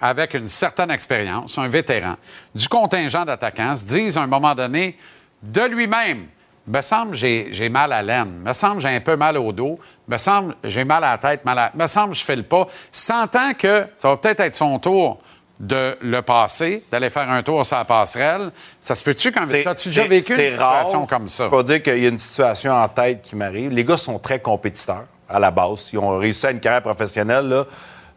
[0.00, 2.16] avec une certaine expérience, un vétéran,
[2.54, 4.98] du contingent d'attaquants, se dise à un moment donné
[5.42, 6.26] de lui-même
[6.66, 10.18] me semble j'ai mal à l'aine, me semble j'ai un peu mal au dos, me
[10.18, 11.72] semble j'ai mal à la tête, mal à...
[11.74, 15.20] me semble je fais le pas, sentant que ça va peut-être être son tour
[15.60, 18.50] de le passer, d'aller faire un tour sur la passerelle.
[18.80, 21.48] Ça se peut-tu quand As-tu déjà vécu une situation comme ça?
[21.50, 23.70] Je dire qu'il y a une situation en tête qui m'arrive.
[23.70, 25.90] Les gars sont très compétiteurs à la base.
[25.92, 27.48] Ils ont réussi à une carrière professionnelle.
[27.48, 27.64] Là.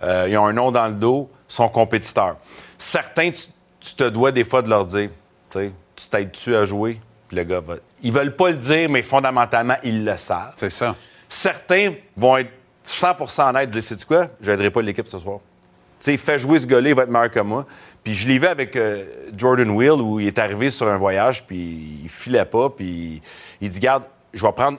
[0.03, 2.37] Euh, ils ont un nom dans le dos sont compétiteurs.
[2.77, 5.09] Certains, tu, te dois des fois de leur dire,
[5.51, 5.71] tu
[6.09, 6.99] t'aides-tu à jouer?
[7.27, 7.75] Puis le gars va...
[8.01, 10.53] Ils veulent pas le dire, mais fondamentalement, ils le savent.
[10.55, 10.95] C'est ça.
[11.27, 12.51] Certains vont être
[12.85, 14.27] 100% honnêtes, dire, sais-tu quoi?
[14.39, 15.39] J'aiderai pas l'équipe ce soir.
[15.99, 17.65] Tu sais, fais jouer ce gars-là, il va être meilleur que moi.
[18.03, 19.05] Puis je l'ai vu avec euh,
[19.35, 23.21] Jordan Will, où il est arrivé sur un voyage, puis il filait pas, puis
[23.59, 24.03] il dit, garde,
[24.33, 24.77] je vais prendre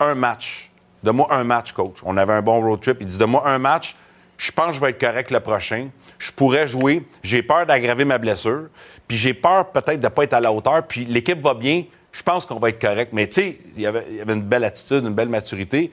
[0.00, 0.70] un match.
[1.02, 1.98] Donne-moi un match, coach.
[2.02, 2.96] On avait un bon road trip.
[3.00, 3.94] Il dit, donne-moi un match.
[4.36, 5.90] Je pense que je vais être correct le prochain
[6.24, 7.06] je pourrais jouer.
[7.22, 8.68] J'ai peur d'aggraver ma blessure.
[9.08, 10.86] Puis j'ai peur peut-être de ne pas être à la hauteur.
[10.86, 11.84] Puis l'équipe va bien.
[12.12, 13.12] Je pense qu'on va être correct.
[13.12, 15.90] Mais tu sais, il y avait une belle attitude, une belle maturité.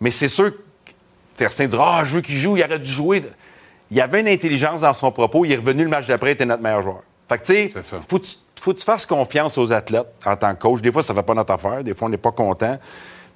[0.00, 0.92] Mais c'est sûr que
[1.34, 3.22] certains diront Ah, je veux qu'il joue, il aurait dû jouer.
[3.90, 5.44] Il y avait une intelligence dans son propos.
[5.44, 7.02] Il est revenu le match d'après, il était notre meilleur joueur.
[7.28, 8.20] Fait que tu sais, faut
[8.60, 10.80] faut que tu fasses confiance aux athlètes en tant que coach.
[10.80, 11.84] Des fois, ça ne fait pas notre affaire.
[11.84, 12.78] Des fois, on n'est pas content.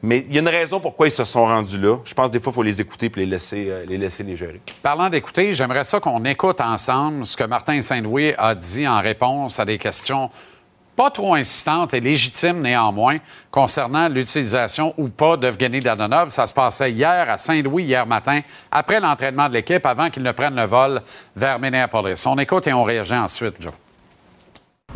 [0.02, 1.96] Mais il y a une raison pourquoi ils se sont rendus là.
[2.04, 4.36] Je pense des fois, il faut les écouter et les laisser, euh, les laisser les
[4.36, 4.60] gérer.
[4.82, 9.58] Parlant d'écouter, j'aimerais ça qu'on écoute ensemble ce que Martin Saint-Louis a dit en réponse
[9.58, 10.30] à des questions
[10.98, 13.18] pas trop insistantes et légitimes néanmoins
[13.52, 16.30] concernant l'utilisation ou pas d'Evgeny Dadonov.
[16.30, 20.32] Ça se passait hier à Saint-Louis, hier matin, après l'entraînement de l'équipe, avant qu'il ne
[20.32, 21.00] prenne le vol
[21.36, 22.26] vers Minneapolis.
[22.26, 23.72] On écoute et on réagit ensuite, Joe.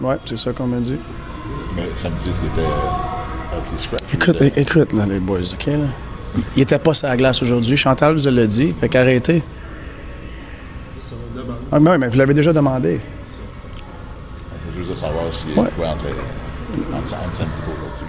[0.01, 0.99] Oui, c'est ça qu'on m'a dit.
[1.77, 2.69] Mais ça me dit qu'il était
[4.13, 5.67] Écoute, écoute, là, les boys, OK?
[5.67, 5.87] Là.
[6.57, 7.77] Il était pas sur la glace aujourd'hui.
[7.77, 8.73] Chantal vous l'a dit.
[8.73, 9.43] Fait qu'arrêtez.
[11.71, 13.01] Ah, mais, mais vous l'avez déjà demandé.
[13.77, 18.07] C'est juste de savoir s'il y a quoi entre, entre, entre samedi et aujourd'hui.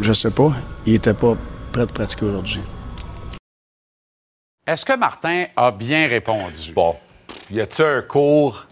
[0.00, 0.52] Je sais pas.
[0.86, 1.36] Il était pas
[1.72, 2.60] prêt de pratiquer aujourd'hui.
[4.66, 6.72] Est-ce que Martin a bien répondu?
[6.74, 6.96] Bon.
[7.50, 8.66] Y a-tu un cours?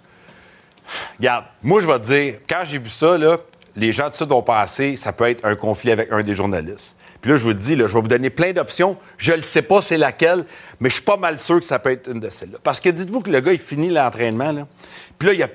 [1.18, 3.38] Regarde, moi, je vais te dire, quand j'ai vu ça, là,
[3.76, 6.96] les gens de ça vont passer, ça peut être un conflit avec un des journalistes.
[7.20, 8.96] Puis là, je vous dis, je vais vous donner plein d'options.
[9.18, 10.44] Je ne sais pas c'est laquelle,
[10.80, 12.58] mais je suis pas mal sûr que ça peut être une de celles-là.
[12.62, 14.66] Parce que dites-vous que le gars, il finit l'entraînement.
[15.18, 15.48] Puis là, il y a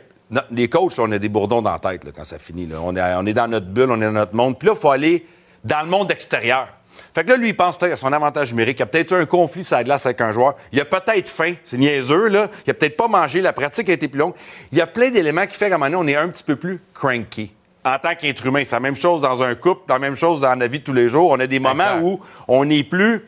[0.51, 2.69] les coachs, on a des bourdons dans la tête quand ça finit.
[2.73, 4.57] On, est, dans notre bulle, on est dans notre monde.
[4.57, 5.25] Puis là, il faut aller
[5.63, 6.67] dans le monde extérieur.
[7.13, 8.79] Fait que là, lui, il pense peut-être à son avantage numérique.
[8.79, 10.55] Il a peut-être eu un conflit sur la glace avec un joueur.
[10.71, 11.53] Il a peut-être faim.
[11.63, 12.47] C'est niaiseux, là.
[12.65, 13.41] Il a peut-être pas mangé.
[13.41, 14.33] La pratique a été plus longue.
[14.71, 16.43] Il y a plein d'éléments qui font qu'à un moment donné, on est un petit
[16.43, 17.53] peu plus cranky
[17.83, 18.63] en tant qu'être humain.
[18.63, 20.93] C'est la même chose dans un couple, la même chose dans la vie de tous
[20.93, 21.31] les jours.
[21.31, 23.21] On a des moments où on est plus,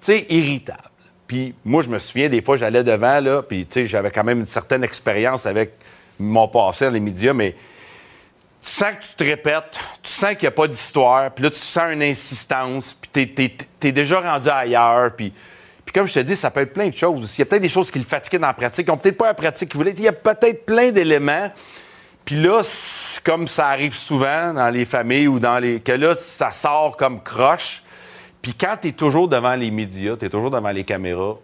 [0.00, 0.80] tu sais, irritable.
[1.26, 4.24] Puis moi, je me souviens, des fois, j'allais devant, là, puis tu sais, j'avais quand
[4.24, 5.72] même une certaine expérience avec
[6.18, 10.42] mon passé dans les médias, mais tu sens que tu te répètes, tu sens qu'il
[10.42, 14.48] n'y a pas d'histoire, puis là, tu sens une insistance, puis tu es, déjà rendu
[14.48, 15.32] ailleurs, puis...
[15.84, 17.38] Puis comme je te dis, ça peut être plein de choses.
[17.38, 19.16] Il y a peut-être des choses qui le fatiguaient dans la pratique, qui n'ont peut-être
[19.16, 19.92] pas la pratique qu'il voulait.
[19.92, 21.48] Il y a peut-être plein d'éléments
[22.26, 22.60] puis là,
[23.24, 25.78] comme ça arrive souvent dans les familles ou dans les.
[25.78, 27.84] que là, ça sort comme croche.
[28.42, 31.36] Puis quand tu es toujours devant les médias, tu es toujours devant les caméras,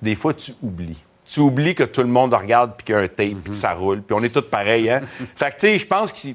[0.00, 1.02] des fois, tu oublies.
[1.26, 3.52] Tu oublies que tout le monde regarde puis qu'il y a un tape, puis que
[3.52, 4.00] ça roule.
[4.00, 5.00] Puis on est tous pareils, hein?
[5.36, 6.28] fait que, tu sais, je pense que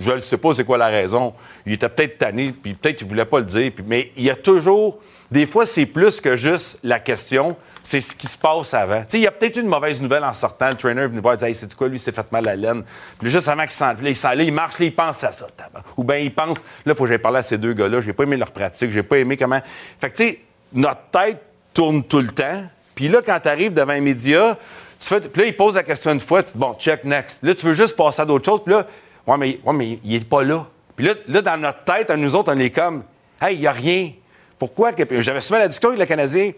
[0.00, 1.34] je ne sais pas c'est quoi la raison.
[1.66, 3.70] Il était peut-être tanné, puis peut-être qu'il voulait pas le dire.
[3.86, 4.98] mais il y a toujours
[5.32, 9.02] des fois, c'est plus que juste la question, c'est ce qui se passe avant.
[9.14, 10.68] Il y a peut-être une mauvaise nouvelle en sortant.
[10.68, 12.54] Le trainer est venu voir et dit Hey, c'est quoi, lui, s'est fait mal à
[12.54, 12.84] la laine.
[13.18, 15.46] Puis juste avant qu'il s'en il, là, il marche, là, il pense à ça.
[15.96, 18.02] Ou bien il pense Là, il faut que j'aille parler à ces deux gars-là.
[18.02, 19.60] J'ai pas aimé leur pratique, j'ai pas aimé comment.
[19.98, 20.40] Fait que, tu sais,
[20.74, 21.40] notre tête
[21.72, 22.64] tourne tout le temps.
[22.94, 24.58] Puis là, quand tu arrives devant un média,
[25.00, 25.20] tu fais...
[25.22, 27.38] puis là, il pose la question une fois, tu dis Bon, check, next.
[27.42, 28.62] Là, tu veux juste passer à d'autres choses.
[28.62, 28.86] Puis là,
[29.26, 30.66] ouais, mais, mais il est pas là.
[30.94, 33.02] Puis là, là, dans notre tête, à nous autres, on est comme
[33.40, 34.10] Hey, il n'y a rien.
[34.62, 34.92] Pourquoi?
[35.18, 36.52] J'avais souvent la discussion avec le Canadien.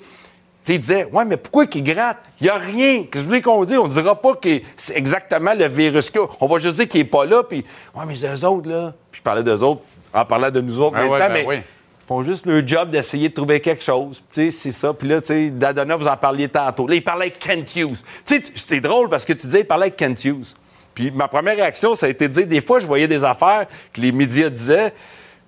[0.68, 2.18] il disait, ouais, mais pourquoi qu'il gratte?
[2.38, 3.04] Il n'y a rien.
[3.10, 3.78] Qu'est-ce que qu'on dit?
[3.78, 7.00] On ne dira pas que c'est exactement le virus qu'il On va juste dire qu'il
[7.00, 8.92] n'est pas là, puis, ouais, mais eux autres, là.
[9.10, 9.80] Puis je parlais d'eux autres
[10.12, 13.30] en parlant de nous autres ben maintenant, ben mais ils font juste le job d'essayer
[13.30, 14.22] de trouver quelque chose.
[14.30, 14.92] Tu sais, c'est ça.
[14.92, 16.86] Puis là, tu sais, Dadona, vous en parliez tantôt.
[16.86, 18.02] Là, il parlait avec Kent Hughes.
[18.26, 20.48] Tu sais, c'est drôle parce que tu disais, il parlait avec Kent Hughes.
[20.94, 23.64] Puis ma première réaction, ça a été de dire, des fois, je voyais des affaires
[23.94, 24.92] que les médias disaient,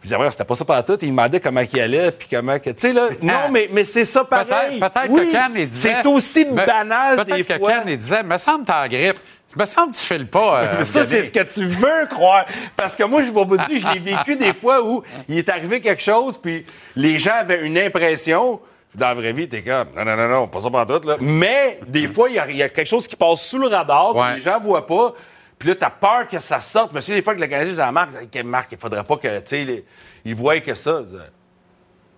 [0.01, 0.99] puis c'était pas ça par tout.
[1.03, 2.71] Il demandait comment il allait, puis comment que.
[2.71, 3.09] Tu sais, là.
[3.23, 4.79] Non, mais, mais c'est ça pareil.
[4.79, 5.97] Peut-être que Ken, il disait.
[6.03, 7.59] C'est aussi banal des fois.
[7.59, 9.19] Peut-être que il disait, me semble que t'es en grippe.
[9.57, 10.61] Me semble que tu files pas.
[10.61, 12.45] Euh, ça, c'est ce que tu veux croire.
[12.77, 15.49] Parce que moi, je vais vous dire, je l'ai vécu des fois où il est
[15.49, 18.61] arrivé quelque chose, puis les gens avaient une impression.
[18.95, 21.17] Dans la vraie vie, t'es comme, non, non, non, non, pas ça par tout, là.
[21.21, 24.41] Mais, des fois, il y, a quelque chose qui passe sous le radar, que les
[24.41, 25.13] gens voient pas.
[25.59, 26.93] Puis là, t'as peur que ça sorte.
[26.93, 28.11] Mais c'est des fois que le Canadien dit à Marc,
[28.45, 29.85] Marc, il faudrait pas que, tu sais,
[30.25, 31.03] il voient que ça.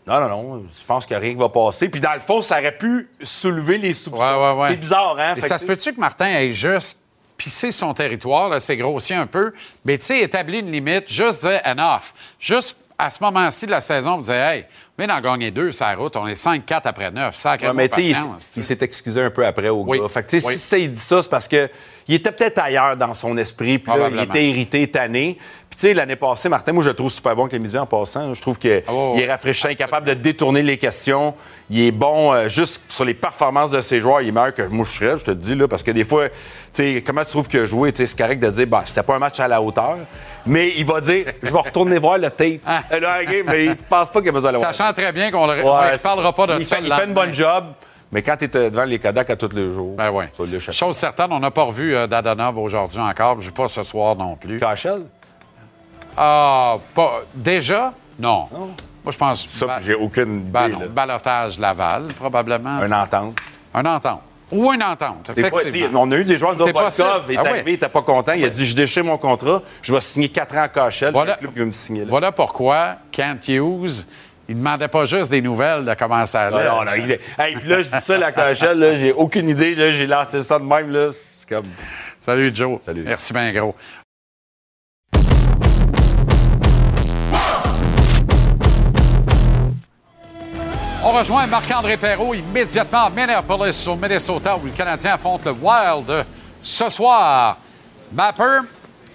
[0.06, 1.88] Non, non, non, je pense qu'il n'y a rien qui va passer.
[1.88, 4.64] Puis dans le fond, ça aurait pu soulever les soupçons.
[4.68, 5.34] C'est bizarre, hein?
[5.36, 6.98] Et ça se peut-tu que Martin ait juste
[7.36, 9.52] pissé son territoire, c'est grossier un peu,
[9.84, 12.12] mais tu sais, établi une limite, juste dire enough.
[12.40, 14.64] Juste à ce moment-ci de la saison, vous dites, hey,
[14.98, 17.36] on vient d'en gagner deux sur la route, on est 5-4 après 9.
[17.36, 18.16] Ça ouais, mais tu il,
[18.64, 20.08] s'est excusé un peu après au gars.
[20.08, 20.54] Fait que, oui.
[20.54, 21.70] si ça, il dit ça, c'est parce que
[22.08, 25.36] il était peut-être ailleurs dans son esprit, puis là, il était irrité, tanné.
[25.68, 27.82] Puis tu sais, l'année passée, Martin, moi, je le trouve super bon avec les médias
[27.82, 28.32] en passant.
[28.32, 31.34] Je trouve qu'il ah, est rafraîchissant, capable de détourner les questions.
[31.68, 34.22] Il est bon euh, juste sur les performances de ses joueurs.
[34.22, 36.04] Il est meilleur que moi, je serais, je te le dis, là, parce que des
[36.04, 36.34] fois, tu
[36.72, 37.92] sais, comment tu trouves qu'il a joué?
[37.94, 39.98] C'est correct de dire, bah, c'était pas un match à la hauteur.
[40.46, 42.60] Mais il va dire, je vais retourner voir le tape.
[42.66, 42.82] Ah.
[43.46, 44.74] mais il pense pas qu'il a besoin de le voir.
[44.74, 46.78] Sachant très bien qu'on ne parlera pas de il ça.
[46.80, 47.64] il fait une bonne job.
[48.10, 50.30] Mais quand tu es devant les Kodak à tous les jours, ben ouais.
[50.72, 53.40] Chose certaine, on n'a pas revu euh, Dadonov aujourd'hui encore.
[53.40, 54.58] Je ne pas ce soir non plus.
[54.58, 55.02] Cachel?
[56.16, 57.22] Ah, pas.
[57.34, 57.92] Déjà?
[58.18, 58.48] Non.
[58.50, 59.46] Moi, je pense.
[59.46, 60.88] Ça, j'ai aucune idée.
[60.88, 62.78] Balotage Laval, probablement.
[62.78, 63.38] Un entente.
[63.74, 64.20] Un entente.
[64.50, 66.00] Ou une entente, effectivement.
[66.02, 68.32] on a eu des joueurs de Volkov, il est ah arrivé, il n'était pas content.
[68.32, 71.12] Il a dit Je déchire mon contrat, je vais signer quatre ans à Cachel.
[71.12, 72.06] Voilà, le club qui me signer là.
[72.08, 74.06] voilà pourquoi Kent Hughes
[74.48, 76.64] il ne demandait pas juste des nouvelles de comment ça allait.
[76.64, 77.18] Non, non, il
[77.58, 79.74] puis là, je dis ça, la cochelle, là, j'ai aucune idée.
[79.74, 80.90] Là, j'ai lancé ça de même.
[80.90, 81.10] Là.
[81.38, 81.66] C'est comme...
[82.24, 82.80] Salut, Joe.
[82.84, 83.04] Salut.
[83.04, 83.74] Merci bien gros.
[91.04, 96.24] On rejoint Marc-André Perrault immédiatement à Minneapolis, au Minnesota, où le Canadien affronte le Wild
[96.62, 97.58] ce soir.
[98.12, 98.60] Mapper,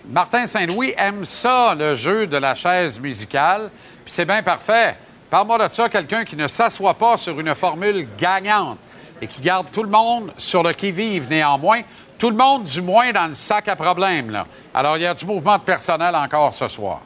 [0.07, 3.71] Martin Saint-Louis aime ça, le jeu de la chaise musicale,
[4.05, 4.95] puis c'est bien parfait.
[5.33, 8.77] Parle-moi de ça, quelqu'un qui ne s'assoit pas sur une formule gagnante
[9.19, 11.81] et qui garde tout le monde sur le qui-vive néanmoins.
[12.19, 14.43] Tout le monde, du moins, dans le sac à problème.
[14.75, 17.01] Alors, il y a du mouvement de personnel encore ce soir?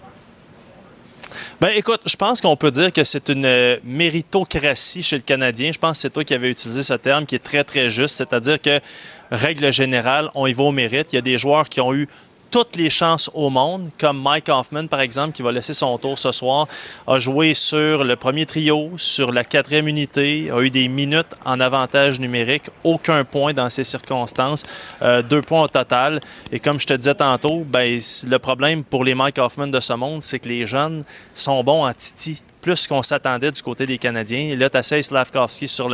[1.62, 5.72] Ben écoute, je pense qu'on peut dire que c'est une euh, méritocratie chez le Canadien.
[5.72, 8.18] Je pense que c'est toi qui avais utilisé ce terme qui est très, très juste.
[8.18, 8.82] C'est-à-dire que,
[9.32, 11.14] règle générale, on y va au mérite.
[11.14, 12.10] Il y a des joueurs qui ont eu
[12.50, 16.18] toutes les chances au monde, comme Mike Hoffman, par exemple, qui va laisser son tour
[16.18, 16.68] ce soir,
[17.06, 21.60] a joué sur le premier trio, sur la quatrième unité, a eu des minutes en
[21.60, 24.64] avantage numérique, aucun point dans ces circonstances,
[25.02, 26.20] euh, deux points au total.
[26.52, 29.94] Et comme je te disais tantôt, ben, le problème pour les Mike Hoffman de ce
[29.94, 33.98] monde, c'est que les jeunes sont bons en titi plus qu'on s'attendait du côté des
[33.98, 34.54] Canadiens.
[34.58, 35.90] Là, tu essaies Slavkovski sur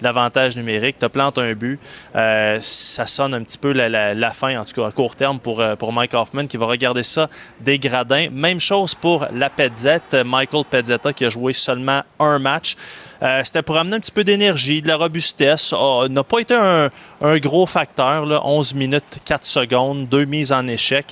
[0.00, 1.78] l'avantage numérique, tu plantes un but.
[2.16, 5.60] Euh, ça sonne un petit peu la, fin, en tout cas à court terme, pour,
[5.60, 8.26] euh, pour Mike Hoffman qui va regarder ça des gradins.
[8.32, 12.76] Même chose pour la Pezzette, Michael Pezzetta qui a joué seulement un match.
[13.22, 15.72] Euh, c'était pour amener un petit peu d'énergie, de la robustesse.
[15.78, 16.90] Oh, n'a pas été un,
[17.38, 18.26] gros facteur.
[18.26, 18.40] Là.
[18.44, 21.06] 11 minutes, 4 secondes, deux mises en échec.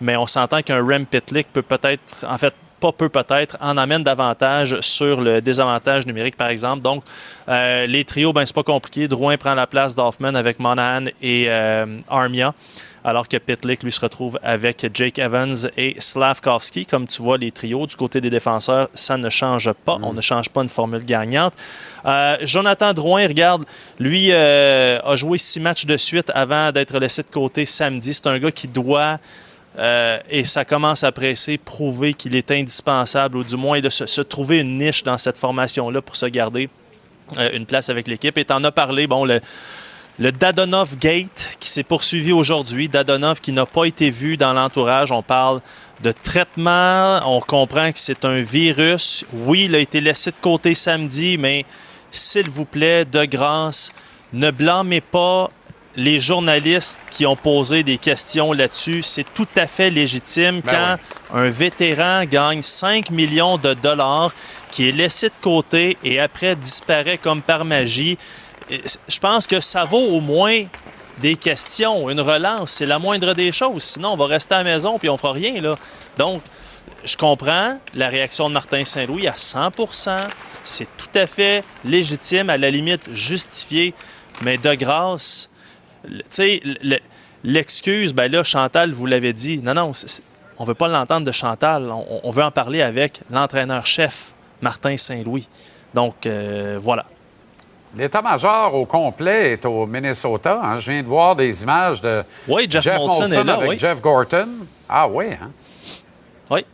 [0.00, 4.02] Mais on s'entend qu'un Rem Pitlick peut peut-être, en fait, pas peu peut-être, en amène
[4.02, 6.82] davantage sur le désavantage numérique, par exemple.
[6.82, 7.04] Donc,
[7.48, 9.08] euh, les trios, ben, c'est pas compliqué.
[9.08, 12.54] Drouin prend la place d'Hoffman avec Monahan et euh, Armia
[13.04, 16.86] alors que Pitlick lui se retrouve avec Jake Evans et Slavkovski.
[16.86, 19.96] Comme tu vois, les trios du côté des défenseurs, ça ne change pas.
[20.02, 21.54] On ne change pas une formule gagnante.
[22.04, 23.64] Euh, Jonathan Drouin, regarde,
[24.00, 28.12] lui a joué six matchs de suite avant d'être laissé de côté samedi.
[28.12, 29.20] C'est un gars qui doit
[29.78, 34.20] euh, et ça commence à presser, prouver qu'il est indispensable, ou du moins de se,
[34.22, 36.68] trouver une niche dans cette formation-là pour se garder
[37.36, 38.36] euh, une place avec l'équipe.
[38.38, 39.40] Et tu en as parlé, bon, le,
[40.18, 42.88] le Dadonov Gate qui s'est poursuivi aujourd'hui.
[42.88, 45.12] Dadonov qui n'a pas été vu dans l'entourage.
[45.12, 45.60] On parle
[46.02, 47.20] de traitement.
[47.26, 49.26] On comprend que c'est un virus.
[49.32, 51.66] Oui, il a été laissé de côté samedi, mais
[52.10, 53.92] s'il vous plaît, de grâce,
[54.32, 55.50] ne blâmez pas
[55.96, 60.98] les journalistes qui ont posé des questions là-dessus, c'est tout à fait légitime ben
[61.30, 64.32] quand un vétéran gagne 5 millions de dollars,
[64.70, 68.18] qui est laissé de côté et après disparaît comme par magie.
[68.70, 70.64] je pense que ça vaut au moins
[71.18, 73.82] des questions, une relance, c'est la moindre des choses.
[73.82, 75.62] Sinon, on va rester à la maison puis on fera rien.
[75.62, 75.76] Là.
[76.18, 76.42] Donc,
[77.04, 80.18] je comprends la réaction de Martin Saint-Louis à 100%
[80.62, 83.94] C'est tout à fait légitime, à la limite justifié,
[84.42, 85.48] mais de grâce,
[86.08, 86.62] tu sais,
[87.44, 89.92] l'excuse, ben là, Chantal, vous l'avez dit, non, non,
[90.58, 95.48] on ne veut pas l'entendre de Chantal, on, veut en parler avec l'entraîneur-chef, Martin Saint-Louis.
[95.94, 97.06] Donc, euh, voilà.
[97.96, 100.60] L'état-major au complet est au Minnesota.
[100.62, 100.78] Hein.
[100.78, 104.48] Je viens de voir des images de oui, Jeff, Molson, là, avec Jeff Gorton.
[104.88, 105.50] Ah oui, hein?
[106.50, 106.64] Oui,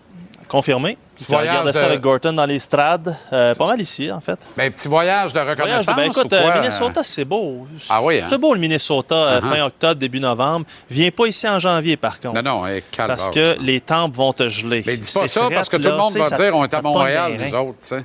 [0.53, 0.99] confirmé.
[1.19, 3.17] Tu regardes ça avec Gorton dans les strades.
[3.33, 4.39] Euh, pas mal ici, en fait.
[4.55, 5.97] Ben, petit voyage de reconnaissance.
[5.97, 7.67] ben, écoute, euh, Minnesota, c'est beau.
[7.89, 8.27] Ah oui, hein?
[8.29, 9.49] C'est beau, le Minnesota, euh, uh-huh.
[9.49, 10.67] fin octobre, début novembre.
[10.91, 12.43] Viens pas ici en janvier, par contre.
[12.43, 14.83] Non, non, Parce que les tempes vont te geler.
[14.87, 17.39] Mais dis pas ça, parce que tout le monde va dire on est à Montréal,
[17.41, 18.05] nous autres, tu sais.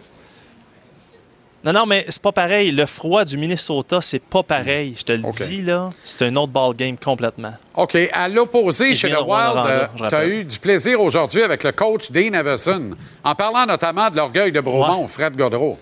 [1.64, 2.72] Non, non, mais c'est pas pareil.
[2.72, 4.96] Le froid du Minnesota, c'est pas pareil.
[4.98, 5.90] Je te le dis, là.
[6.04, 7.54] C'est un autre ball game complètement.
[7.76, 7.98] OK.
[8.14, 12.34] À l'opposé, chez le Wild, tu as eu du plaisir aujourd'hui avec le coach Dean
[12.34, 12.92] Everson,
[13.24, 15.78] en parlant notamment de l'orgueil de Bromont, Fred Godreau.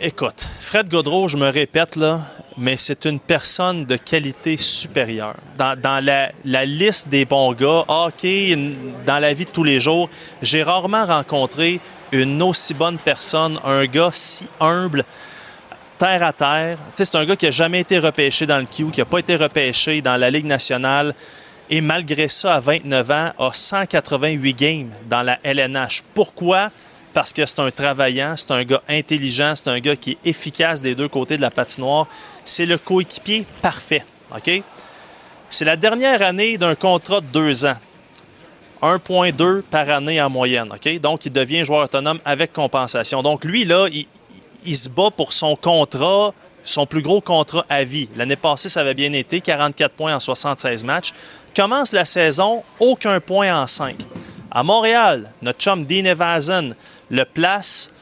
[0.00, 2.20] Écoute, Fred Godreau, je me répète, là,
[2.56, 5.34] mais c'est une personne de qualité supérieure.
[5.56, 8.56] Dans, la, liste des bons gars, hockey,
[9.04, 10.08] dans la vie de tous les jours,
[10.40, 11.80] j'ai rarement rencontré
[12.12, 15.04] une aussi bonne personne, un gars si humble,
[15.98, 16.78] terre à terre.
[16.94, 19.34] c'est un gars qui n'a jamais été repêché dans le Q, qui n'a pas été
[19.34, 21.12] repêché dans la Ligue nationale.
[21.70, 26.04] Et malgré ça, à 29 ans, a 188 games dans la LNH.
[26.14, 26.70] Pourquoi?
[27.18, 30.80] Parce que c'est un travaillant, c'est un gars intelligent, c'est un gars qui est efficace
[30.80, 32.06] des deux côtés de la patinoire.
[32.44, 34.04] C'est le coéquipier parfait.
[34.32, 34.62] OK?
[35.50, 37.74] C'est la dernière année d'un contrat de deux ans.
[38.82, 40.68] 1,2 par année en moyenne.
[40.72, 41.00] OK?
[41.00, 43.20] Donc, il devient joueur autonome avec compensation.
[43.20, 43.88] Donc, lui, là,
[44.64, 48.08] il, se bat pour son contrat, son plus gros contrat à vie.
[48.14, 51.12] L'année passée, ça avait bien été, 44 points en 76 matchs.
[51.56, 53.96] Commence la saison, aucun point en 5.
[54.50, 56.74] À Montréal, notre chum Dean Evason
[57.10, 57.92] le place.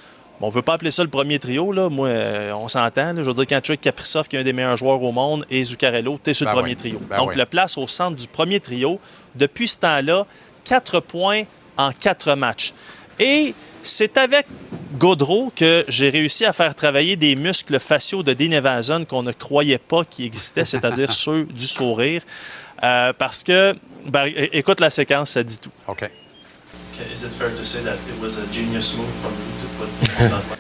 [0.41, 1.89] on ne veut pas appeler ça le premier trio, là.
[1.89, 3.15] Moi, euh, on s'entend.
[3.17, 6.19] Je veux dire, quand Kaprizov, qui est un des meilleurs joueurs au monde, et Zuccarello,
[6.23, 7.01] tu es sur le ben premier trio.
[7.09, 9.01] Ben Donc, le place au centre du premier trio.
[9.35, 10.27] Depuis ce temps-là,
[10.65, 11.43] 4 points
[11.77, 12.75] en 4 matchs.
[13.19, 14.47] Et c'est avec
[14.99, 19.33] Gaudreau que j'ai réussi à faire travailler des muscles faciaux de Dean Evason qu'on ne
[19.33, 22.23] croyait pas qu'ils existaient, c'est-à-dire ceux du sourire.
[22.83, 23.75] Euh, parce que,
[24.07, 25.71] ben, écoute la séquence, ça dit tout.
[25.89, 26.11] OK.
[27.13, 29.89] Is it fair to say that it was a genius move from you to put
[30.23, 30.59] on that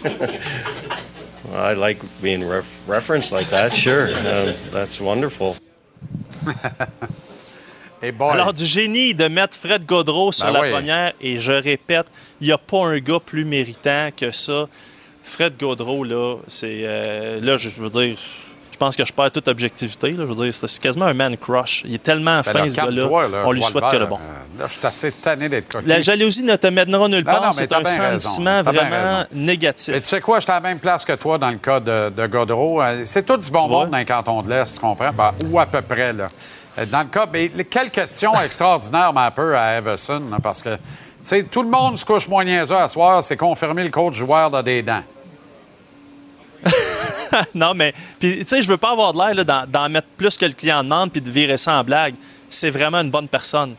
[1.44, 4.08] well, I like being ref referenced like that, sure.
[4.08, 5.56] Um, that's wonderful.
[8.02, 12.06] Alors, du génie de mettre Fred Godreau sur ben la première, et je répète,
[12.40, 14.68] il n'y a pas un gars plus méritant que ça.
[15.22, 16.80] Fred Godreau, là, c'est.
[16.84, 18.16] Euh, là, je veux dire,
[18.80, 20.12] pense que je perds toute objectivité.
[20.12, 21.82] Là, je veux dire, c'est quasiment un man crush.
[21.84, 23.44] Il est tellement ben fin, ce gars-là.
[23.44, 24.16] On lui souhaite que le bon.
[24.16, 25.88] Euh, là, je suis assez tanné d'être coquille.
[25.88, 27.54] La jalousie ne te mènera nulle part.
[27.54, 29.94] C'est un sentiment vraiment négatif.
[29.94, 31.78] Mais tu sais quoi, je suis à la même place que toi dans le cas
[31.78, 32.82] de, de Godreau.
[32.82, 35.12] Euh, c'est tout du bon monde dans le canton de l'Est, tu comprends?
[35.12, 36.26] Ben, ou à peu près, là.
[36.78, 40.80] Euh, dans le cas, mais quelle question extraordinaire, ma peu, à Everson, parce que, tu
[41.20, 44.50] sais, tout le monde se couche moins niaiseux à soir, c'est confirmer le coach joueur
[44.50, 45.02] de des dents.
[47.54, 50.46] non, mais, puis, tu sais, je veux pas avoir de l'air d'en mettre plus que
[50.46, 52.14] le client demande puis de virer ça en blague.
[52.48, 53.74] C'est vraiment une bonne personne.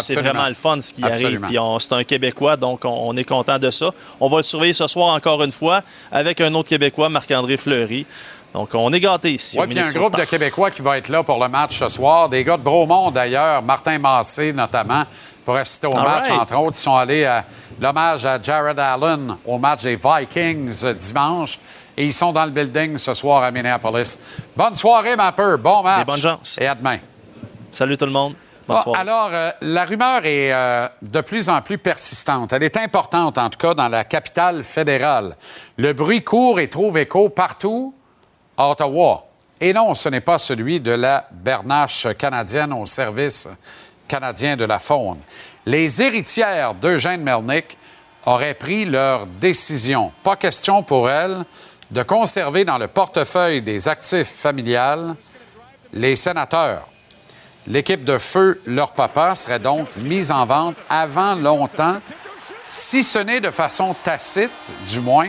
[0.00, 1.40] C'est vraiment le fun ce qui arrive.
[1.42, 3.92] Puis c'est un Québécois, donc on, est content de ça.
[4.20, 8.06] On va le surveiller ce soir encore une fois avec un autre Québécois, Marc-André Fleury.
[8.52, 9.58] Donc, on est gâtés ici.
[9.60, 11.48] Oui, puis il y a un groupe de Québécois qui va être là pour le
[11.48, 12.28] match ce soir.
[12.28, 15.04] Des gars de Bromont, d'ailleurs, Martin Massé notamment,
[15.44, 16.76] pour assister au match, entre autres.
[16.76, 17.44] Ils sont allés à
[17.80, 21.58] l'hommage à Jared Allen au match des Vikings dimanche.
[21.96, 24.20] Et ils sont dans le building ce soir à Minneapolis.
[24.54, 25.58] Bonne soirée, ma peur.
[25.58, 26.02] Bon match.
[26.02, 26.58] Et bonne chance.
[26.60, 26.98] Et à demain.
[27.72, 28.34] Salut tout le monde.
[28.68, 29.00] Bonne soirée.
[29.00, 32.52] Alors, euh, la rumeur est euh, de plus en plus persistante.
[32.52, 35.36] Elle est importante, en tout cas, dans la capitale fédérale.
[35.78, 37.94] Le bruit court et trouve écho partout
[38.58, 39.24] Ottawa.
[39.60, 43.48] Et non, ce n'est pas celui de la bernache canadienne au service
[44.06, 45.18] canadien de la faune.
[45.64, 47.76] Les héritières d'Eugène Melnick
[48.26, 50.12] auraient pris leur décision.
[50.22, 51.44] Pas question pour elles
[51.90, 55.14] de conserver dans le portefeuille des actifs familiales
[55.92, 56.86] les sénateurs.
[57.66, 61.96] L'équipe de feu Leur Papa serait donc mise en vente avant longtemps,
[62.70, 64.50] si ce n'est de façon tacite,
[64.88, 65.28] du moins,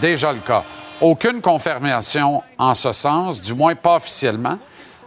[0.00, 0.62] déjà le cas.
[1.00, 4.58] Aucune confirmation en ce sens, du moins pas officiellement,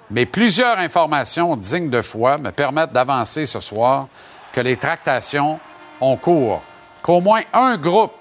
[0.10, 4.08] mais plusieurs informations dignes de foi me permettent d'avancer ce soir
[4.52, 5.60] que les tractations
[6.02, 6.62] ont cours,
[7.04, 8.14] qu'au moins un groupe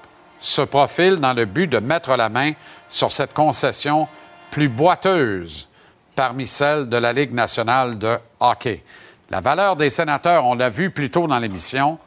[0.43, 2.53] se profile dans le but de mettre la main
[2.91, 4.09] sur cette concession
[4.51, 5.69] plus boiteuse
[6.15, 8.83] parmi celles de la Ligue nationale de hockey.
[9.31, 11.99] La valeur des sénateurs, on l'a vu plus tôt dans l'émission,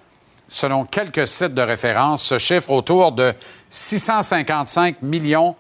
[0.48, 3.34] selon quelques sites de référence, se chiffre autour de
[3.70, 5.56] 655 millions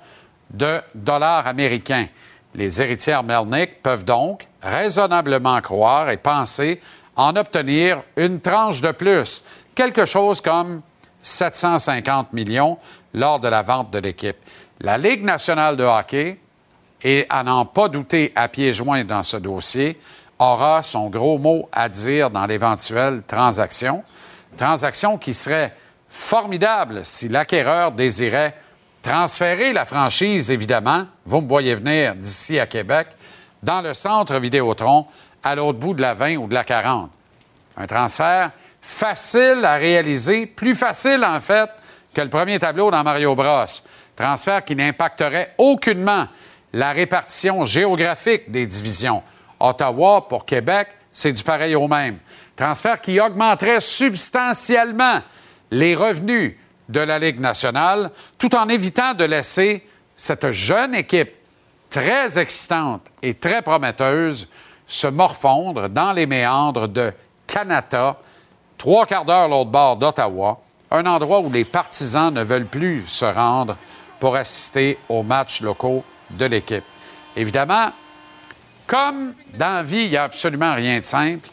[0.51, 2.07] de dollars américains.
[2.53, 6.79] Les héritières Melnick peuvent donc raisonnablement croire et penser
[7.15, 10.81] en obtenir une tranche de plus, quelque chose comme
[11.25, 12.77] 750 millions
[13.13, 14.37] lors de la vente de l'équipe.
[14.81, 16.37] La Ligue nationale de hockey,
[17.03, 19.99] et à n'en pas douter à pieds joints dans ce dossier,
[20.39, 24.03] aura son gros mot à dire dans l'éventuelle transaction.
[24.57, 25.73] Transaction qui serait
[26.09, 28.55] formidable si l'acquéreur désirait
[29.01, 33.07] transférer la franchise, évidemment, vous me voyez venir d'ici à Québec,
[33.61, 35.05] dans le centre Vidéotron,
[35.43, 37.09] à l'autre bout de la 20 ou de la 40.
[37.77, 38.51] Un transfert
[38.85, 41.69] facile à réaliser, plus facile en fait
[42.13, 43.65] que le premier tableau dans Mario Bros.
[44.15, 46.27] Transfert qui n'impacterait aucunement
[46.71, 49.23] la répartition géographique des divisions.
[49.59, 52.19] Ottawa pour Québec, c'est du pareil au même.
[52.55, 55.19] Transfert qui augmenterait substantiellement
[55.71, 56.55] les revenus
[56.87, 59.83] de la Ligue nationale, tout en évitant de laisser
[60.15, 61.31] cette jeune équipe
[61.89, 64.47] très excitante et très prometteuse
[64.85, 67.11] se morfondre dans les méandres de
[67.47, 68.17] Canada,
[68.85, 70.59] trois quarts d'heure l'autre bord d'Ottawa,
[70.91, 73.75] un endroit où les partisans ne veulent plus se rendre
[74.19, 76.83] pour assister aux matchs locaux de l'équipe.
[77.35, 77.89] Évidemment,
[78.85, 81.49] comme dans la vie, il n'y a absolument rien de simple,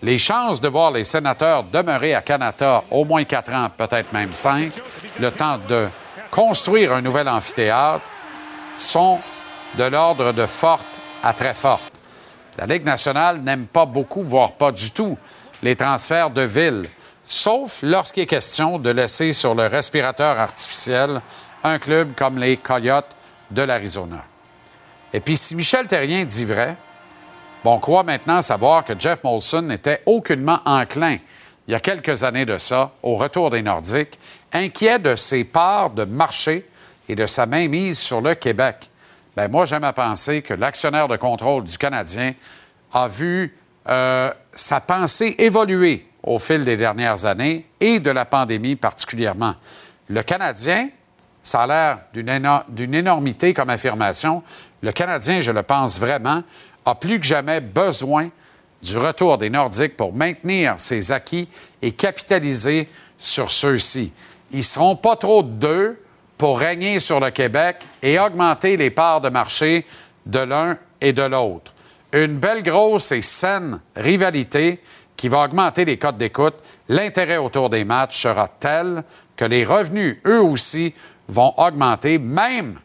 [0.00, 4.32] les chances de voir les sénateurs demeurer à Canada au moins quatre ans, peut-être même
[4.32, 4.70] cinq,
[5.18, 5.88] le temps de
[6.30, 8.04] construire un nouvel amphithéâtre,
[8.78, 9.18] sont
[9.76, 10.86] de l'ordre de forte
[11.24, 11.94] à très forte.
[12.56, 15.18] La Ligue nationale n'aime pas beaucoup, voire pas du tout,
[15.62, 16.86] les transferts de ville,
[17.26, 21.20] sauf lorsqu'il est question de laisser sur le respirateur artificiel
[21.64, 23.16] un club comme les Coyotes
[23.50, 24.24] de l'Arizona.
[25.12, 26.76] Et puis, si Michel Terrien dit vrai,
[27.64, 31.18] on croit maintenant savoir que Jeff Molson n'était aucunement enclin,
[31.66, 34.18] il y a quelques années de ça, au retour des Nordiques,
[34.52, 36.68] inquiet de ses parts de marché
[37.08, 38.88] et de sa mainmise sur le Québec.
[39.36, 42.34] Bien, moi, j'aime à penser que l'actionnaire de contrôle du Canadien
[42.92, 43.56] a vu
[43.88, 49.54] euh, sa pensée évoluer au fil des dernières années et de la pandémie particulièrement.
[50.08, 50.88] Le Canadien,
[51.42, 54.42] ça a l'air d'une énormité comme affirmation.
[54.82, 56.42] Le Canadien, je le pense vraiment,
[56.84, 58.30] a plus que jamais besoin
[58.82, 61.48] du retour des Nordiques pour maintenir ses acquis
[61.82, 64.12] et capitaliser sur ceux-ci.
[64.52, 66.02] Ils ne seront pas trop de deux
[66.38, 69.86] pour régner sur le Québec et augmenter les parts de marché
[70.26, 71.72] de l'un et de l'autre.
[72.16, 74.80] Une belle grosse et saine rivalité
[75.18, 76.54] qui va augmenter les codes d'écoute.
[76.88, 79.04] L'intérêt autour des matchs sera tel
[79.36, 80.94] que les revenus, eux aussi,
[81.28, 82.80] vont augmenter, même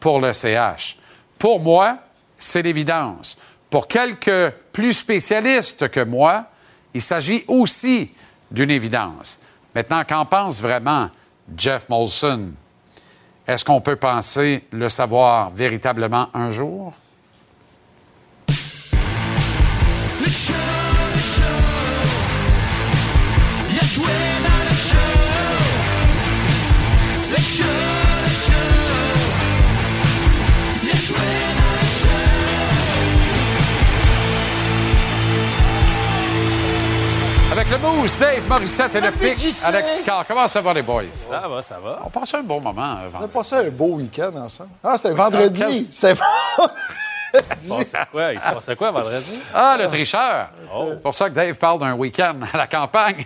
[0.00, 0.98] pour le CH.
[1.38, 1.98] Pour moi,
[2.38, 3.38] c'est l'évidence.
[3.70, 6.46] Pour quelques plus spécialistes que moi,
[6.92, 8.10] il s'agit aussi
[8.50, 9.38] d'une évidence.
[9.76, 11.08] Maintenant, qu'en pense vraiment
[11.56, 12.50] Jeff Molson?
[13.46, 16.92] Est-ce qu'on peut penser le savoir véritablement un jour?
[37.66, 39.44] Avec le boost, Dave Morissette et le pic.
[39.64, 40.24] Alex Picard.
[40.28, 41.02] Comment ça va, les boys?
[41.10, 42.00] Ça va, ça va.
[42.04, 42.96] On passe un bon moment.
[43.00, 44.70] Euh, On a passé un beau week-end ensemble.
[44.84, 45.88] Ah, c'était vendredi.
[45.90, 47.92] C'était vendredi.
[48.12, 48.32] quoi?
[48.32, 49.40] Il se passait quoi vendredi?
[49.52, 50.48] Ah, le tricheur.
[50.72, 50.86] Oh.
[50.90, 53.24] C'est pour ça que Dave parle d'un week-end à la campagne.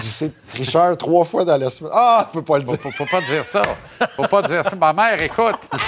[0.00, 1.92] C'est tricheur trois fois dans la semaine.
[1.92, 2.78] Ah, tu peux pas le dire.
[2.78, 3.62] Faut, faut, pas dire ça.
[4.14, 4.76] Faut pas dire ça.
[4.76, 5.58] Ma mère écoute.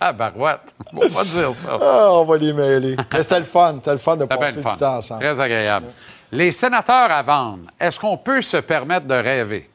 [0.00, 0.60] Ah, barouette.
[0.94, 1.70] Faut pas dire ça.
[1.72, 2.94] Ah, on va les mêler.
[3.12, 3.74] Mais c'était le fun.
[3.78, 5.20] C'était le fun de passer du temps ensemble.
[5.24, 5.88] Très agréable.
[6.30, 9.68] Les sénateurs à vendre, est-ce qu'on peut se permettre de rêver?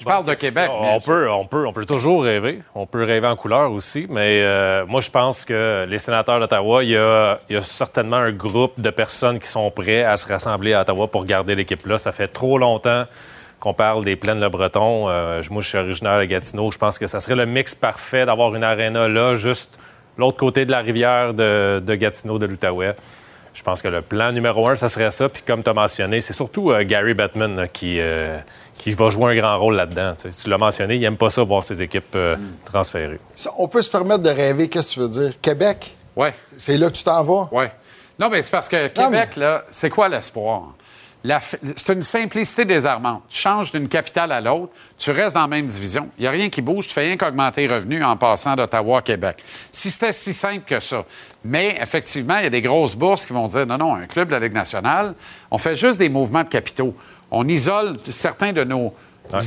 [0.00, 0.70] Je parle de Québec.
[0.72, 2.62] On peut, on, peut, on peut toujours rêver.
[2.74, 4.06] On peut rêver en couleur aussi.
[4.08, 8.80] Mais euh, moi, je pense que les sénateurs d'Ottawa, il y, a, certainement un groupe
[8.80, 11.98] de personnes qui sont prêts à se rassembler à Ottawa pour garder l'équipe-là.
[11.98, 13.04] Ça fait trop longtemps
[13.60, 15.08] qu'on parle des plaines Le Breton.
[15.08, 16.70] Euh, moi, je suis originaire de Gatineau.
[16.70, 19.78] Je pense que ça serait le mix parfait d'avoir une aréna là, juste
[20.18, 22.96] l'autre côté de la rivière de, de Gatineau, de l'Outaouais.
[23.54, 25.28] Je pense que le plan numéro un, ça serait ça.
[25.28, 28.36] Puis comme tu as mentionné, c'est surtout euh, Gary Bettman qui, euh,
[28.76, 30.14] qui va jouer un grand rôle là-dedans.
[30.16, 33.20] Tu l'as mentionné, il n'aime pas ça voir ses équipes euh, transférées.
[33.56, 35.40] on peut se permettre de rêver, qu'est-ce que tu veux dire?
[35.40, 35.96] Québec?
[36.16, 36.28] Oui.
[36.42, 37.48] C'est là que tu t'en vas?
[37.52, 37.66] Oui.
[38.18, 40.74] Non, mais c'est parce que Québec, là, c'est quoi l'espoir?
[41.76, 43.22] c'est une simplicité désarmante.
[43.28, 46.10] Tu changes d'une capitale à l'autre, tu restes dans la même division.
[46.18, 48.98] Il n'y a rien qui bouge, tu fais rien qu'augmenter les revenus en passant d'Ottawa
[48.98, 49.42] à Québec.
[49.72, 51.04] Si c'était si simple que ça.
[51.44, 54.28] Mais effectivement, il y a des grosses bourses qui vont dire non, non, un club
[54.28, 55.14] de la Ligue nationale,
[55.50, 56.94] on fait juste des mouvements de capitaux.
[57.30, 58.94] On isole certains de nos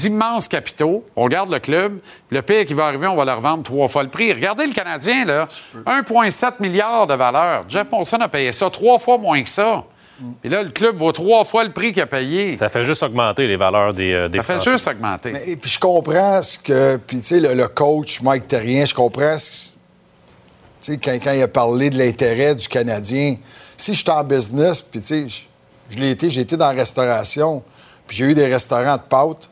[0.05, 3.63] immenses capitaux, on garde le club, le pire qui va arriver, on va leur vendre
[3.63, 4.31] trois fois le prix.
[4.33, 5.47] Regardez le Canadien, là,
[5.85, 7.65] 1,7 milliard de valeur.
[7.69, 9.83] Jeff Monson a payé ça trois fois moins que ça.
[10.43, 12.55] Et là, le club vaut trois fois le prix qu'il a payé.
[12.55, 15.31] Ça fait juste augmenter les valeurs des, euh, Ça fait juste augmenter.
[15.45, 16.97] et puis je comprends ce que.
[16.97, 19.76] Puis tu sais, le, coach Mike Terrien, je comprends ce
[20.91, 23.35] sais, quand, quand, il a parlé de l'intérêt du Canadien,
[23.75, 25.27] si je suis en business, puis tu sais,
[25.89, 27.63] je, l'ai été, j'ai été dans la restauration,
[28.07, 29.49] puis j'ai eu des restaurants de pâtes,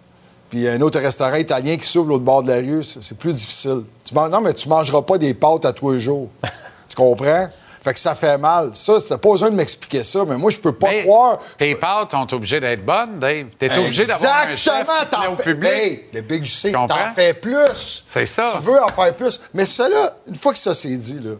[0.49, 3.83] puis un autre restaurant italien qui s'ouvre l'autre bord de la rue, c'est plus difficile.
[4.03, 6.29] Tu non, mais tu mangeras pas des pâtes à tous les jours.
[6.87, 7.49] tu comprends?
[7.85, 8.71] Fait que ça fait mal.
[8.73, 11.37] Ça, c'est pas besoin de m'expliquer ça, mais moi, je peux pas croire.
[11.55, 13.45] Tes pâtes sont obligées d'être bonnes, Dave.
[13.59, 14.87] T'es obligé d'avoir un chef
[15.29, 15.71] au public.
[15.71, 18.03] Hey, le Big JC, t'en fais plus.
[18.07, 18.51] C'est ça.
[18.55, 19.39] Tu veux en faire plus.
[19.53, 21.33] Mais ça, là, une fois que ça s'est dit, là,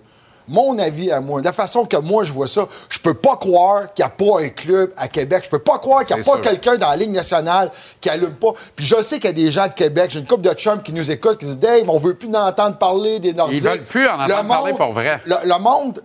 [0.48, 3.94] mon avis à moi, la façon que moi je vois ça, je peux pas croire
[3.94, 5.44] qu'il n'y a pas un club à Québec.
[5.46, 8.36] Je peux pas croire qu'il n'y a pas quelqu'un dans la Ligue nationale qui allume
[8.36, 8.54] pas.
[8.76, 10.82] Puis je sais qu'il y a des gens de Québec, j'ai une couple de chums
[10.82, 13.62] qui nous écoutent, qui disent Dave, on veut plus entendre parler des Nordiques.
[13.64, 15.20] Ils veulent plus en entendre parler pour vrai.
[15.26, 16.04] Le, monde,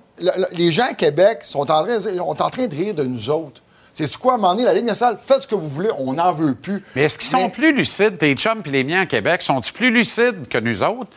[0.53, 3.63] les gens à Québec sont en, train de, en train de rire de nous autres.
[3.93, 6.15] C'est-tu quoi, à un moment donné, la Ligue nationale, faites ce que vous voulez, on
[6.15, 6.83] n'en veut plus.
[6.95, 9.91] Mais est-ce qu'ils sont plus lucides, tes chums et les miens à Québec, sont-ils plus
[9.91, 11.11] lucides que nous autres?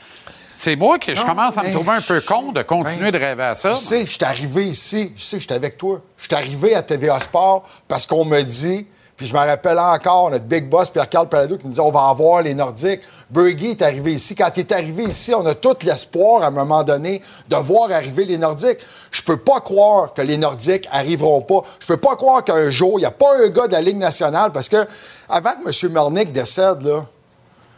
[0.56, 3.44] C'est moi que je commence à me trouver un peu con de continuer de rêver
[3.44, 3.72] à ça.
[3.72, 6.02] Je sais, je suis arrivé ici, je sais, j'étais avec toi.
[6.18, 8.86] Je suis arrivé à TVA Sport parce qu'on me dit,
[9.16, 12.10] puis je me rappelle encore notre big boss Pierre-Carl Palado qui nous dit on va
[12.10, 13.02] avoir les Nordiques.
[13.30, 14.36] Bergie est arrivé ici.
[14.36, 17.92] Quand il est arrivé ici, on a tout l'espoir à un moment donné de voir
[17.92, 18.80] arriver les Nordiques.
[19.12, 21.62] Je peux pas croire que les Nordiques arriveront pas.
[21.80, 23.98] Je peux pas croire qu'un jour, il n'y a pas un gars de la Ligue
[23.98, 24.88] nationale parce que
[25.30, 25.92] avant que M.
[25.92, 27.06] Mernick décède, là,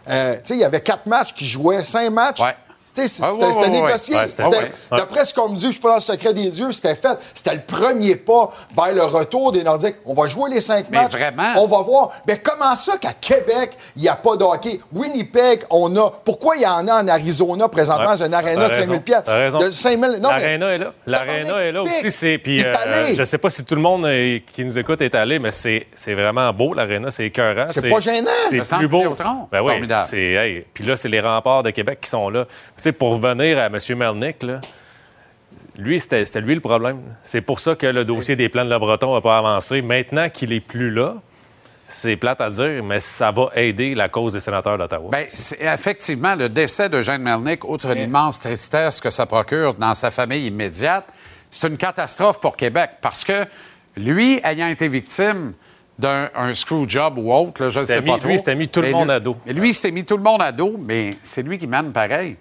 [0.09, 2.41] euh, il y avait quatre matchs qui jouaient, cinq matchs.
[2.95, 4.15] C'était négocié.
[4.91, 7.17] D'après ce qu'on me dit, je suis pas dans le secret des dieux, c'était fait.
[7.33, 9.95] C'était le premier pas vers le retour des Nordiques.
[10.05, 11.11] On va jouer les cinq matchs.
[11.11, 11.53] Vraiment?
[11.57, 12.11] On va voir.
[12.27, 14.79] Mais comment ça qu'à Québec, il n'y a pas de hockey?
[14.93, 16.11] Winnipeg, on a.
[16.23, 18.05] Pourquoi il y en a en Arizona présentement?
[18.05, 19.15] Dans une aréna de 5000 pieds?
[19.25, 20.21] De 5000.
[20.21, 20.93] L'aréna est là.
[21.05, 22.37] L'aréna est là aussi.
[22.37, 22.73] Puis, euh,
[23.15, 24.07] je sais pas si tout le monde
[24.53, 27.11] qui nous écoute est allé, mais c'est vraiment beau, l'aréna.
[27.11, 27.65] C'est écœurant.
[27.67, 28.29] C'est pas gênant.
[28.49, 29.15] C'est plus beau.
[29.51, 29.73] Ben oui.
[30.73, 32.45] Puis là, c'est les remparts de Québec qui sont là
[32.91, 33.77] pour revenir à M.
[33.97, 34.45] Melnick,
[35.77, 37.01] lui, c'était lui le problème.
[37.23, 39.81] C'est pour ça que le dossier des plans de la Breton n'a pas avancé.
[39.81, 41.15] Maintenant qu'il est plus là,
[41.87, 45.11] c'est plate à dire, mais ça va aider la cause des sénateurs d'Ottawa.
[45.11, 50.11] Bien, effectivement, le décès de Jeanne Melnick, outre l'immense tristesse que ça procure dans sa
[50.11, 51.05] famille immédiate,
[51.49, 53.45] c'est une catastrophe pour Québec parce que
[53.97, 55.53] lui, ayant été victime
[55.97, 58.27] d'un screw job ou autre, je ne sais pas trop.
[58.27, 59.37] Lui, il s'était mis tout le monde à dos.
[59.45, 62.35] Lui, il s'était mis tout le monde à dos, mais c'est lui qui mène pareil.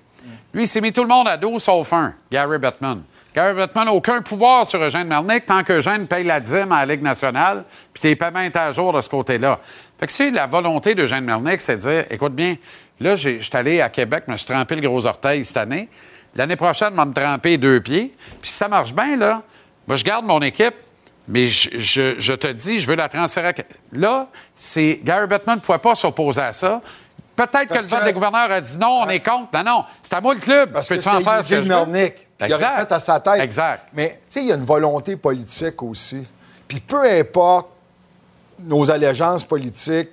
[0.55, 3.03] Lui, il s'est mis tout le monde à dos sauf un, Gary Bettman.
[3.35, 6.95] Gary Bettman n'a aucun pouvoir sur Eugène Melnick tant qu'Eugène paye la dîme à la
[6.95, 9.59] Ligue nationale, puis les paiements étaient à jour de ce côté-là.
[9.99, 12.57] Fait que si la volonté d'Eugène Melnick, c'est de dire, écoute bien,
[13.01, 15.89] là, je suis allé à Québec, me suis trempé le gros orteil cette année.
[16.37, 18.15] L'année prochaine, je vais me tremper deux pieds.
[18.41, 19.43] Puis si ça marche bien, là,
[19.89, 20.75] je garde mon équipe,
[21.27, 23.49] mais je, te dis, je veux la transférer.
[23.49, 23.55] À...
[23.93, 26.81] Là, c'est Gary Bettman ne pouvait pas s'opposer à ça.
[27.37, 29.49] Peut-être que le vote des gouverneurs a dit non, on est contre.
[29.55, 30.73] Non, non, c'est à moi le club.
[30.73, 33.41] Parce que tu en faire ce que je Il aurait fait à sa tête.
[33.41, 33.89] Exact.
[33.93, 36.25] Mais, tu sais, il y a une volonté politique aussi.
[36.69, 37.69] Puis peu importe
[38.61, 40.11] nos allégeances politiques,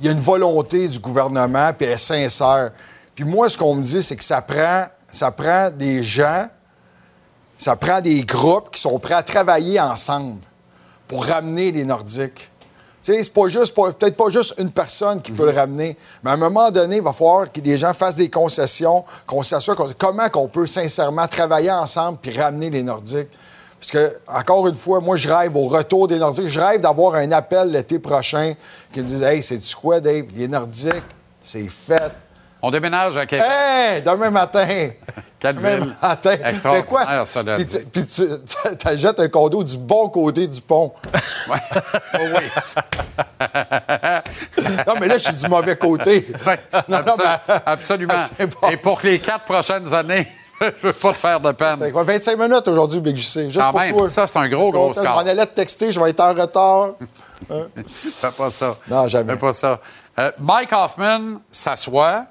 [0.00, 2.72] il y a une volonté du gouvernement, puis elle est sincère.
[3.14, 6.48] Puis moi, ce qu'on me dit, c'est que ça prend, ça prend des gens,
[7.56, 10.40] ça prend des groupes qui sont prêts à travailler ensemble
[11.08, 12.47] pour ramener les Nordiques
[13.00, 16.38] c'est pas juste, peut-être pas juste une personne qui peut le ramener, mais à un
[16.38, 20.48] moment donné, il va falloir que des gens fassent des concessions, qu'on s'assure comment qu'on
[20.48, 23.28] peut sincèrement travailler ensemble puis ramener les Nordiques.
[23.80, 26.48] Parce que, encore une fois, moi, je rêve au retour des Nordiques.
[26.48, 28.54] Je rêve d'avoir un appel l'été prochain
[28.92, 30.24] qui me dise Hey, c'est-tu quoi, Dave?
[30.36, 30.94] Les Nordiques,
[31.42, 32.12] c'est fait.
[32.60, 33.46] On déménage à Québec.
[33.48, 34.90] Hey, demain matin.
[35.40, 36.36] Demain matin.
[36.72, 37.06] Mais quoi?
[37.56, 38.24] Puis tu, puis tu
[38.96, 40.92] jettes un condo du bon côté du pont.
[41.48, 41.56] Ouais.
[42.14, 42.44] oh, oui.
[44.86, 46.26] non, mais là, je suis du mauvais côté.
[46.46, 47.54] Ouais, non, non, mais...
[47.64, 48.14] Absolument.
[48.70, 50.28] Et pour les quatre prochaines années,
[50.60, 51.76] je veux pas te faire de peine.
[51.78, 54.08] C'est quoi, 25 minutes aujourd'hui, Big JC, juste Quand pour même, toi.
[54.10, 55.22] Ça, c'est un gros, gros score.
[55.22, 56.90] On allait te texter, je vais être en retard.
[57.86, 58.76] Fais pas ça.
[58.90, 59.32] Non, jamais.
[59.34, 59.80] Fais pas ça.
[60.18, 62.26] Euh, Mike Hoffman s'assoit.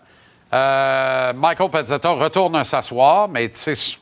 [0.53, 3.97] Euh, Michael Pezzetta retourne s'asseoir, mais tu sais,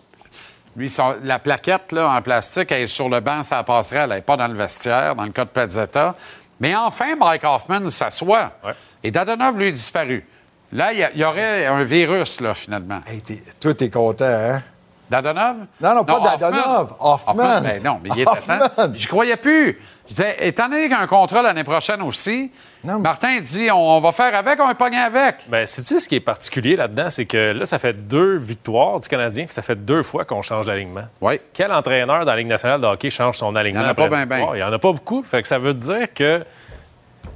[0.78, 4.10] Lui, son- la plaquette là, en plastique, elle est sur le banc, ça passerait, elle
[4.10, 6.16] n'est pas dans le vestiaire, dans le cas de Piazzetta.
[6.60, 8.52] Mais enfin, Mike Hoffman s'assoit.
[8.64, 8.74] Ouais.
[9.02, 10.28] Et Dadonov, lui, est disparu.
[10.74, 13.00] Là, il y, aurait un virus, là, finalement.
[13.08, 13.22] Hey,
[13.60, 14.62] toi, t'es content, hein?
[15.10, 15.58] Dadonov?
[15.82, 16.96] Non, non, pas Dadonov.
[17.00, 17.62] Hoffman.
[17.62, 18.92] Ben non, mais il était temps.
[18.94, 19.80] Je croyais plus.
[20.08, 22.52] Je disais, étant donné qu'il y a un contrat l'année prochaine aussi,
[22.84, 25.38] Non, mais- Martin dit on, on va faire avec, on va pogner avec.
[25.48, 27.10] Ben, sais-tu ce qui est particulier là-dedans?
[27.10, 30.42] C'est que là, ça fait deux victoires du Canadien, puis ça fait deux fois qu'on
[30.44, 31.06] change d'alignement.
[31.22, 31.40] Oui.
[31.54, 33.82] Quel entraîneur dans la Ligue nationale de hockey change son alignement?
[33.82, 34.48] Il y en a après pas ben, ben.
[34.54, 35.24] Il n'y en a pas beaucoup.
[35.24, 36.46] Fait que ça veut dire que, tu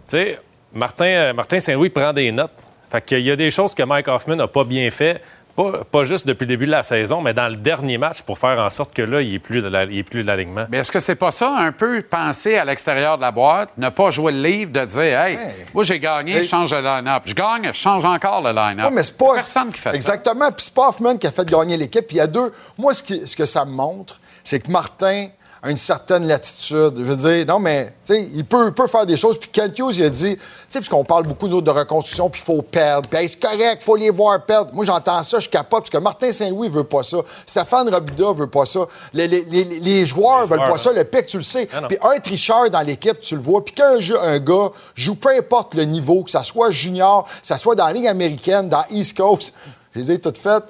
[0.07, 0.39] sais,
[0.73, 2.71] Martin, euh, Martin Saint-Louis prend des notes.
[2.91, 5.21] Fait qu'il y a des choses que Mike Hoffman n'a pas bien fait.
[5.59, 8.39] Pas, pas juste depuis le début de la saison, mais dans le dernier match pour
[8.39, 10.65] faire en sorte que là, il n'est plus de la- il est plus de l'alignement.
[10.69, 13.89] Mais est-ce que c'est pas ça, un peu penser à l'extérieur de la boîte, ne
[13.89, 15.39] pas jouer le livre, de dire Hey, Hey.
[15.73, 16.43] moi j'ai gagné, Hey.
[16.43, 17.23] je change le line-up.
[17.25, 18.85] Je gagne, je change encore le line-up.
[18.85, 19.33] Ouais, mais c'est pas.
[19.35, 19.95] personne qui fait ça.
[19.95, 20.49] Exactement.
[20.51, 22.07] Puis c'est pas Hoffman qui a fait gagner l'équipe.
[22.07, 22.53] Puis il y a deux.
[22.77, 25.27] Moi, ce, qui- ce que ça me montre, c'est que Martin
[25.65, 26.93] une certaine latitude.
[26.97, 29.37] Je veux dire, non, mais, tu sais, il peut, il peut faire des choses.
[29.37, 32.29] Puis Kent Hughes, il a dit, tu sais, puisqu'on parle beaucoup nous autres, de reconstruction,
[32.29, 33.09] puis il faut perdre.
[33.09, 34.73] Puis hey, c'est correct, il faut les voir perdre.
[34.73, 37.17] Moi, j'entends ça, je capote, parce que Martin Saint-Louis veut pas ça.
[37.45, 38.81] Stéphane Robida veut pas ça.
[39.13, 40.91] Les, les- les- les joueurs veulent joueurs, pas ça.
[40.91, 40.93] hein.
[40.95, 41.67] Le pic, tu le sais.
[41.73, 41.81] Ah.
[41.89, 43.63] Puis un tricheur dans l'équipe, tu le vois.
[43.65, 47.57] Puis qu'un un gars joue peu importe le niveau, que ça soit junior, que ça
[47.57, 49.53] soit dans la Ligue américaine, dans East Coast,
[49.93, 50.63] je les ai toutes faites.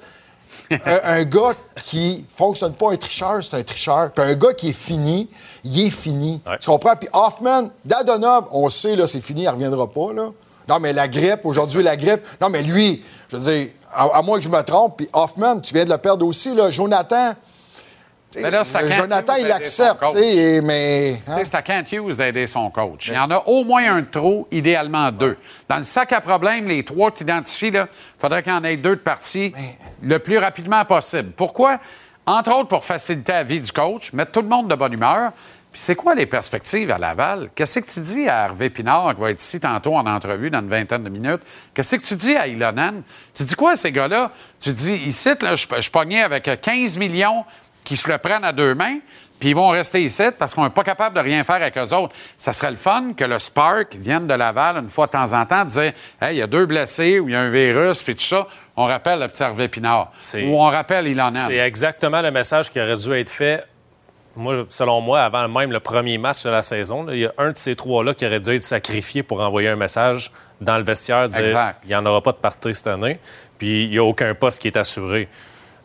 [0.70, 4.12] Un, un gars qui fonctionne pas un tricheur, c'est un tricheur.
[4.12, 5.28] Puis un gars qui est fini,
[5.64, 6.40] il est fini.
[6.46, 6.58] Ouais.
[6.58, 6.96] Tu comprends?
[6.96, 10.30] Puis Hoffman, Dadonov, on sait, là, c'est fini, il reviendra pas, là.
[10.68, 12.22] Non, mais la grippe, aujourd'hui, la grippe.
[12.40, 15.60] Non, mais lui, je veux dire, à, à moins que je me trompe, puis Hoffman,
[15.60, 16.70] tu viens de le perdre aussi, là.
[16.70, 17.34] Jonathan.
[18.36, 18.62] Mais là,
[18.96, 21.20] Jonathan, il sais, mais.
[21.26, 21.38] Hein?
[21.42, 23.08] C'est à Kent Hughes d'aider son coach.
[23.08, 25.36] Il y en a au moins un de trop, idéalement deux.
[25.68, 27.86] Dans le sac à problème, les trois que tu identifies, il
[28.18, 29.52] faudrait qu'il y en ait deux de partis
[30.02, 31.32] le plus rapidement possible.
[31.36, 31.80] Pourquoi?
[32.24, 35.32] Entre autres, pour faciliter la vie du coach, mettre tout le monde de bonne humeur.
[35.72, 37.48] Puis c'est quoi les perspectives à Laval?
[37.54, 40.60] Qu'est-ce que tu dis à Hervé Pinard, qui va être ici tantôt en entrevue dans
[40.60, 41.42] une vingtaine de minutes?
[41.72, 43.02] Qu'est-ce que tu dis à Ilonen?
[43.32, 44.32] Tu dis quoi à ces gars-là?
[44.58, 47.44] Tu dis, ici, là, je, je pognais avec 15 millions
[47.84, 48.98] qui se le prennent à deux mains,
[49.38, 51.94] puis ils vont rester ici parce qu'on n'est pas capable de rien faire avec eux
[51.94, 52.14] autres.
[52.36, 55.46] Ça serait le fun que le Spark vienne de Laval une fois de temps en
[55.46, 58.14] temps dire Hey, il y a deux blessés ou il y a un virus, puis
[58.14, 58.46] tout ça.
[58.76, 60.12] On rappelle le petit Hervé Pinard.
[60.46, 63.64] Ou on rappelle Ilan C'est exactement le message qui aurait dû être fait,
[64.36, 67.02] moi, selon moi, avant même le premier match de la saison.
[67.02, 67.14] là.
[67.14, 69.76] Il y a un de ces trois-là qui aurait dû être sacrifié pour envoyer un
[69.76, 71.80] message dans le vestiaire, dire Exact.
[71.84, 73.18] il n'y en aura pas de partie cette année,
[73.58, 75.28] puis il n'y a aucun poste qui est assuré.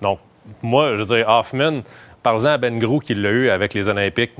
[0.02, 0.20] Donc,
[0.62, 1.82] moi, je veux dire, Hoffman,
[2.24, 4.34] parle-en à Ben Grou qui l'a eu avec les Olympiques.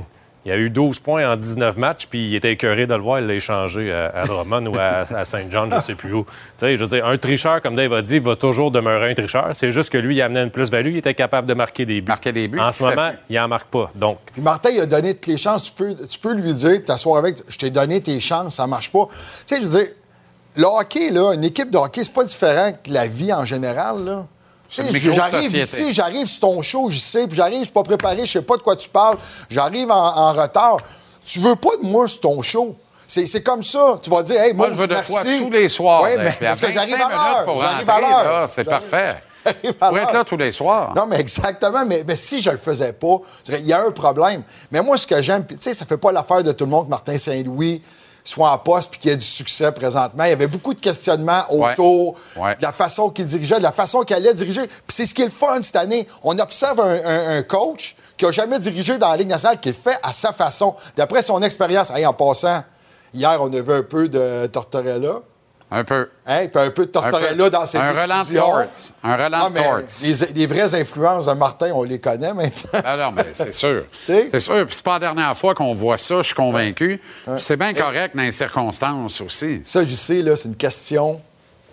[0.46, 3.20] Il a eu 12 points en 19 matchs, puis il était écœuré de le voir,
[3.20, 6.14] il l'a échangé à, à Drummond ou à, à Saint John, je ne sais plus
[6.14, 6.24] où.
[6.24, 9.14] Tu sais, je veux dire, un tricheur, comme Dave a dit, va toujours demeurer un
[9.16, 9.50] tricheur.
[9.54, 12.10] C'est juste que lui, il amenait une plus-value, il était capable de marquer des buts.
[12.10, 13.90] Marquer des buts, En ce fait moment, il n'en marque pas.
[13.96, 15.64] Donc, Puis Martin, il a donné toutes les chances.
[15.64, 18.68] Tu peux, tu peux lui dire, puis t'asseoir avec, je t'ai donné tes chances, ça
[18.68, 19.08] marche pas.
[19.48, 19.90] Tu sais, je veux dire,
[20.58, 24.06] le hockey, là, une équipe de hockey, c'est pas différent que la vie en général,
[24.06, 24.28] là.
[24.84, 28.32] J'arrive ici, j'arrive sur ton show, je sais, puis j'arrive, je suis pas préparé, je
[28.32, 29.18] sais pas de quoi tu parles,
[29.50, 30.78] j'arrive en, en retard.
[31.26, 32.76] Tu veux pas de moi sur ton show.
[33.08, 33.98] C'est c'est comme ça.
[34.02, 35.12] Tu vas dire, hey, moi, Moi, je veux de merci.
[35.14, 36.04] toi tous les soirs.
[36.04, 36.98] Oui, mais parce que 25 j'arrive à
[37.46, 37.60] l'heure.
[37.60, 38.24] J'arrive à l'heure.
[38.42, 39.16] là, C'est J'arrive- parfait.
[39.80, 40.92] Pour être là tous les soirs.
[40.96, 41.86] Non, mais exactement.
[41.86, 43.18] Mais, mais si je le faisais pas,
[43.50, 44.42] il y a un problème.
[44.72, 46.72] Mais moi, ce que j'aime, puis tu sais, ça fait pas l'affaire de tout le
[46.72, 47.80] monde que Martin Saint-Louis
[48.28, 50.24] soit en poste puis qu'il y ait du succès présentement.
[50.26, 52.56] Il y avait beaucoup de questionnements autour Ouais.
[52.58, 54.66] De la façon qu'il dirigeait, de la façon qu'il allait diriger.
[54.68, 56.08] Puis c'est ce qui est le fun cette année.
[56.24, 59.70] On observe un, un- un coach qui a jamais dirigé dans la Ligue nationale, qui
[59.70, 61.92] le fait à sa façon, d'après son expérience.
[61.92, 62.64] Hey, en passant,
[63.14, 65.20] hier, on a vu un peu de Tortorella.
[65.78, 66.10] Un peu.
[66.26, 68.46] Hein, puis un peu de Tortorella dans ses Un Roland décisions.
[68.46, 68.66] Torts.
[69.04, 69.80] Un Roland Non, mais Torts.
[70.04, 72.80] Les, les vraies influences de Martin, on les connaît maintenant.
[72.84, 73.84] Ah non, mais c'est sûr.
[74.06, 74.66] C'est sûr.
[74.66, 77.02] Puis c'est pas la dernière fois qu'on voit ça, je suis convaincu.
[77.38, 79.62] C'est bien correct dans les circonstances aussi.
[79.64, 81.20] Ça, je sais, là, c'est une question.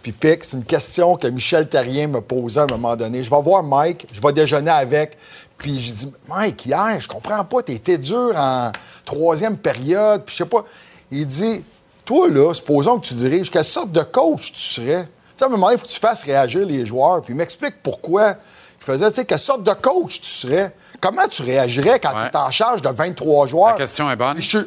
[0.03, 3.23] Puis pique, c'est une question que Michel Terrien me posait à un moment donné.
[3.23, 5.17] Je vais voir Mike, je vais déjeuner avec.
[5.57, 8.73] Puis je dis, Mike, hier, je comprends pas, t'étais dur en
[9.05, 10.25] troisième période.
[10.25, 10.65] Puis je sais pas.
[11.13, 11.65] Il dit,
[12.13, 15.05] toi, là, supposons que tu diriges, quelle sorte de coach tu serais?
[15.05, 17.23] Tu sais, à un moment donné, il faut que tu fasses réagir les joueurs.
[17.23, 18.35] Puis il m'explique pourquoi.
[18.81, 20.75] Il faisait, tu sais, quelle sorte de coach tu serais?
[21.01, 22.31] Comment tu réagirais quand Ouais.
[22.31, 23.71] tu es en charge de 23 joueurs?
[23.71, 24.41] La question est bonne.
[24.41, 24.59] Je,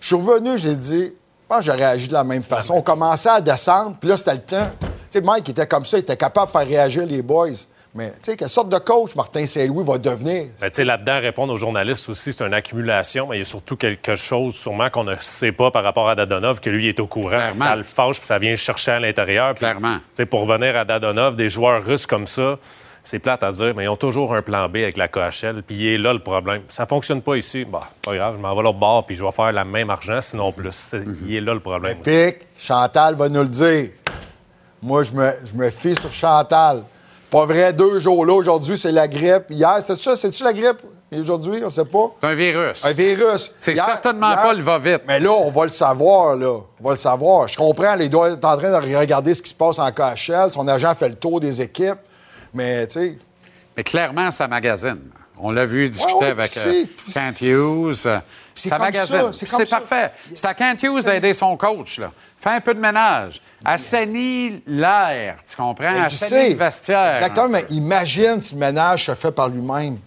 [0.00, 1.12] je suis revenu, j'ai dit,
[1.50, 2.74] pense que j'ai réagi de la même façon.
[2.74, 4.70] On commençait à descendre, puis là, c'était le temps.
[4.80, 7.48] Tu sais, Mike était comme ça, il était capable de faire réagir les boys.
[7.92, 10.44] Mais, tu sais, quelle sorte de coach Martin Saint-Louis va devenir?
[10.60, 13.44] Ben, tu sais, là-dedans, répondre aux journalistes aussi, c'est une accumulation, mais il y a
[13.44, 17.00] surtout quelque chose, sûrement, qu'on ne sait pas par rapport à Dadonov, que lui est
[17.00, 17.30] au courant.
[17.30, 17.64] Clairement.
[17.64, 19.56] Ça le fâche, puis ça vient chercher à l'intérieur.
[19.56, 19.96] Clairement.
[19.96, 22.60] tu sais, Pour revenir à Dadonov, des joueurs russes comme ça,
[23.10, 25.76] c'est plate à dire, mais ils ont toujours un plan B avec la KHL, puis
[25.76, 26.62] il est là le problème.
[26.68, 29.32] Ça fonctionne pas ici, bah, pas grave, je m'en vais l'autre bord, puis je vais
[29.32, 30.70] faire la même argent, sinon plus.
[30.72, 31.98] C'est- Il est là le problème.
[31.98, 33.90] Pic, Chantal va nous le dire.
[34.82, 36.84] Moi, je me, je me fie sur Chantal.
[37.30, 38.32] Pas vrai, deux jours là.
[38.32, 39.44] Aujourd'hui, c'est la grippe.
[39.50, 40.16] Hier, c'est ça?
[40.16, 40.80] C'est-tu la grippe?
[41.12, 42.12] Et aujourd'hui, on ne sait pas.
[42.20, 42.84] C'est un virus.
[42.84, 43.52] Un virus.
[43.56, 45.02] C'est certainement hier- pas le va-vite.
[45.06, 46.58] Mais là, on va le savoir, là.
[46.80, 47.48] On va le savoir.
[47.48, 50.50] Je comprends, il doit être en train de regarder ce qui se passe en KHL.
[50.52, 51.98] Son agent fait le tour des équipes.
[52.54, 53.18] Mais, tu sais,
[53.76, 55.00] Mais clairement, ça magasine.
[55.38, 58.20] On l'a vu discuter Ouais, ouais, avec euh, Kent c'est- Hughes.
[58.54, 59.32] c'est Ça magasine.
[59.32, 60.10] c'est parfait.
[60.34, 61.98] C'est à Kent Hughes d'aider son coach.
[61.98, 62.10] Là.
[62.36, 63.40] Fais un peu de ménage.
[63.64, 66.08] Assainit l'air, tu comprends?
[66.10, 66.50] Sais.
[66.50, 67.16] le vestiaire.
[67.16, 69.98] Exactement, mais imagine si le ménage se fait par lui-même.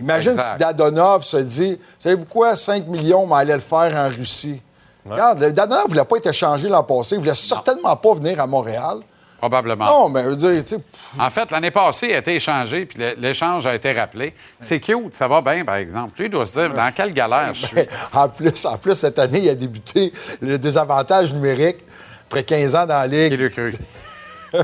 [0.00, 0.52] Imagine Exact.
[0.54, 4.60] si Dadonov se dit Savez-vous quoi, 5 millions, mais allait le faire en Russie.
[5.08, 7.14] Regarde, le Dadonov ne voulait pas être échangé l'an passé.
[7.14, 8.98] Il ne voulait certainement pas venir à Montréal.
[9.44, 9.84] Probablement.
[9.84, 10.80] Non, mais je veux dire, tu sais,
[11.18, 14.32] En fait, l'année passée, il a été échangé, puis l'échange a été rappelé.
[14.58, 16.14] C'est cute, ça va bien, par exemple.
[16.16, 17.80] Lui, il doit se dire, dans quelle galère je suis?
[18.14, 20.10] en plus, en plus, cette année, il a débuté
[20.40, 21.76] le désavantage numérique
[22.24, 23.32] après 15 ans dans la Ligue.
[23.34, 23.70] Il le cru.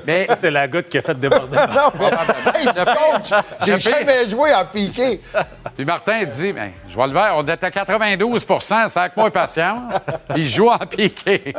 [0.06, 1.58] Mais C'est la goutte qui a fait déborder.
[1.70, 3.32] Non, mais, hey, coach,
[3.64, 5.20] j'ai jamais joué en piqué.
[5.76, 7.34] Puis Martin dit, ben, je vais le faire.
[7.36, 10.00] On est à 92% ça avec moi patience.
[10.30, 11.54] Puis il joue en piqué.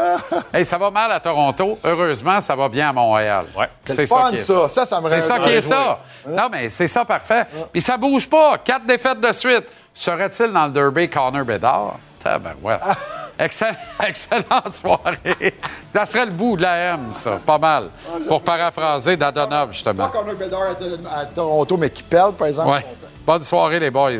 [0.54, 1.80] Hey, ça va mal à Toronto.
[1.84, 3.46] Heureusement, ça va bien à Montréal.
[3.58, 3.70] Ouais.
[3.86, 4.70] C'est fun, qui est ça.
[4.70, 6.00] Ça, ça me C'est ça qui est ça.
[6.28, 7.46] Non, mais c'est ça, parfait.
[7.72, 8.58] Puis ça bouge pas.
[8.58, 9.66] Quatre défaites de suite.
[9.94, 11.96] Serait-il dans le derby Connor Bedard?
[12.24, 12.82] Tabarouette.
[13.42, 13.76] Excellent,
[14.08, 15.56] excellente soirée.
[15.92, 17.40] Ça serait le bout de la M, ça.
[17.44, 17.90] Pas mal.
[18.28, 20.10] Pour paraphraser Dadonov, justement.
[20.10, 20.76] Pas Connor Bedard
[21.10, 22.70] à, à Toronto, mais qui perd, par exemple.
[22.70, 22.86] Ouais.
[23.26, 24.12] Bonne soirée, les boys.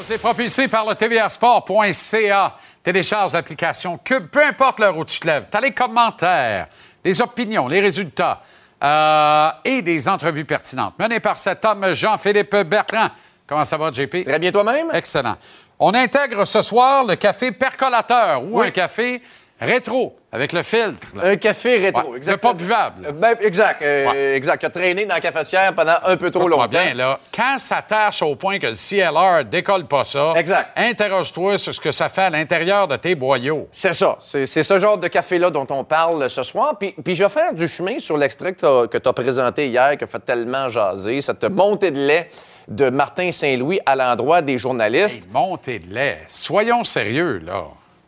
[0.00, 2.56] C'est propulsé par le tvrsport.ca.
[2.82, 5.46] Télécharge l'application Cube, peu importe l'heure où tu te lèves.
[5.50, 6.68] Tu as les commentaires,
[7.04, 8.42] les opinions, les résultats
[8.82, 10.94] euh, et des entrevues pertinentes.
[10.98, 13.08] Menées par cet homme, Jean-Philippe Bertrand.
[13.46, 14.24] Comment ça va, JP?
[14.24, 14.88] Très bien toi-même?
[14.92, 15.36] Excellent.
[15.78, 18.68] On intègre ce soir le café percolateur ou Oui.
[18.68, 19.22] un café
[19.64, 21.06] rétro avec le filtre.
[21.14, 21.28] là.
[21.30, 22.52] Un café rétro, Ouais, exactement.
[22.52, 23.06] c'est pas buvable.
[23.06, 24.36] Euh, ben, exact, euh, Ouais.
[24.36, 24.64] exact.
[24.64, 26.66] A traîné dans la cafetière pendant un peu trop longtemps.
[26.68, 30.70] bien, là, quand ça tâche au point que le CLR décolle pas ça, Exact.
[30.76, 33.68] interroge-toi sur ce que ça fait à l'intérieur de tes boyaux.
[33.70, 34.16] C'est ça.
[34.20, 36.76] C'est ce genre de café-là dont on parle ce soir.
[36.78, 40.04] Puis, puis je vais faire du chemin sur l'extrait que tu as, présenté hier, qui
[40.04, 42.28] a fait tellement jaser, cette montée de lait
[42.66, 45.22] de Martin Saint-Louis à l'endroit des journalistes.
[45.22, 46.18] Hey, montée de lait.
[46.28, 47.64] Soyons sérieux, là.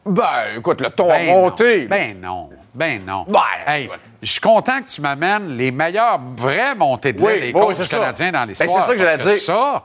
[0.07, 1.83] Ben, écoute, le ton a Ben monté.
[1.83, 1.89] non.
[1.89, 2.49] Ben non.
[2.75, 3.25] Ben non.
[3.29, 3.89] Ben, Hey,
[4.23, 7.89] je suis content que tu m'amènes les meilleures vraies montées de lait Oui, des coachs
[7.89, 8.83] canadiens dans Ben, l'histoire.
[8.85, 9.33] c'est ça que j'allais dire.
[9.33, 9.83] Ça,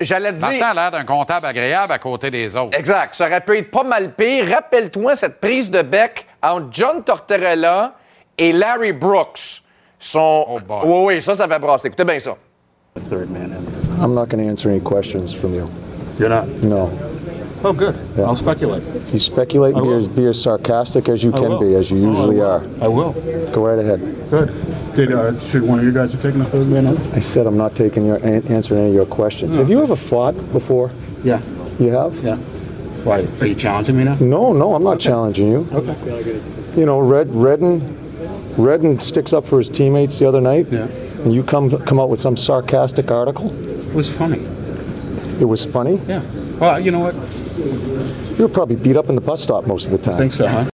[0.00, 0.40] J'allais dire.
[0.48, 2.76] Martin a l'air d'un comptable agréable à côté des autres.
[2.76, 3.14] Exact.
[3.14, 4.46] Ça aurait pu être pas mal pire.
[4.52, 7.94] Rappelle-toi cette prise de bec entre John Tortorella
[8.36, 9.62] et Larry Brooks.
[10.00, 10.44] Son...
[10.48, 10.80] Oh boy.
[10.84, 11.86] oui, oui, ça, ça fait brasser.
[11.86, 12.36] Écoutez bien ça.
[12.96, 15.68] I'm not going to answer any questions from you.
[16.18, 16.46] You're not?
[16.62, 16.90] No.
[17.66, 17.98] Oh, good.
[18.16, 18.24] Yeah.
[18.24, 18.82] I'll speculate.
[19.12, 21.60] You speculate, be as, be as sarcastic as you I can will.
[21.60, 22.62] be, as you Oh, I usually are.
[22.82, 23.12] I will.
[23.52, 24.00] Go right ahead.
[24.30, 24.94] Good.
[24.94, 26.98] Did uh, should one of you guys have taken a third man out?
[27.14, 29.56] I said I'm not taking your an- answering any of your questions.
[29.56, 30.92] Have you ever fought before?
[31.24, 31.40] Yeah.
[31.80, 32.22] You have?
[32.22, 32.36] Yeah.
[33.02, 33.26] Why?
[33.40, 34.14] Are you challenging me now?
[34.16, 35.66] No, no, I'm not challenging you.
[35.72, 36.40] Okay.
[36.78, 37.80] You know, Red Redden,
[38.56, 40.66] Redden sticks up for his teammates the other night.
[40.70, 40.84] Yeah.
[41.24, 43.50] And you come come out with some sarcastic article.
[43.88, 44.40] It was funny.
[45.40, 46.00] It was funny.
[46.06, 46.22] Yeah.
[46.60, 47.14] Well, you know what?
[47.58, 50.14] You were probably beat up in the bus stop most of the time.
[50.14, 50.68] I think so, huh?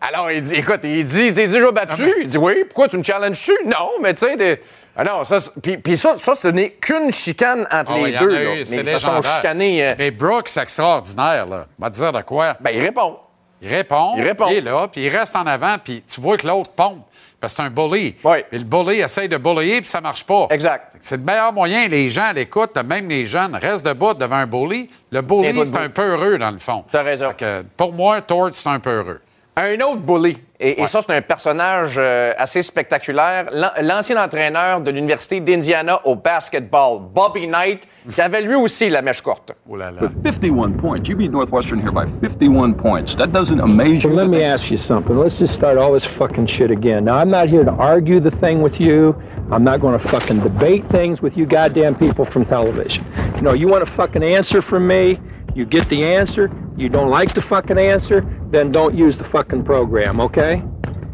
[0.00, 2.10] Alors, il dit, écoute, il dit, t'es déjà battu?
[2.20, 3.52] Il dit, oui, pourquoi tu me challenges-tu?
[3.66, 4.60] Non, mais tu sais, des-
[4.96, 8.10] ah non, ça, puis, puis ça, ça, ce n'est qu'une chicane entre Ah les oui,
[8.10, 8.34] il y en deux.
[8.36, 8.54] a là.
[8.54, 9.36] eu, c'est Mais ils se sont légendaire.
[9.36, 9.84] chicanés.
[9.88, 11.66] euh, Mais Brooks, c'est extraordinaire, là.
[11.78, 12.56] Va te dire de quoi?
[12.60, 13.16] ben, il répond.
[13.62, 14.12] Il répond.
[14.16, 14.46] Il répond.
[14.48, 17.04] Il est là, puis il reste en avant, puis tu vois que l'autre pompe.
[17.40, 18.14] Parce que c'est un bully.
[18.22, 18.44] Oui.
[18.50, 20.46] Puis le bully essaye de bullier, puis ça marche pas.
[20.50, 20.94] Exact.
[21.00, 21.88] C'est le meilleur moyen.
[21.88, 24.90] Les gens à l'écoute, même les jeunes, restent debout devant un bully.
[25.10, 26.84] Le bully, c'est un peu heureux, dans le fond.
[26.90, 27.32] T'as raison.
[27.36, 29.20] Que, pour moi, Tort, c'est un peu heureux.
[29.62, 30.86] Un autre bully, et, et Ouais.
[30.86, 37.00] ça, c'est un personnage euh, assez spectaculaire, L'an- l'ancien entraîneur de l'Université d'Indiana au basketball,
[37.14, 39.52] Bobby Knight, qui avait lui aussi la mèche courte.
[39.68, 40.08] Oh là là.
[40.24, 41.02] 51 points.
[41.06, 43.14] You beat Northwestern here by 51 points.
[43.16, 44.10] That doesn't amaze you.
[44.10, 45.14] Well, let me ask you something.
[45.14, 47.04] Let's just start all this fucking shit again.
[47.04, 49.14] Now, I'm not here to argue the thing with you.
[49.52, 53.04] I'm not going to fucking debate things with you goddamn people from television.
[53.36, 55.18] You know, you want a fucking answer from me,
[55.54, 56.48] you get the answer.
[56.76, 60.62] You don't like the fucking answer, then don't use the fucking program, okay?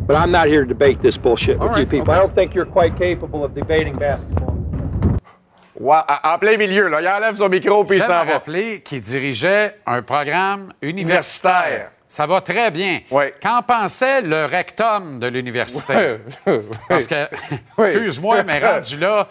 [0.07, 2.13] But I'm not here to debate this bullshit with All you right, people.
[2.15, 4.55] I don't think you're quite capable of debating basketball.
[5.79, 7.01] Ouais, en plein milieu, là.
[7.03, 8.33] Il enlève son micro puis il J'aime s'en va.
[8.35, 11.53] rappeler qu'il dirigeait un programme universitaire.
[11.67, 11.91] Universitaire.
[12.09, 13.01] Ça va très bien.
[13.43, 16.19] Qu'en pensait le rectum de l'université?
[16.89, 17.29] Parce que,
[17.79, 19.29] excuse-moi, mais rendu là,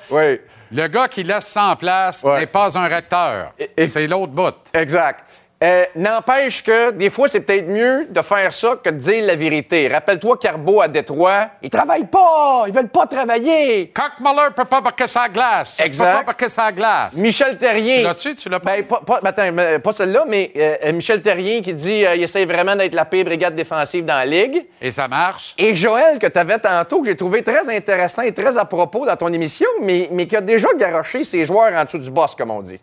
[0.72, 3.54] le gars qui laisse sans place n'est pas un recteur.
[3.84, 4.56] C'est l'autre bout.
[4.74, 5.45] Exact.
[5.64, 9.38] Euh, n'empêche que des fois, c'est peut-être mieux de faire ça que de dire la
[9.38, 9.88] vérité.
[9.88, 13.88] Rappelle-toi Carbo à Détroit, ils travaillent pas, ils veulent pas travailler.
[13.88, 15.80] Cockmuller peut pas marquer sa glace.
[15.80, 16.18] Exact.
[16.18, 17.18] Pas marquer sa glace.
[17.18, 17.98] Michel Terrien.
[17.98, 18.36] Tu l'as-tu?
[18.36, 18.76] Tu l'as pas?
[18.76, 22.76] Ben, pas, pas, attends, pas celle-là, mais euh, Michel Terrien qui dit qu'il essaie vraiment
[22.76, 24.66] d'être la pire brigade défensive dans la Ligue.
[24.82, 25.56] Et ça marche.
[25.58, 29.06] Et Joël, que tu avais tantôt, que j'ai trouvé très intéressant et très à propos
[29.06, 32.36] dans ton émission, mais, mais qui a déjà garoché ses joueurs en dessous du boss,
[32.36, 32.80] comme on dit.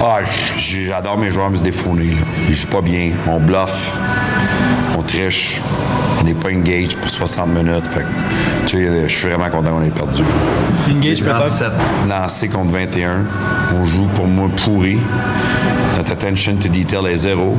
[0.00, 0.20] Ah,
[0.58, 2.22] j'adore mes joueurs, c'est des fournis, là.
[2.48, 3.10] Ils jouent pas bien.
[3.28, 3.98] On bluffe.
[4.96, 5.62] On triche.
[6.20, 7.86] On n'est pas engaged pour 60 minutes.
[7.86, 8.04] Fait
[8.66, 10.22] tu sais, je suis vraiment content qu'on ait perdu.
[10.90, 11.36] Engage peut-être?
[11.36, 11.72] 37
[12.08, 13.24] lancés contre 21.
[13.74, 14.98] On joue pour moi pourri.
[15.96, 17.56] Notre attention to detail est zéro.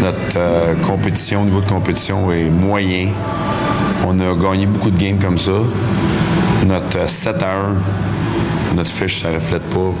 [0.00, 3.08] Notre euh, compétition, au niveau de compétition est moyen.
[4.06, 5.52] On a gagné beaucoup de games comme ça.
[6.66, 7.52] Notre euh, 7 à 1,
[8.74, 9.92] notre fiche, ça reflète pas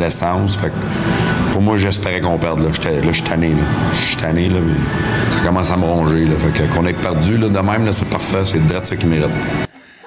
[0.00, 0.56] l'essence.
[0.56, 2.60] Fait que pour moi, j'espérais qu'on perde.
[2.60, 3.50] Là, je suis tanné.
[3.50, 3.62] Là.
[3.92, 6.24] Je suis tanné, là, mais ça commence à me ronger.
[6.24, 6.34] Là.
[6.36, 8.44] Fait que qu'on ait perdu là, de même, là, c'est parfait.
[8.44, 9.30] C'est direct ça qui mérite.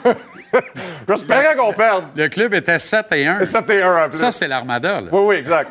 [1.07, 2.05] J'espérais qu'on perde.
[2.15, 3.45] Le club était 7 et 1.
[3.45, 4.17] 7 et 1 en plus.
[4.17, 5.01] Ça, c'est l'armada.
[5.01, 5.07] là.
[5.11, 5.69] Oui, oui, exact.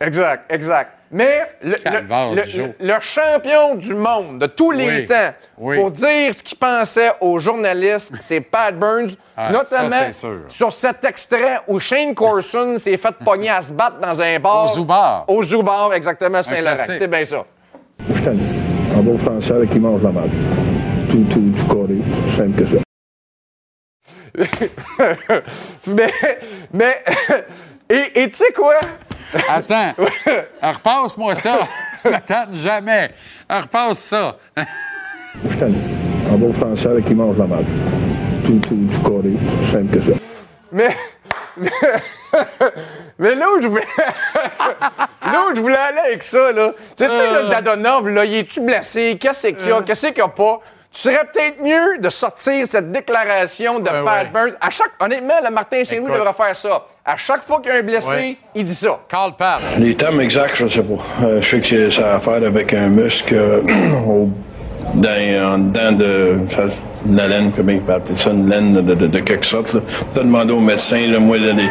[0.00, 0.90] Exact, exact.
[1.10, 2.68] Mais le, Calvaire, le- Joe.
[2.80, 5.76] le- le champion du monde de tous les Oui, temps oui.
[5.76, 11.04] pour dire ce qu'il pensait aux journalistes, c'est Pat Burns, Ah, notamment ça, sur cet
[11.04, 14.64] extrait où Shane Corson s'est fait pogner à se battre dans un bar.
[14.64, 15.24] Au Zoubar.
[15.28, 16.76] Au Zoubar, exactement, Saint-Laurent.
[16.84, 17.44] C'est bien ça.
[18.12, 18.40] Je tanné.
[18.96, 20.30] En bon français, avec qui mange la marde.
[21.10, 21.98] Tout, tout, tout carré.
[22.34, 22.76] Simple que ça.
[25.86, 26.12] mais,
[26.72, 26.94] mais,
[27.88, 28.74] et tu sais quoi?
[29.48, 29.92] Attends.
[30.62, 31.58] Repasse-moi ça.
[32.04, 33.08] Attends, jamais.
[33.48, 34.36] Repasse ça.
[35.44, 35.58] Je suis.
[36.32, 37.66] En bon français, avec qui mange la marde.
[38.44, 39.36] Tout, tout, tout carré.
[39.64, 40.18] Simple que ça.
[40.72, 40.96] Mais,
[41.56, 41.70] mais,
[43.18, 43.84] mais là où je voulais,
[45.22, 48.24] là où je voulais aller avec ça, là, tu sais, tu sais, le Dadonov, là,
[48.24, 49.16] il est-tu blessé?
[49.20, 49.82] Qu'est-ce qu'il y a?
[49.82, 50.60] Qu'est-ce qu'il y a pas?
[50.96, 54.30] Tu serais peut-être mieux de sortir cette déclaration de Ouais, Pat ouais.
[54.32, 54.54] Burns.
[54.62, 56.86] À chaque, honnêtement, le Martin Saint-Louis devrait faire ça.
[57.04, 58.36] À chaque fois qu'il y a un blessé, Ouais.
[58.54, 58.98] il dit ça.
[59.06, 59.60] Carl Pat.
[59.78, 61.26] Les termes exacts, je sais pas.
[61.26, 63.60] Euh, je sais que c'est- ça a à faire avec un muscle euh,
[64.08, 64.30] au,
[64.94, 66.38] dans, en dedans de,
[67.12, 69.74] la laine, comment il peut appeler ça, une laine de, de, de quelque sorte.
[69.74, 69.80] Là.
[70.14, 71.68] T'as demandé au médecin, là, moi, là, les,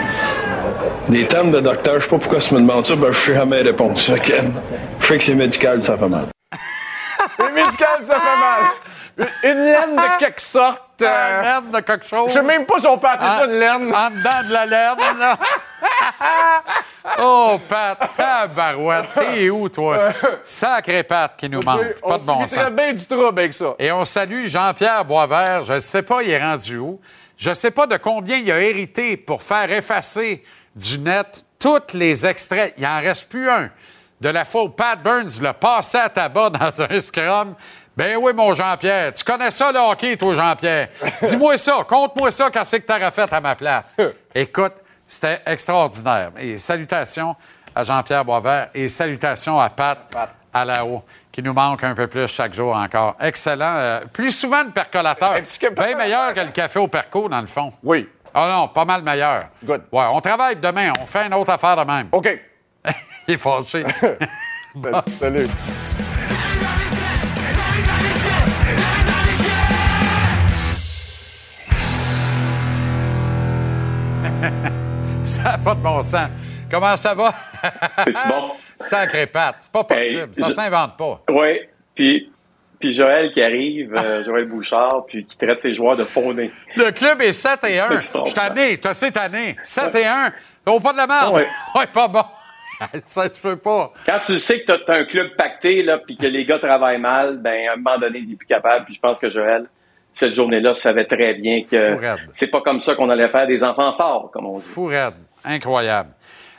[1.10, 3.34] les termes de docteur, je sais pas pourquoi tu me demandes ça, ben, je sais
[3.34, 3.98] jamais répondre.
[3.98, 6.26] Je sais que c'est médical, ça fait mal.
[7.38, 8.72] C'est médical, ça fait mal.
[9.18, 10.82] Une une laine de quelque sorte.
[11.02, 12.28] euh, Un laine de quelque chose.
[12.30, 13.94] je sais même pas si on peut appeler ça une laine.
[13.96, 15.38] En dedans de la laine, là.
[17.20, 19.06] oh, Pat, tabarouette.
[19.16, 20.10] T'es où, toi?
[20.44, 21.96] Sacré Pat qui nous manque.
[22.04, 22.70] on Pas de bon sens.
[22.72, 23.76] bien du trouble avec ça.
[23.80, 25.64] Et on salue Jean-Pierre Boisvert.
[25.64, 27.00] Je ne sais pas, il est rendu où.
[27.38, 30.44] Je ne sais pas de combien il a hérité pour faire effacer
[30.76, 32.74] du net tous les extraits.
[32.78, 33.70] Il n'en reste plus un.
[34.22, 37.56] De la fois où Pat Burns l'a passé à tabac dans un scrum.
[37.96, 39.14] Ben oui, mon Jean-Pierre.
[39.14, 40.90] Tu connais ça, le hockey, toi, Jean-Pierre?
[41.22, 41.86] Dis-moi ça.
[41.88, 43.96] Conte-moi ça, qu'est-ce que t'aurais fait à ma place?
[44.36, 44.74] Écoute,
[45.08, 46.32] c'était extraordinaire.
[46.38, 47.36] Et salutations
[47.74, 49.98] à Jean-Pierre Boisvert et salutations à Pat,
[50.54, 53.16] à la haut, qui nous manque un peu plus chaque jour encore.
[53.20, 53.76] Excellent.
[53.76, 55.36] Euh, plus souvent de percolateur.
[55.78, 57.72] Bien meilleur que le café au perco, dans le fond.
[57.84, 58.10] Oui.
[58.34, 59.46] Ah non, pas mal meilleur.
[59.64, 59.84] Good.
[59.92, 60.92] Ouais, on travaille demain.
[61.02, 62.10] On fait une autre affaire de même.
[62.12, 62.28] OK.
[63.28, 63.86] Il est fâché.
[64.76, 65.02] Bon.
[65.18, 65.48] Salut.
[75.24, 76.30] ça n'a pas de bon sens.
[76.70, 77.34] Comment ça va?
[78.04, 78.52] C'est-tu bon?
[78.80, 79.58] Sacré patte.
[79.62, 80.30] C'est pas possible.
[80.36, 81.22] Hey, ça je- s'invente pas.
[81.30, 81.60] Oui.
[81.94, 82.30] Puis,
[82.80, 86.52] puis Joël qui arrive, euh, Joël Bouchard, puis qui traite ses joueurs de fondés.
[86.76, 88.02] Le club est 7 et 1.
[88.02, 88.80] C'est Je tanné.
[88.94, 89.56] Cette année.
[89.62, 90.32] 7 et 1.
[90.66, 91.36] T'as pas de la merde.
[91.36, 91.48] Ouais.
[91.76, 92.24] ouais, pas bon.
[93.06, 93.94] ça se fait pas.
[94.06, 97.00] Quand tu sais que t'as as un club pacté, là, puis que les gars travaillent
[97.00, 98.84] mal, ben à un moment donné, il est plus capable.
[98.86, 99.66] Puis je pense que Joël,
[100.16, 101.98] cette journée-là, savait très bien que
[102.34, 104.66] c'est pas comme ça qu'on allait faire des enfants forts, comme on dit.
[104.66, 105.14] Fou raide.
[105.44, 106.10] Incroyable.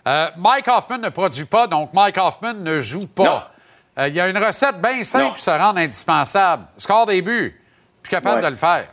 [0.06, 3.50] Euh, Mike Hoffman ne produit pas, donc Mike Hoffman ne joue pas.
[3.98, 6.64] Euh, Il y a une recette bien simple pour se rendre indispensable.
[6.76, 7.60] Score des buts.
[8.02, 8.42] Plus capable Ouais.
[8.44, 8.86] de le faire.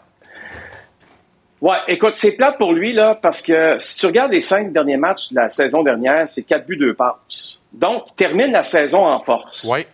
[1.61, 4.98] Ouais, écoute, c'est plate pour lui, là, parce que si tu regardes les cinq derniers
[4.98, 7.61] matchs de la saison dernière, c'est quatre buts, deux passes.
[7.72, 9.65] Donc, il termine la saison en force.
[9.72, 9.85] Oui.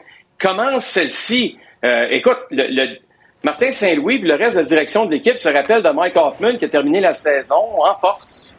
[0.41, 1.57] Commence celle-ci.
[1.83, 2.97] euh, écoute, le, le-
[3.43, 6.57] Martin Saint-Louis et le reste de la direction de l'équipe se rappellent de Mike Hoffman
[6.57, 8.57] qui a terminé la saison en force.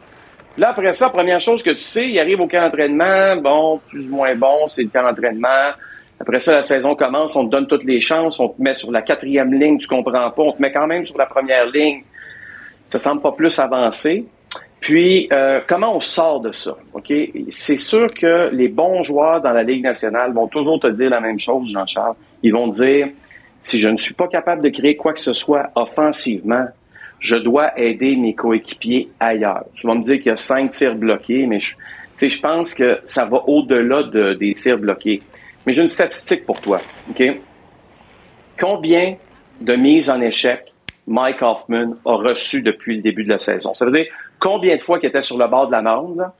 [0.57, 4.07] Là, après ça, première chose que tu sais, il arrive au camp d'entraînement, bon, plus
[4.07, 5.71] ou moins bon, c'est le camp d'entraînement.
[6.19, 8.91] Après ça, la saison commence, on te donne toutes les chances, on te met sur
[8.91, 12.03] la quatrième ligne, tu comprends pas, on te met quand même sur la première ligne.
[12.87, 14.25] Ça semble pas plus avancé.
[14.81, 16.75] Puis, euh, comment on sort de ça?
[16.93, 17.13] OK?
[17.49, 21.21] C'est sûr que les bons joueurs dans la Ligue nationale vont toujours te dire la
[21.21, 22.15] même chose, Jean-Charles.
[22.41, 23.09] Ils vont dire,
[23.61, 26.67] si je ne suis pas capable de créer quoi que ce soit offensivement,
[27.19, 29.65] je dois aider mes coéquipiers ailleurs.
[29.75, 33.25] Tu vas me dire qu'il y a cinq tirs bloqués, mais je, pense que ça
[33.25, 35.21] va au-delà de, des tirs bloqués.
[35.65, 36.81] Mais j'ai une statistique pour toi.
[37.11, 37.23] OK?
[38.59, 39.15] Combien
[39.59, 40.73] de mises en échec
[41.07, 43.75] Mike Hoffman a reçu depuis le début de la saison?
[43.75, 44.05] Ça veut dire
[44.39, 46.31] combien de fois qu'il était sur le bord de la bande,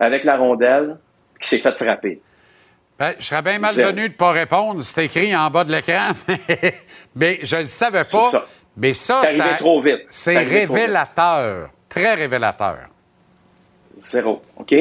[0.00, 0.96] avec la rondelle,
[1.40, 2.20] qui s'est fait frapper?
[2.98, 4.80] Ben, je serais bien malvenu de ne pas répondre.
[4.80, 6.12] C'est écrit en bas de l'écran.
[7.16, 8.30] mais je ne le savais pas.
[8.30, 8.46] Ça.
[8.76, 10.02] Mais ça, ça trop vite.
[10.08, 11.70] c'est révélateur.
[11.88, 12.78] Très révélateur.
[13.96, 14.42] Zéro.
[14.56, 14.74] OK?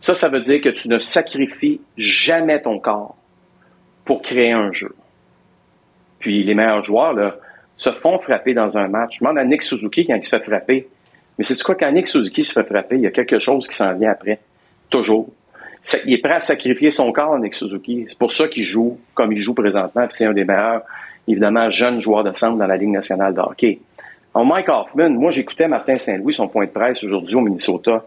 [0.00, 3.16] Ça, ça veut dire que tu ne sacrifies jamais ton corps
[4.04, 4.94] pour créer un jeu.
[6.18, 7.36] Puis les meilleurs joueurs là,
[7.76, 9.16] se font frapper dans un match.
[9.16, 10.88] Je demande à Nick Suzuki quand il se fait frapper.
[11.38, 13.76] Mais c'est quoi, quand Nick Suzuki se fait frapper, il y a quelque chose qui
[13.76, 14.38] s'en vient après.
[14.90, 15.30] Toujours.
[16.06, 18.06] Il est prêt à sacrifier son corps, Nick Suzuki.
[18.08, 20.06] C'est pour ça qu'il joue comme il joue présentement.
[20.06, 20.82] Puis c'est un des meilleurs,
[21.28, 23.80] évidemment, jeunes joueurs de centre dans la Ligue nationale de hockey.
[24.32, 28.04] En Mike Hoffman, moi, j'écoutais Martin Saint-Louis, son point de presse aujourd'hui au Minnesota.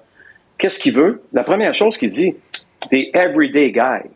[0.58, 1.22] Qu'est-ce qu'il veut?
[1.34, 2.36] La première chose qu'il dit,
[2.90, 4.10] des everyday guys.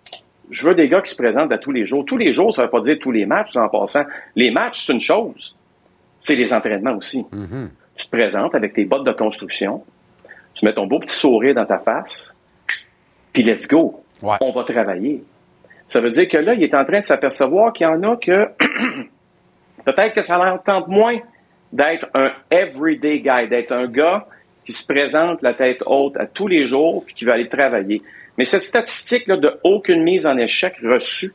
[0.50, 2.04] Je veux des gars qui se présentent à tous les jours.
[2.04, 4.04] Tous les jours, ça ne veut pas dire tous les matchs, en passant.
[4.36, 5.56] Les matchs, c'est une chose.
[6.20, 7.26] C'est les entraînements aussi.
[7.96, 9.84] Tu te présentes avec tes bottes de construction.
[10.54, 12.36] Tu mets ton beau petit sourire dans ta face.
[13.34, 14.04] Puis let's go.
[14.24, 15.24] On va travailler.
[15.88, 18.16] Ça veut dire que là, il est en train de s'apercevoir qu'il y en a
[18.16, 18.48] que
[19.86, 21.18] peut-être que ça leur tente moins
[21.74, 24.26] d'être un everyday guy, d'être un gars
[24.66, 28.02] qui se présente la tête haute à tous les jours puis qui va aller travailler.
[28.38, 31.32] Mais cette statistique-là de aucune mise en échec reçue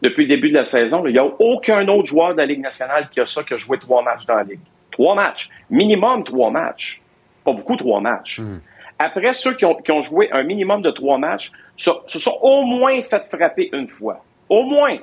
[0.00, 2.60] depuis le début de la saison, il n'y a aucun autre joueur de la Ligue
[2.60, 4.60] nationale qui a ça, qui a joué trois matchs dans la Ligue.
[4.90, 5.50] Trois matchs.
[5.70, 7.00] Minimum trois matchs.
[7.44, 8.40] Pas beaucoup trois matchs.
[8.98, 13.00] Après, ceux qui ont, joué un minimum de trois matchs se, se sont au moins
[13.02, 14.24] fait frapper une fois.
[14.48, 14.98] Au moins.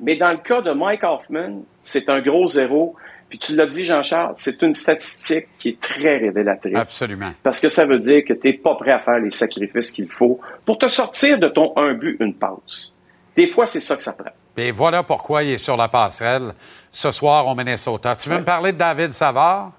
[0.00, 2.94] Mais dans le cas de Mike Hoffman, c'est un gros zéro.
[3.28, 6.76] Puis tu l'as dit, Jean-Charles, c'est une statistique qui est très révélatrice.
[6.76, 7.30] Absolument.
[7.42, 10.08] Parce que ça veut dire que tu n'es pas prêt à faire les sacrifices qu'il
[10.08, 12.94] faut pour te sortir de ton un but, une passe.
[13.36, 14.30] Des fois, c'est ça que ça prend.
[14.56, 16.52] Et voilà pourquoi il est sur la passerelle
[16.90, 18.16] ce soir au Minnesota.
[18.16, 19.72] Tu veux me parler de David Savard?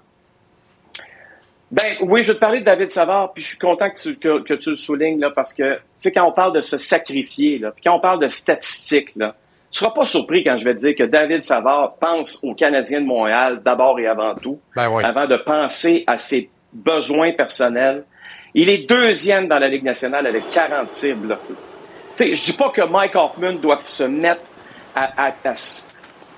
[1.70, 4.16] Ben oui, je vais te parler de David Savard, puis je suis content que tu,
[4.16, 7.58] que, tu le soulignes, là, parce que, tu sais, quand on parle de se sacrifier,
[7.58, 9.34] là, puis quand on parle de statistiques, là,
[9.70, 13.02] tu seras pas surpris quand je vais te dire que David Savard pense aux Canadiens
[13.02, 18.04] de Montréal d'abord et avant tout, ben avant de penser à ses besoins personnels.
[18.54, 21.54] Il est deuxième dans la Ligue nationale avec 40 tirs bloqués.
[22.16, 24.40] Tu sais, je dis pas que Mike Hoffman doit se mettre
[24.94, 25.32] à, à,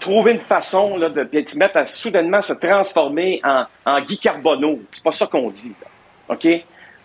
[0.00, 4.80] trouver une façon là, de se mettre à soudainement se transformer en, en Guy Carbonneau.
[4.90, 5.76] C'est pas ça qu'on dit.
[5.80, 6.34] Là.
[6.34, 6.48] OK?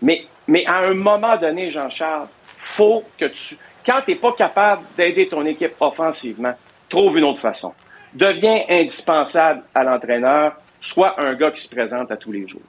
[0.02, 2.28] Mais, mais à un moment donné, Jean-Charles,
[2.58, 3.56] faut que tu
[3.86, 6.54] quand tu n'es pas capable d'aider ton équipe offensivement,
[6.88, 7.72] trouve une autre façon.
[8.12, 12.62] Deviens indispensable à l'entraîneur, soit un gars qui se présente à tous les jours.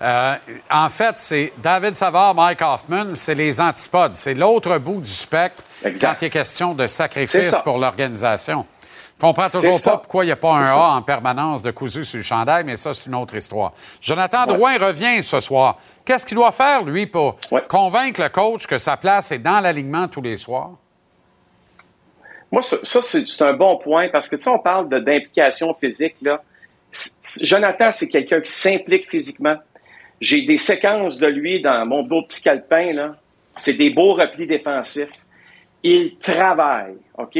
[0.00, 0.34] Euh,
[0.70, 4.14] en fait, c'est David Savard, Mike Hoffman, c'est les antipodes.
[4.14, 8.66] C'est l'autre bout du spectre quand il est question de sacrifice pour l'organisation.
[9.16, 12.04] Je comprends toujours pas pourquoi il n'y a pas un A en permanence de cousu
[12.04, 13.72] sur le chandail, mais ça, c'est une autre histoire.
[14.00, 15.78] Jonathan Drouin revient ce soir.
[16.04, 17.36] Qu'est-ce qu'il doit faire, lui, pour
[17.68, 20.72] convaincre le coach que sa place est dans l'alignement tous les soirs?
[22.50, 26.42] Moi, ça, c'est un bon point parce que, tu sais, on parle d'implication physique, là.
[27.42, 29.56] Jonathan, c'est quelqu'un qui s'implique physiquement.
[30.20, 33.16] J'ai des séquences de lui dans mon beau petit calepin, là.
[33.56, 35.24] C'est des beaux replis défensifs.
[35.82, 37.38] Il travaille, OK?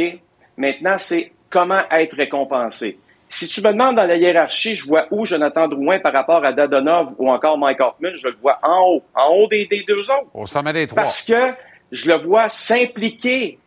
[0.57, 2.99] Maintenant, c'est comment être récompensé.
[3.29, 6.53] Si tu me demandes dans la hiérarchie, je vois où Jonathan Drouin par rapport à
[6.53, 10.29] Dadonov ou encore Mike Hoffman, je le vois en haut, en haut des, deux autres.
[10.35, 11.03] Au sommet des trois.
[11.03, 11.55] Parce que
[11.93, 13.59] je le vois s'impliquer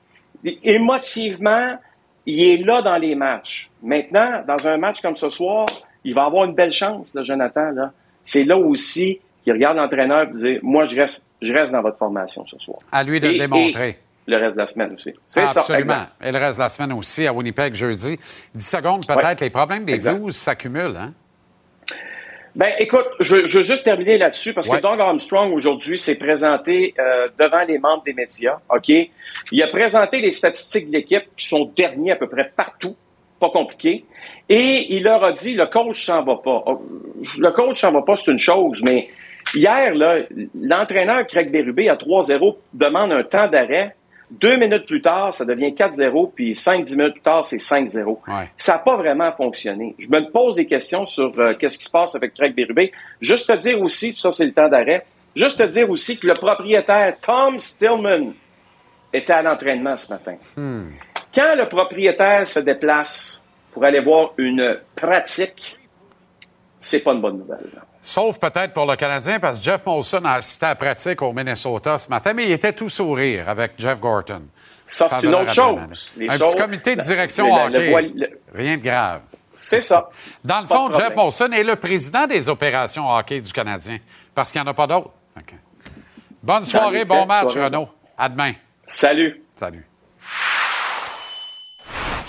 [0.64, 1.77] émotivement.
[2.26, 3.72] Il est là dans les matchs.
[3.81, 5.65] Maintenant, dans un match comme ce soir,
[6.03, 7.72] il va avoir une belle chance, là, Jonathan.
[7.72, 7.93] Là.
[8.22, 11.97] C'est là aussi qu'il regarde l'entraîneur et dit Moi, je reste, je reste dans votre
[11.97, 12.80] formation ce soir.
[12.91, 13.97] À lui de le démontrer
[14.27, 15.13] le reste de la semaine aussi.
[15.25, 16.05] C'est Absolument.
[16.23, 18.17] Et le reste de la semaine aussi à Winnipeg jeudi.
[18.53, 19.41] 10 secondes peut-être.
[19.41, 21.13] Les problèmes des Blues s'accumulent, hein?
[22.55, 27.27] Ben, écoute, je, veux juste terminer là-dessus parce que Doug Armstrong aujourd'hui s'est présenté euh,
[27.37, 28.57] devant les membres des médias.
[28.75, 32.95] Ok, il a présenté les statistiques de l'équipe qui sont derniers à peu près partout,
[33.39, 34.05] pas compliqué,
[34.49, 36.63] et il leur a dit le coach s'en va pas.
[36.65, 36.83] Oh,
[37.37, 39.07] le coach s'en va pas, c'est une chose, mais
[39.53, 40.21] hier là,
[40.59, 43.95] l'entraîneur Craig Berube à 3-0 demande un temps d'arrêt
[44.29, 48.17] Deux minutes plus tard, ça devient 4-0, puis 5-10 minutes plus tard, c'est 5-0.
[48.57, 49.95] Ça n'a pas vraiment fonctionné.
[49.97, 52.89] Je me pose des questions sur euh, qu'est-ce qui se passe avec Craig Berube.
[53.21, 56.27] Juste te dire aussi, puis ça c'est le temps d'arrêt, juste te dire aussi que
[56.27, 58.33] le propriétaire Tom Stillman
[59.13, 60.35] était à l'entraînement ce matin.
[60.57, 60.89] Hmm.
[61.33, 65.77] Quand le propriétaire se déplace pour aller voir une pratique,
[66.79, 67.69] c'est pas une bonne nouvelle.
[68.09, 71.34] Sauf peut-être pour le Canadien, parce que Jeff Molson a assisté à la pratique au
[71.34, 74.43] Minnesota ce matin, mais il était tout sourire avec Jeff Gorton.
[74.85, 76.13] Ça, c'est une autre chose.
[76.15, 77.91] Les un choses- petit comité de direction hockey.
[78.15, 79.23] le- Rien de grave.
[79.53, 80.09] C'est ça.
[80.45, 81.13] Dans le fond, Jeff.
[81.17, 83.97] Molson est le président des opérations hockey du Canadien,
[84.34, 85.11] parce qu'il n'y en a pas d'autres.
[86.41, 87.65] Bonne soirée, bon match, soirée.
[87.65, 87.89] Renaud.
[88.17, 88.53] À demain.
[88.85, 89.43] Salut.
[89.53, 89.85] Salut.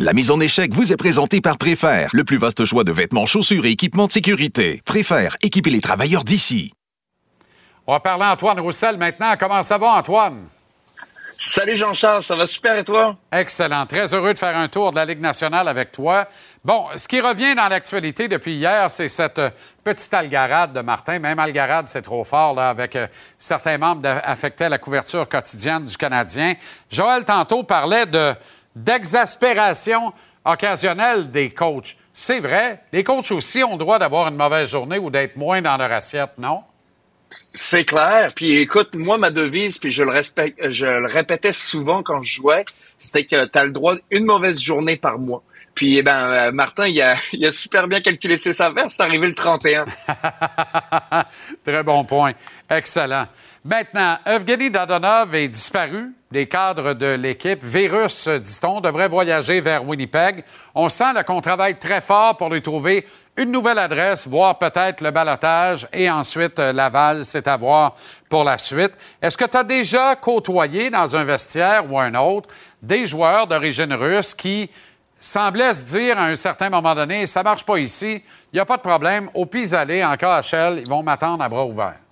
[0.00, 3.26] La mise en échec vous est présentée par Préfère, le plus vaste choix de vêtements,
[3.26, 4.80] chaussures et équipements de sécurité.
[4.84, 6.72] Préfère, équipez les travailleurs d'ici.
[7.84, 9.34] On va parler à Antoine Roussel maintenant.
[9.36, 10.44] Comment ça va, Antoine?
[11.32, 13.16] Salut Jean-Charles, ça va super et toi?
[13.32, 13.86] Excellent.
[13.86, 16.28] Très heureux de faire un tour de la Ligue nationale avec toi.
[16.64, 19.50] Bon, ce qui revient dans l'actualité depuis hier, c'est cette euh,
[19.82, 21.18] petite algarade de Martin.
[21.18, 25.84] Même algarade, c'est trop fort, là, avec euh, certains membres affectés à la couverture quotidienne
[25.84, 26.54] du Canadien.
[26.90, 28.34] Joël, tantôt, parlait de,
[28.84, 30.12] d'exaspération
[30.44, 31.96] occasionnelle des coachs.
[32.12, 32.82] C'est vrai.
[32.92, 35.92] Les coachs aussi ont le droit d'avoir une mauvaise journée ou d'être moins dans leur
[35.92, 36.62] assiette, non?
[37.30, 38.32] C'est clair.
[38.34, 42.34] Puis écoute, moi, ma devise, puis je le, respecte, je le répétais souvent quand je
[42.34, 42.64] jouais,
[42.98, 45.42] c'était que tu as le droit d'une mauvaise journée par mois.
[45.74, 48.90] Puis, eh ben, euh, Martin, il a, il a super bien calculé ses affaires.
[48.90, 49.84] C'est arrivé le 31.
[51.64, 52.32] Très bon point.
[52.68, 53.26] Excellent.
[53.68, 57.62] Maintenant, Evgeny Dadonov est disparu des cadres de l'équipe.
[57.62, 60.42] Virus, dit-on, devrait voyager vers Winnipeg.
[60.74, 65.10] On sent qu'on travaille très fort pour lui trouver une nouvelle adresse, voire peut-être le
[65.10, 67.94] balotage, et ensuite euh, Laval, c'est à voir
[68.30, 68.92] pour la suite.
[69.20, 72.48] Est-ce que tu as déjà côtoyé dans un vestiaire ou un autre
[72.80, 74.70] des joueurs d'origine russe qui
[75.20, 78.64] semblaient se dire à un certain moment donné, ça marche pas ici, il n'y a
[78.64, 82.07] pas de problème, au pis-aller, en KHL, ils vont m'attendre à bras ouverts.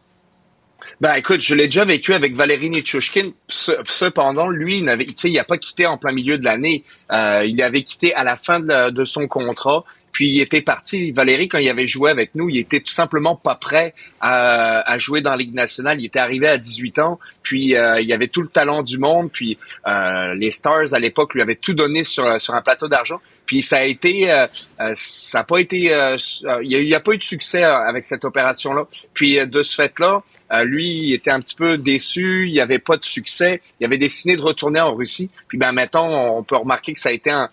[1.00, 3.30] Ben écoute, je l'ai déjà vécu avec Valérie Nichushkin.
[3.48, 6.84] Ce- Cependant, lui, il n'avait, il a pas quitté en plein milieu de l'année.
[7.12, 9.84] Euh, il avait quitté à la fin de, de son contrat.
[10.12, 11.12] Puis il était parti.
[11.12, 13.92] Valérie, quand il avait joué avec nous, il était tout simplement pas prêt
[14.22, 16.00] à, à jouer dans la Ligue nationale.
[16.00, 17.18] Il était arrivé à 18 ans.
[17.42, 19.30] Puis euh, il avait tout le talent du monde.
[19.30, 23.20] Puis euh, les Stars à l'époque lui avaient tout donné sur sur un plateau d'argent.
[23.46, 24.46] Puis ça a été, euh,
[24.80, 27.74] euh, ça a pas été, euh, euh, il y a, pas eu de succès euh,
[27.74, 28.86] avec cette opération-là.
[29.14, 30.22] Puis de ce fait-là,
[30.64, 32.46] lui il était un petit peu déçu.
[32.48, 33.62] Il y avait pas de succès.
[33.80, 35.30] Il avait décidé de retourner en Russie.
[35.48, 37.48] Puis ben maintenant, on peut remarquer que ça a été un,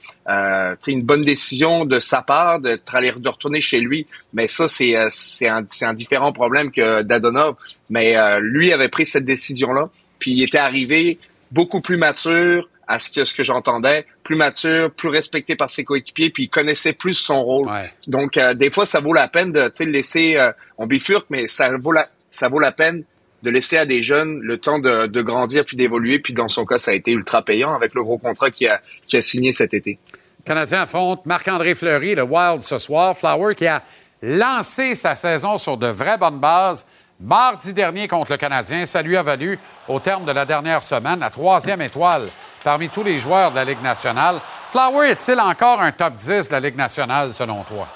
[0.88, 4.08] une bonne décision de sa part de, de retourner chez lui.
[4.34, 7.56] Mais ça, c'est c'est un, un différent problème que Dadonov.
[7.90, 9.90] Mais lui avait pris cette décision-là.
[10.20, 11.20] Puis il était arrivé
[11.52, 15.84] beaucoup plus mature à ce que, ce que j'entendais, plus mature, plus respecté par ses
[15.84, 17.70] coéquipiers, puis il connaissait plus son rôle.
[18.08, 20.86] Donc, euh, des fois, ça vaut la peine de tu sais, le laisser, euh, on
[20.86, 23.04] bifurque, mais ça vaut, la, ça vaut la peine
[23.44, 26.20] de laisser à des jeunes le temps de, de grandir puis d'évoluer.
[26.20, 28.82] Puis dans son cas, ça a été ultra payant avec le gros contrat qu'il a,
[29.12, 30.00] a signé cet été.
[30.40, 33.18] Le Canadien affronte Marc-André Fleury, le Wild, ce soir.
[33.18, 33.82] Flower qui a
[34.22, 36.86] lancé sa saison sur de vraies bonnes bases
[37.20, 38.86] mardi dernier contre le Canadien.
[38.86, 42.30] Ça lui a valu, au terme de la dernière semaine, la troisième étoile
[42.64, 44.40] parmi tous les joueurs de la Ligue nationale.
[44.70, 47.88] Flower est-il encore un top 10 de la Ligue nationale, selon toi?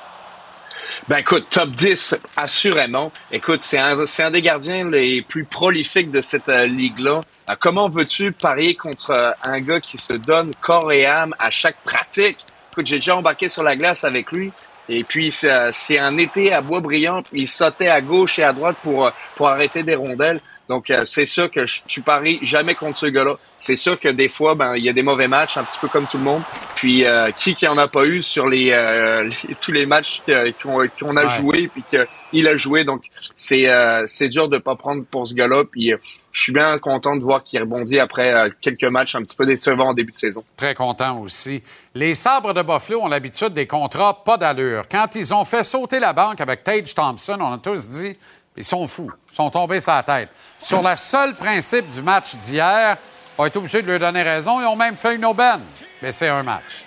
[1.08, 3.12] Ben écoute, top 10, assurément.
[3.32, 7.22] Écoute, c'est un, des gardiens les plus prolifiques de cette euh, ligue-là.
[7.50, 11.50] Euh, comment veux-tu parier contre euh, un gars qui se donne corps et âme à
[11.50, 12.40] chaque pratique?
[12.72, 14.52] Écoute, j'ai déjà embarqué sur la glace avec lui.
[14.90, 17.24] Et puis, c'est un été à Boisbriand.
[17.34, 20.40] Il sautait à gauche et à droite pour arrêter des rondelles.
[20.70, 23.36] Donc, euh, c'est sûr que je, je parie jamais contre ce gars-là.
[23.58, 25.88] C'est sûr que des fois, ben, il y a des mauvais matchs, un petit peu
[25.88, 26.42] comme tout le monde.
[26.76, 30.22] Puis, euh, qui qui en a pas eu sur les, euh, les- tous les matchs
[30.62, 31.30] qu'on a Ouais.
[31.38, 32.84] joué puis qu'il a joué.
[32.84, 33.04] Donc,
[33.36, 35.64] c'est euh, c'est dur de pas prendre pour ce gars-là.
[35.72, 35.94] Puis,
[36.32, 39.90] je suis bien content de voir qu'il rebondit après quelques matchs un petit peu décevants
[39.90, 40.44] en début de saison.
[40.56, 41.64] Très content aussi.
[41.96, 44.84] Les sabres de Buffalo ont l'habitude des contrats pas d'allure.
[44.92, 48.16] Quand ils ont fait sauter la banque avec Tage Thompson, on a tous dit
[48.58, 50.30] ils sont fous, ils sont tombés sur la tête.
[50.60, 52.98] Sur le seul principe du match d'hier,
[53.38, 54.60] on été obligé de leur donner raison.
[54.60, 55.62] Ils ont même fait une aubaine.
[56.02, 56.84] Mais c'est un match.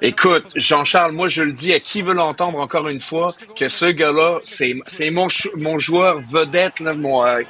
[0.00, 3.86] Écoute, Jean-Charles, moi je le dis à qui veut l'entendre encore une fois, que ce
[3.86, 7.42] gars-là, c'est mon, joueur vedette, euh,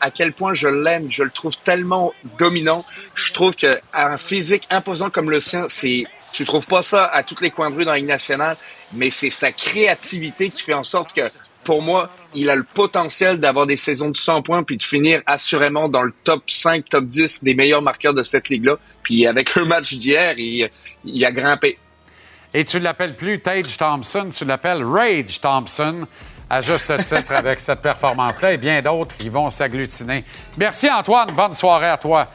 [0.00, 2.84] à, quel point je l'aime, je le trouve tellement dominant.
[3.14, 7.22] Je trouve que un physique imposant comme le sien, c'est tu trouves pas ça à
[7.22, 8.56] toutes les coins de rue dans la Ligue nationale,
[8.92, 11.22] mais c'est sa créativité qui fait en sorte que
[11.64, 15.22] pour moi, il a le potentiel d'avoir des saisons de 100 points puis de finir
[15.26, 18.76] assurément dans le top 5, top 10 des meilleurs marqueurs de cette ligue-là.
[19.02, 20.70] Puis avec le match d'hier, il,
[21.04, 21.78] il a grimpé.
[22.52, 26.06] Et tu l'appelles plus Tage Thompson, tu l'appelles Rage Thompson,
[26.48, 28.52] à juste titre avec cette performance-là.
[28.52, 30.24] Et bien d'autres, ils vont s'agglutiner.
[30.56, 32.28] Merci Antoine, bonne soirée à toi.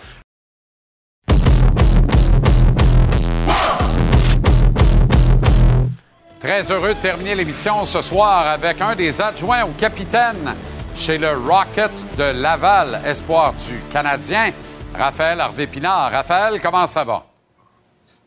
[6.46, 10.54] Très heureux de terminer l'émission ce soir avec un des adjoints au capitaine
[10.96, 14.52] chez le Rocket de Laval, espoir du Canadien,
[14.94, 16.12] Raphaël Harvey-Pinard.
[16.12, 17.26] Raphaël, comment ça va?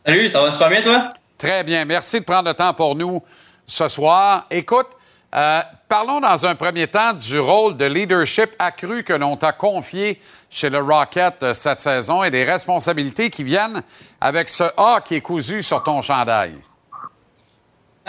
[0.04, 1.10] Salut, ça va super bien, toi?
[1.38, 1.84] Très bien.
[1.84, 3.22] Merci de prendre le temps pour nous
[3.64, 4.46] ce soir.
[4.50, 4.88] Écoute,
[5.36, 10.20] euh, parlons dans un premier temps du rôle de leadership accru que l'on t'a confié
[10.50, 13.80] chez le Rocket euh, cette saison et des responsabilités qui viennent
[14.20, 16.56] avec ce A qui est cousu sur ton chandail.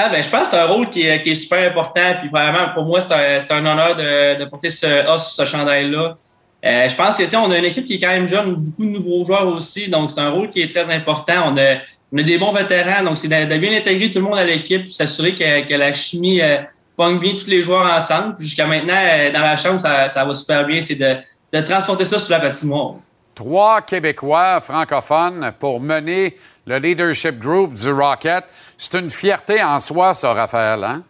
[0.01, 2.15] Ah, ben, je pense que c'est un rôle qui est, super important.
[2.21, 6.17] Puis vraiment, pour moi, c'est un, un, honneur de, porter ce A sur ce chandail-là.
[6.65, 8.91] Euh, je pense que on a une équipe qui est quand même jeune, beaucoup de
[8.91, 9.89] nouveaux joueurs aussi.
[9.89, 11.33] Donc, c'est un rôle qui est très important.
[11.47, 11.79] On a,
[12.13, 13.03] on a des bons vétérans.
[13.03, 16.39] Donc, c'est de, bien intégrer tout le monde à l'équipe, s'assurer que, que, la chimie
[16.39, 16.59] euh,
[16.95, 18.37] pogne bien tous les joueurs ensemble.
[18.39, 20.81] Jusqu'à maintenant, euh, dans la chambre, ça, ça va super bien.
[20.81, 21.17] C'est de,
[21.51, 22.95] de transporter ça sur la patinoire.
[23.39, 26.35] Trois Québécois francophones pour mener
[26.65, 28.43] le leadership group du Rocket.
[28.77, 31.03] C'est une fierté en soi, ça, Raphaël, hein?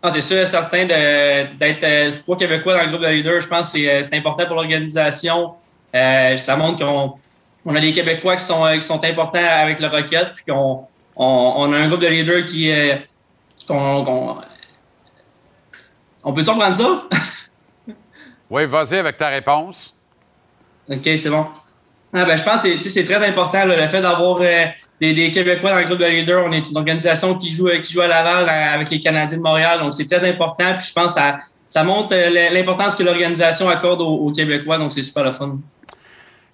[0.00, 3.40] Ah, c'est sûr et certain d'être euh, trois Québécois dans le groupe de leaders.
[3.40, 5.54] Je pense que c'est euh, important pour l'organisation.
[5.92, 7.14] Euh, ça montre qu'on
[7.64, 10.86] on a des Québécois qui sont, qui sont importants avec le Rocket, puis qu'on
[11.16, 12.72] on, a un groupe de leaders qui.
[13.68, 14.38] on
[16.32, 17.08] peut-tu reprendre ça?
[18.50, 19.94] oui, vas-y avec ta réponse.
[20.90, 21.46] OK, c'est bon.
[22.12, 24.66] Ah, ben, je pense que c'est très important le fait d'avoir euh,
[25.00, 26.44] des, Québécois dans le groupe de leaders.
[26.46, 29.80] On est une organisation qui joue, qui joue à Laval avec les Canadiens de Montréal.
[29.80, 30.76] Donc, c'est très important.
[30.78, 31.20] Puis je pense que
[31.66, 34.78] ça, montre euh, l'importance que l'organisation accorde aux, Québécois.
[34.78, 35.58] Donc, c'est super le fun.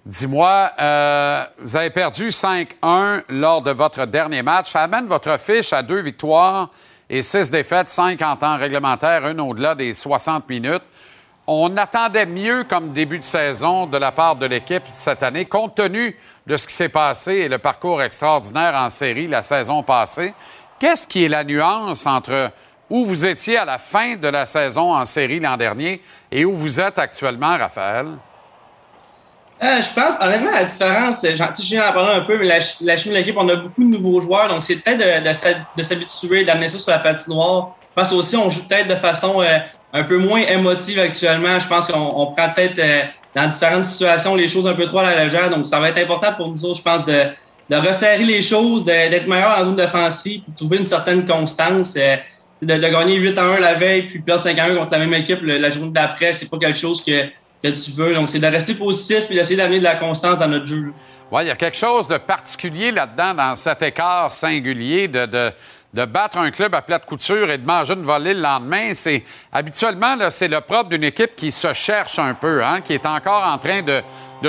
[0.03, 4.71] Dis-moi, euh, vous avez perdu 5-1 lors de votre dernier match.
[4.71, 6.71] Ça amène votre fiche à deux victoires
[7.07, 10.81] et six défaites, cinq en temps réglementaire, une au-delà des 60 minutes.
[11.53, 15.75] On attendait mieux comme début de saison de la part de l'équipe cette année, compte
[15.75, 16.15] tenu
[16.47, 20.33] de ce qui s'est passé et le parcours extraordinaire en série la saison passée.
[20.79, 22.51] Qu'est-ce qui est la nuance entre
[22.89, 26.01] où vous étiez à la fin de la saison en série l'an dernier
[26.31, 28.05] et où vous êtes actuellement, Raphaël?
[29.61, 33.13] Euh, je pense, honnêtement, la différence, je viens d'en parler un peu, mais la, chimie
[33.13, 35.21] de l'équipe, on a beaucoup de nouveaux joueurs, donc c'est peut-être
[35.75, 37.75] de, s'habituer, d'amener ça sur la patinoire.
[37.89, 39.59] Je pense aussi, on joue peut-être de façon euh,
[39.93, 41.59] un peu moins émotive actuellement.
[41.59, 43.03] Je pense qu'on prend peut-être euh,
[43.35, 45.49] dans différentes situations les choses un peu trop à la légère.
[45.49, 47.23] Donc, ça va être important pour nous autres, je pense, de,
[47.69, 51.95] de resserrer les choses, d'être meilleur en zone défensive, de trouver une certaine constance.
[51.97, 52.17] Euh,
[52.61, 54.99] de, de, gagner 8 à 1 la veille, puis perdre 5 à 1 contre la
[54.99, 57.23] même équipe la journée d'après, c'est pas quelque chose que,
[57.63, 58.13] que tu veux.
[58.13, 60.93] Donc, c'est de rester positif et d'essayer d'amener de la constance dans notre jeu.
[61.31, 65.51] Oui, il y a quelque chose de particulier là-dedans, dans cet écart singulier de, de
[65.93, 69.23] de battre un club à plate couture et de manger une volée le lendemain, c'est
[69.51, 73.43] habituellement c'est le propre d'une équipe qui se cherche un peu, hein, qui est encore
[73.43, 74.01] en train de,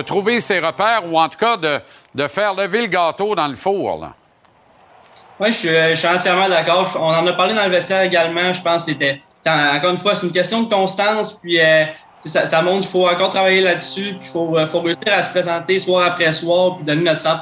[0.03, 4.09] trouver ses repères ou en tout cas de, faire lever le gâteau dans le four.
[5.41, 6.97] Oui, je suis, entièrement d'accord.
[7.01, 8.53] On en a parlé dans le vestiaire également.
[8.53, 11.33] Je pense que c'était encore une fois, c'est une question de constance.
[11.33, 11.85] Puis euh,
[12.25, 14.15] ça, montre qu'il faut encore travailler là-dessus.
[14.15, 17.21] Puis il faut, euh, faut réussir à se présenter soir après soir puis donner notre
[17.21, 17.41] 100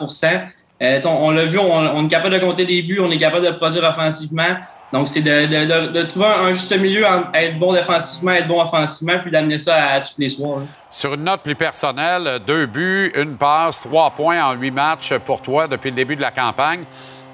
[0.82, 3.52] euh, on, l'a vu, on, est capable de compter des buts, on est capable de
[3.52, 4.56] produire offensivement.
[4.92, 9.30] Donc, c'est de, trouver un, juste milieu entre être bon défensivement, être bon offensivement, puis
[9.30, 10.62] d'amener ça à, tous les soirs.
[10.90, 15.42] Sur une note plus personnelle, deux buts, une passe, trois points en huit matchs pour
[15.42, 16.84] toi depuis le début de la campagne.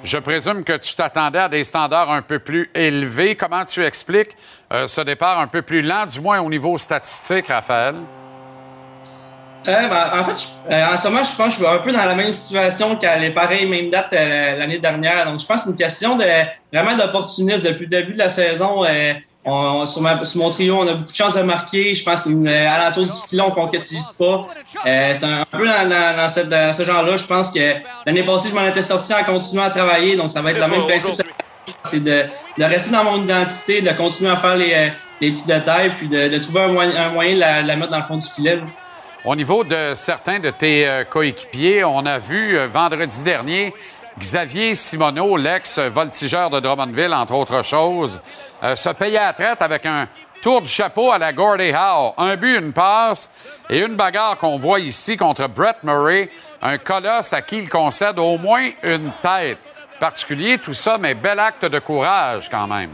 [0.02, 3.34] Je présume que tu t'attendais à des standards un peu plus élevés.
[3.36, 4.36] Comment tu expliques
[4.72, 7.94] euh, ce départ un peu plus lent, du moins au niveau statistique, Raphaël?
[9.68, 11.92] Euh, ben, en fait, euh, en ce moment, je pense que je suis un peu
[11.92, 15.24] dans la même situation qu'à les pareilles mêmes dates euh, l'année dernière.
[15.26, 16.24] Donc, je pense que c'est une question de
[16.72, 18.84] vraiment d'opportunisme depuis le début de la saison.
[19.84, 20.02] sur,
[20.36, 21.94] mon trio, on a beaucoup de chances de marquer.
[21.94, 24.46] Je pense qu'à l'entour du filet, on ne concrétise pas.
[24.84, 27.16] c'est un, peu dans, ce genre-là.
[27.16, 27.74] Je pense que
[28.04, 30.16] l'année passée, je m'en étais sorti en continuant à travailler.
[30.16, 31.26] Donc, ça va être le même principe.
[31.84, 32.24] C'est de,
[32.58, 37.10] rester dans mon identité, de continuer à faire les, petits détails, puis de, trouver un
[37.10, 38.60] moyen, de la, mettre dans le fond du filet.
[39.26, 43.74] Au niveau de certains de tes euh, coéquipiers, on a vu euh, vendredi dernier
[44.20, 48.20] Xavier Simoneau, l'ex-voltigeur de Drummondville, entre autres choses,
[48.62, 50.06] euh, se payer à traite avec un
[50.42, 52.14] tour du chapeau à la Gordie Howe.
[52.18, 53.32] Un but, une passe
[53.68, 56.30] et une bagarre qu'on voit ici contre Brett Murray,
[56.62, 59.58] un colosse à qui il concède au moins une tête.
[59.98, 62.92] Particulier tout ça, mais bel acte de courage quand même.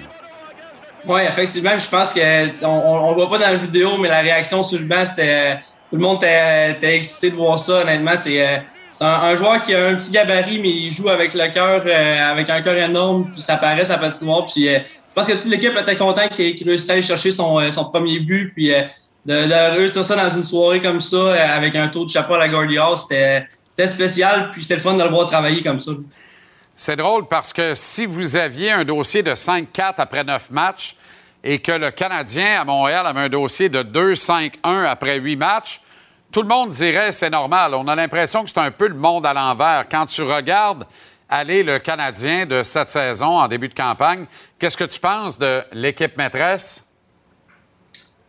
[1.04, 4.62] Oui, effectivement, je pense qu'on on, le voit pas dans la vidéo, mais la réaction
[4.62, 5.58] sur le banc, c'était.
[5.92, 8.16] Tout le monde était, excité de voir ça, honnêtement.
[8.16, 8.56] C'est euh,
[9.00, 12.48] un, joueur qui a un petit gabarit, mais il joue avec le cœur, euh, avec
[12.48, 14.46] un cœur énorme, puis ça paraît sa noire.
[14.46, 17.60] Puis euh, je pense que toute l'équipe était contente qu'il réussisse à aller chercher son,
[17.92, 18.54] premier but.
[18.54, 18.72] Puis
[19.26, 22.48] de, réussir ça dans une soirée comme ça, avec un tour de chapeau à la
[22.48, 24.48] Guardia, c'était spécial.
[24.50, 25.92] Puis c'est le fun de le voir travailler comme ça.
[26.74, 30.96] C'est drôle parce que si vous aviez un dossier de 5-4 après 9 matchs
[31.44, 35.80] et que le Canadien à Montréal avait un dossier de 2-5-1 après 8 matchs,
[36.30, 37.74] tout le monde dirait c'est normal.
[37.74, 39.86] On a l'impression que c'est un peu le monde à l'envers.
[39.90, 40.86] Quand tu regardes
[41.28, 44.24] aller le Canadien de cette saison en début de campagne,
[44.58, 46.86] qu'est-ce que tu penses de l'équipe maîtresse?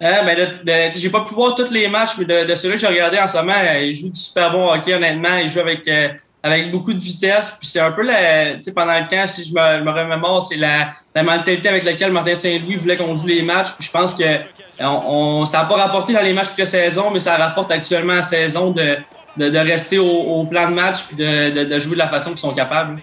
[0.02, 3.20] Euh, ben, j'ai pas pu voir tous les matchs, mais de, celui que j'ai regardé
[3.20, 5.38] en ce moment, il joue du super bon hockey, honnêtement.
[5.38, 6.10] Il joue avec euh,
[6.44, 7.56] avec beaucoup de vitesse.
[7.58, 10.92] Puis c'est un peu la, pendant le camp, si je me, me remémore, c'est la,
[11.16, 13.72] la mentalité avec laquelle Martin Saint-Louis voulait qu'on joue les matchs.
[13.78, 14.24] Puis je pense que
[14.80, 18.72] on, ça n'a pas rapporté dans les matchs pré-saison, mais ça rapporte actuellement à saison
[18.72, 18.98] de,
[19.38, 22.40] de, rester au, au, plan de match puis de, de, jouer de la façon qu'ils
[22.40, 23.02] sont capables.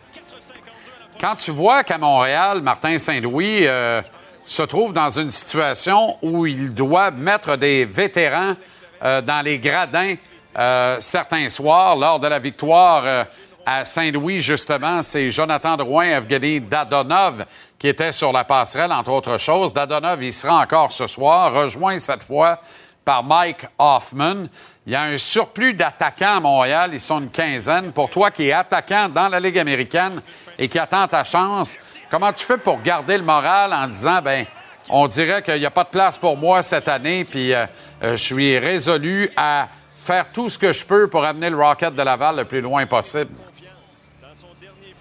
[1.19, 4.03] Quand tu vois qu'à Montréal, Martin Saint-Louis euh,
[4.43, 8.55] se trouve dans une situation où il doit mettre des vétérans
[9.03, 10.15] euh, dans les gradins
[10.61, 13.25] euh, certains soirs, lors de la victoire euh,
[13.65, 17.47] à Saint-Louis, justement, c'est Jonathan Drouin, Evgeny Dadonov
[17.79, 19.73] qui était sur la passerelle, entre autres choses.
[19.73, 22.61] Dadonov, il sera encore ce soir, rejoint cette fois
[23.07, 24.49] par Mike Hoffman.
[24.87, 27.93] Il y a un surplus d'attaquants à Montréal, ils sont une quinzaine.
[27.93, 30.21] Pour toi qui es attaquant dans la Ligue américaine
[30.59, 31.79] et qui attend ta chance,
[32.11, 34.45] comment tu fais pour garder le moral en disant, ben,
[34.91, 37.67] on dirait qu'il n'y a pas de place pour moi cette année, puis euh,
[38.03, 39.69] je suis résolu à
[40.01, 42.87] faire tout ce que je peux pour amener le Rocket de Laval le plus loin
[42.87, 43.31] possible?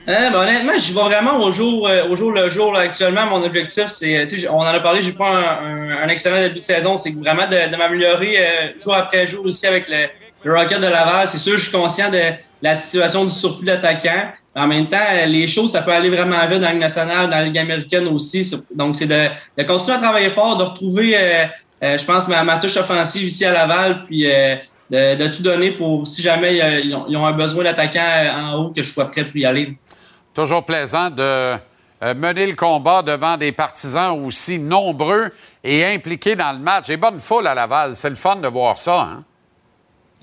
[0.07, 2.75] Euh, ben, honnêtement, j'y vais vraiment au jour, euh, au jour le jour.
[2.75, 6.97] Actuellement, mon objectif, c'est, on en a parlé, j'ai pas un, excellent début de saison,
[6.97, 11.27] c'est vraiment de, m'améliorer euh, jour après jour aussi avec le, Rocket de Laval.
[11.27, 12.21] C'est sûr, je suis conscient de
[12.61, 14.31] la situation du surplus d'attaquants.
[14.55, 14.97] En même temps,
[15.27, 18.07] les choses, ça peut aller vraiment vite dans la Ligue nationale, dans la Ligue américaine
[18.07, 18.49] aussi.
[18.73, 21.47] Donc, c'est de, continuer à travailler fort, de retrouver,
[21.81, 24.25] je pense, ma, ma, touche offensive ici à Laval, puis
[24.89, 28.01] de, tout donner pour si jamais ils ont, un besoin d'attaquant
[28.35, 29.77] en haut, que je sois prêt pour y aller.
[30.33, 31.57] Toujours plaisant de
[32.01, 35.29] euh, mener le combat devant des partisans aussi nombreux
[35.63, 36.89] et impliqués dans le match.
[36.89, 37.95] Et bonne foule à Laval.
[37.95, 39.01] C'est le fun de voir ça.
[39.01, 39.23] Hein?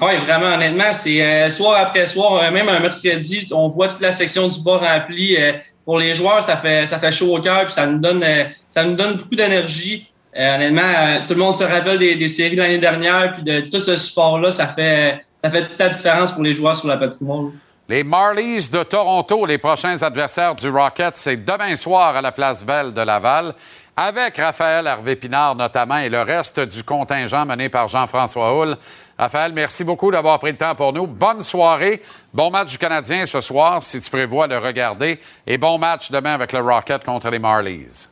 [0.01, 4.01] Oui, vraiment, honnêtement, c'est euh, soir après soir, euh, même un mercredi, on voit toute
[4.01, 5.37] la section du bas remplie.
[5.85, 8.25] pour les joueurs, ça fait, ça fait chaud au cœur, puis ça nous donne,
[8.69, 10.09] ça nous donne beaucoup d'énergie.
[10.37, 13.61] Euh, honnêtement, euh, tout le monde se rappelle des, séries de l'année dernière, puis de
[13.61, 16.99] tout ce sport-là, ça fait, ça fait toute la différence pour les joueurs sur la
[16.99, 17.51] patinoire.
[17.89, 22.65] Les Marlies de Toronto, les prochains adversaires du Rocket, c'est demain soir à la Place
[22.65, 23.55] Belle de Laval,
[23.97, 28.77] avec Raphaël Harvey-Pinard notamment et le reste du contingent mené par Jean-François Hull.
[29.17, 31.07] Raphaël, merci beaucoup d'avoir pris le temps pour nous.
[31.07, 32.03] Bonne soirée.
[32.35, 35.19] Bon match du Canadien ce soir, si tu prévois le regarder.
[35.47, 38.09] Et bon match demain avec le Rocket contre les Marlies.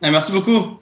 [0.00, 0.81] Ben, merci beaucoup.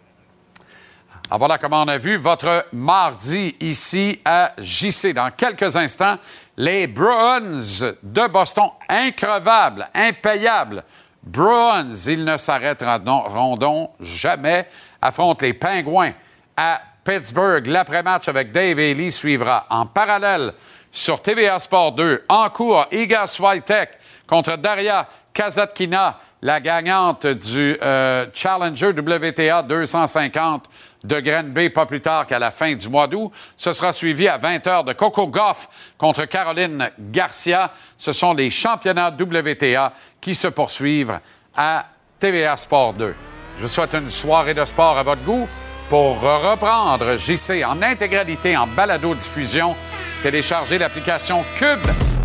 [1.38, 5.12] Voilà comment on a vu votre mardi ici à JC.
[5.14, 6.16] Dans quelques instants,
[6.56, 10.82] les Bruins de Boston, increvables, impayables.
[11.22, 14.66] Bruins, ils ne s'arrêteront donc jamais,
[15.00, 16.12] affrontent les Pingouins
[16.56, 17.64] à Pittsburgh.
[17.68, 20.52] L'après-match avec Dave Ely suivra en parallèle
[20.90, 22.24] sur TVA Sport 2.
[22.28, 23.90] En cours, Iga Swiatek
[24.26, 30.64] contre Daria Kazatkina, la gagnante du euh, Challenger WTA 250
[31.04, 33.32] de Granby pas plus tard qu'à la fin du mois d'août.
[33.56, 37.72] Ce sera suivi à 20 h de Coco Goff contre Caroline Garcia.
[37.96, 41.18] Ce sont les championnats WTA qui se poursuivent
[41.56, 41.86] à
[42.18, 43.14] TVA Sport 2.
[43.56, 45.48] Je vous souhaite une soirée de sport à votre goût.
[45.88, 49.74] Pour reprendre JC en intégralité en balado-diffusion,
[50.22, 51.80] téléchargez l'application Cube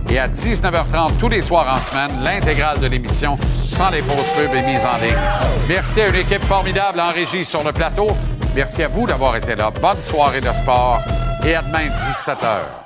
[0.09, 4.53] et à 19h30 tous les soirs en semaine, l'intégrale de l'émission sans les fausses pubs
[4.53, 5.17] est mise en ligne.
[5.67, 8.07] Merci à une équipe formidable en régie sur le plateau.
[8.55, 9.69] Merci à vous d'avoir été là.
[9.69, 11.01] Bonne soirée de sport
[11.45, 12.84] et à demain 17h.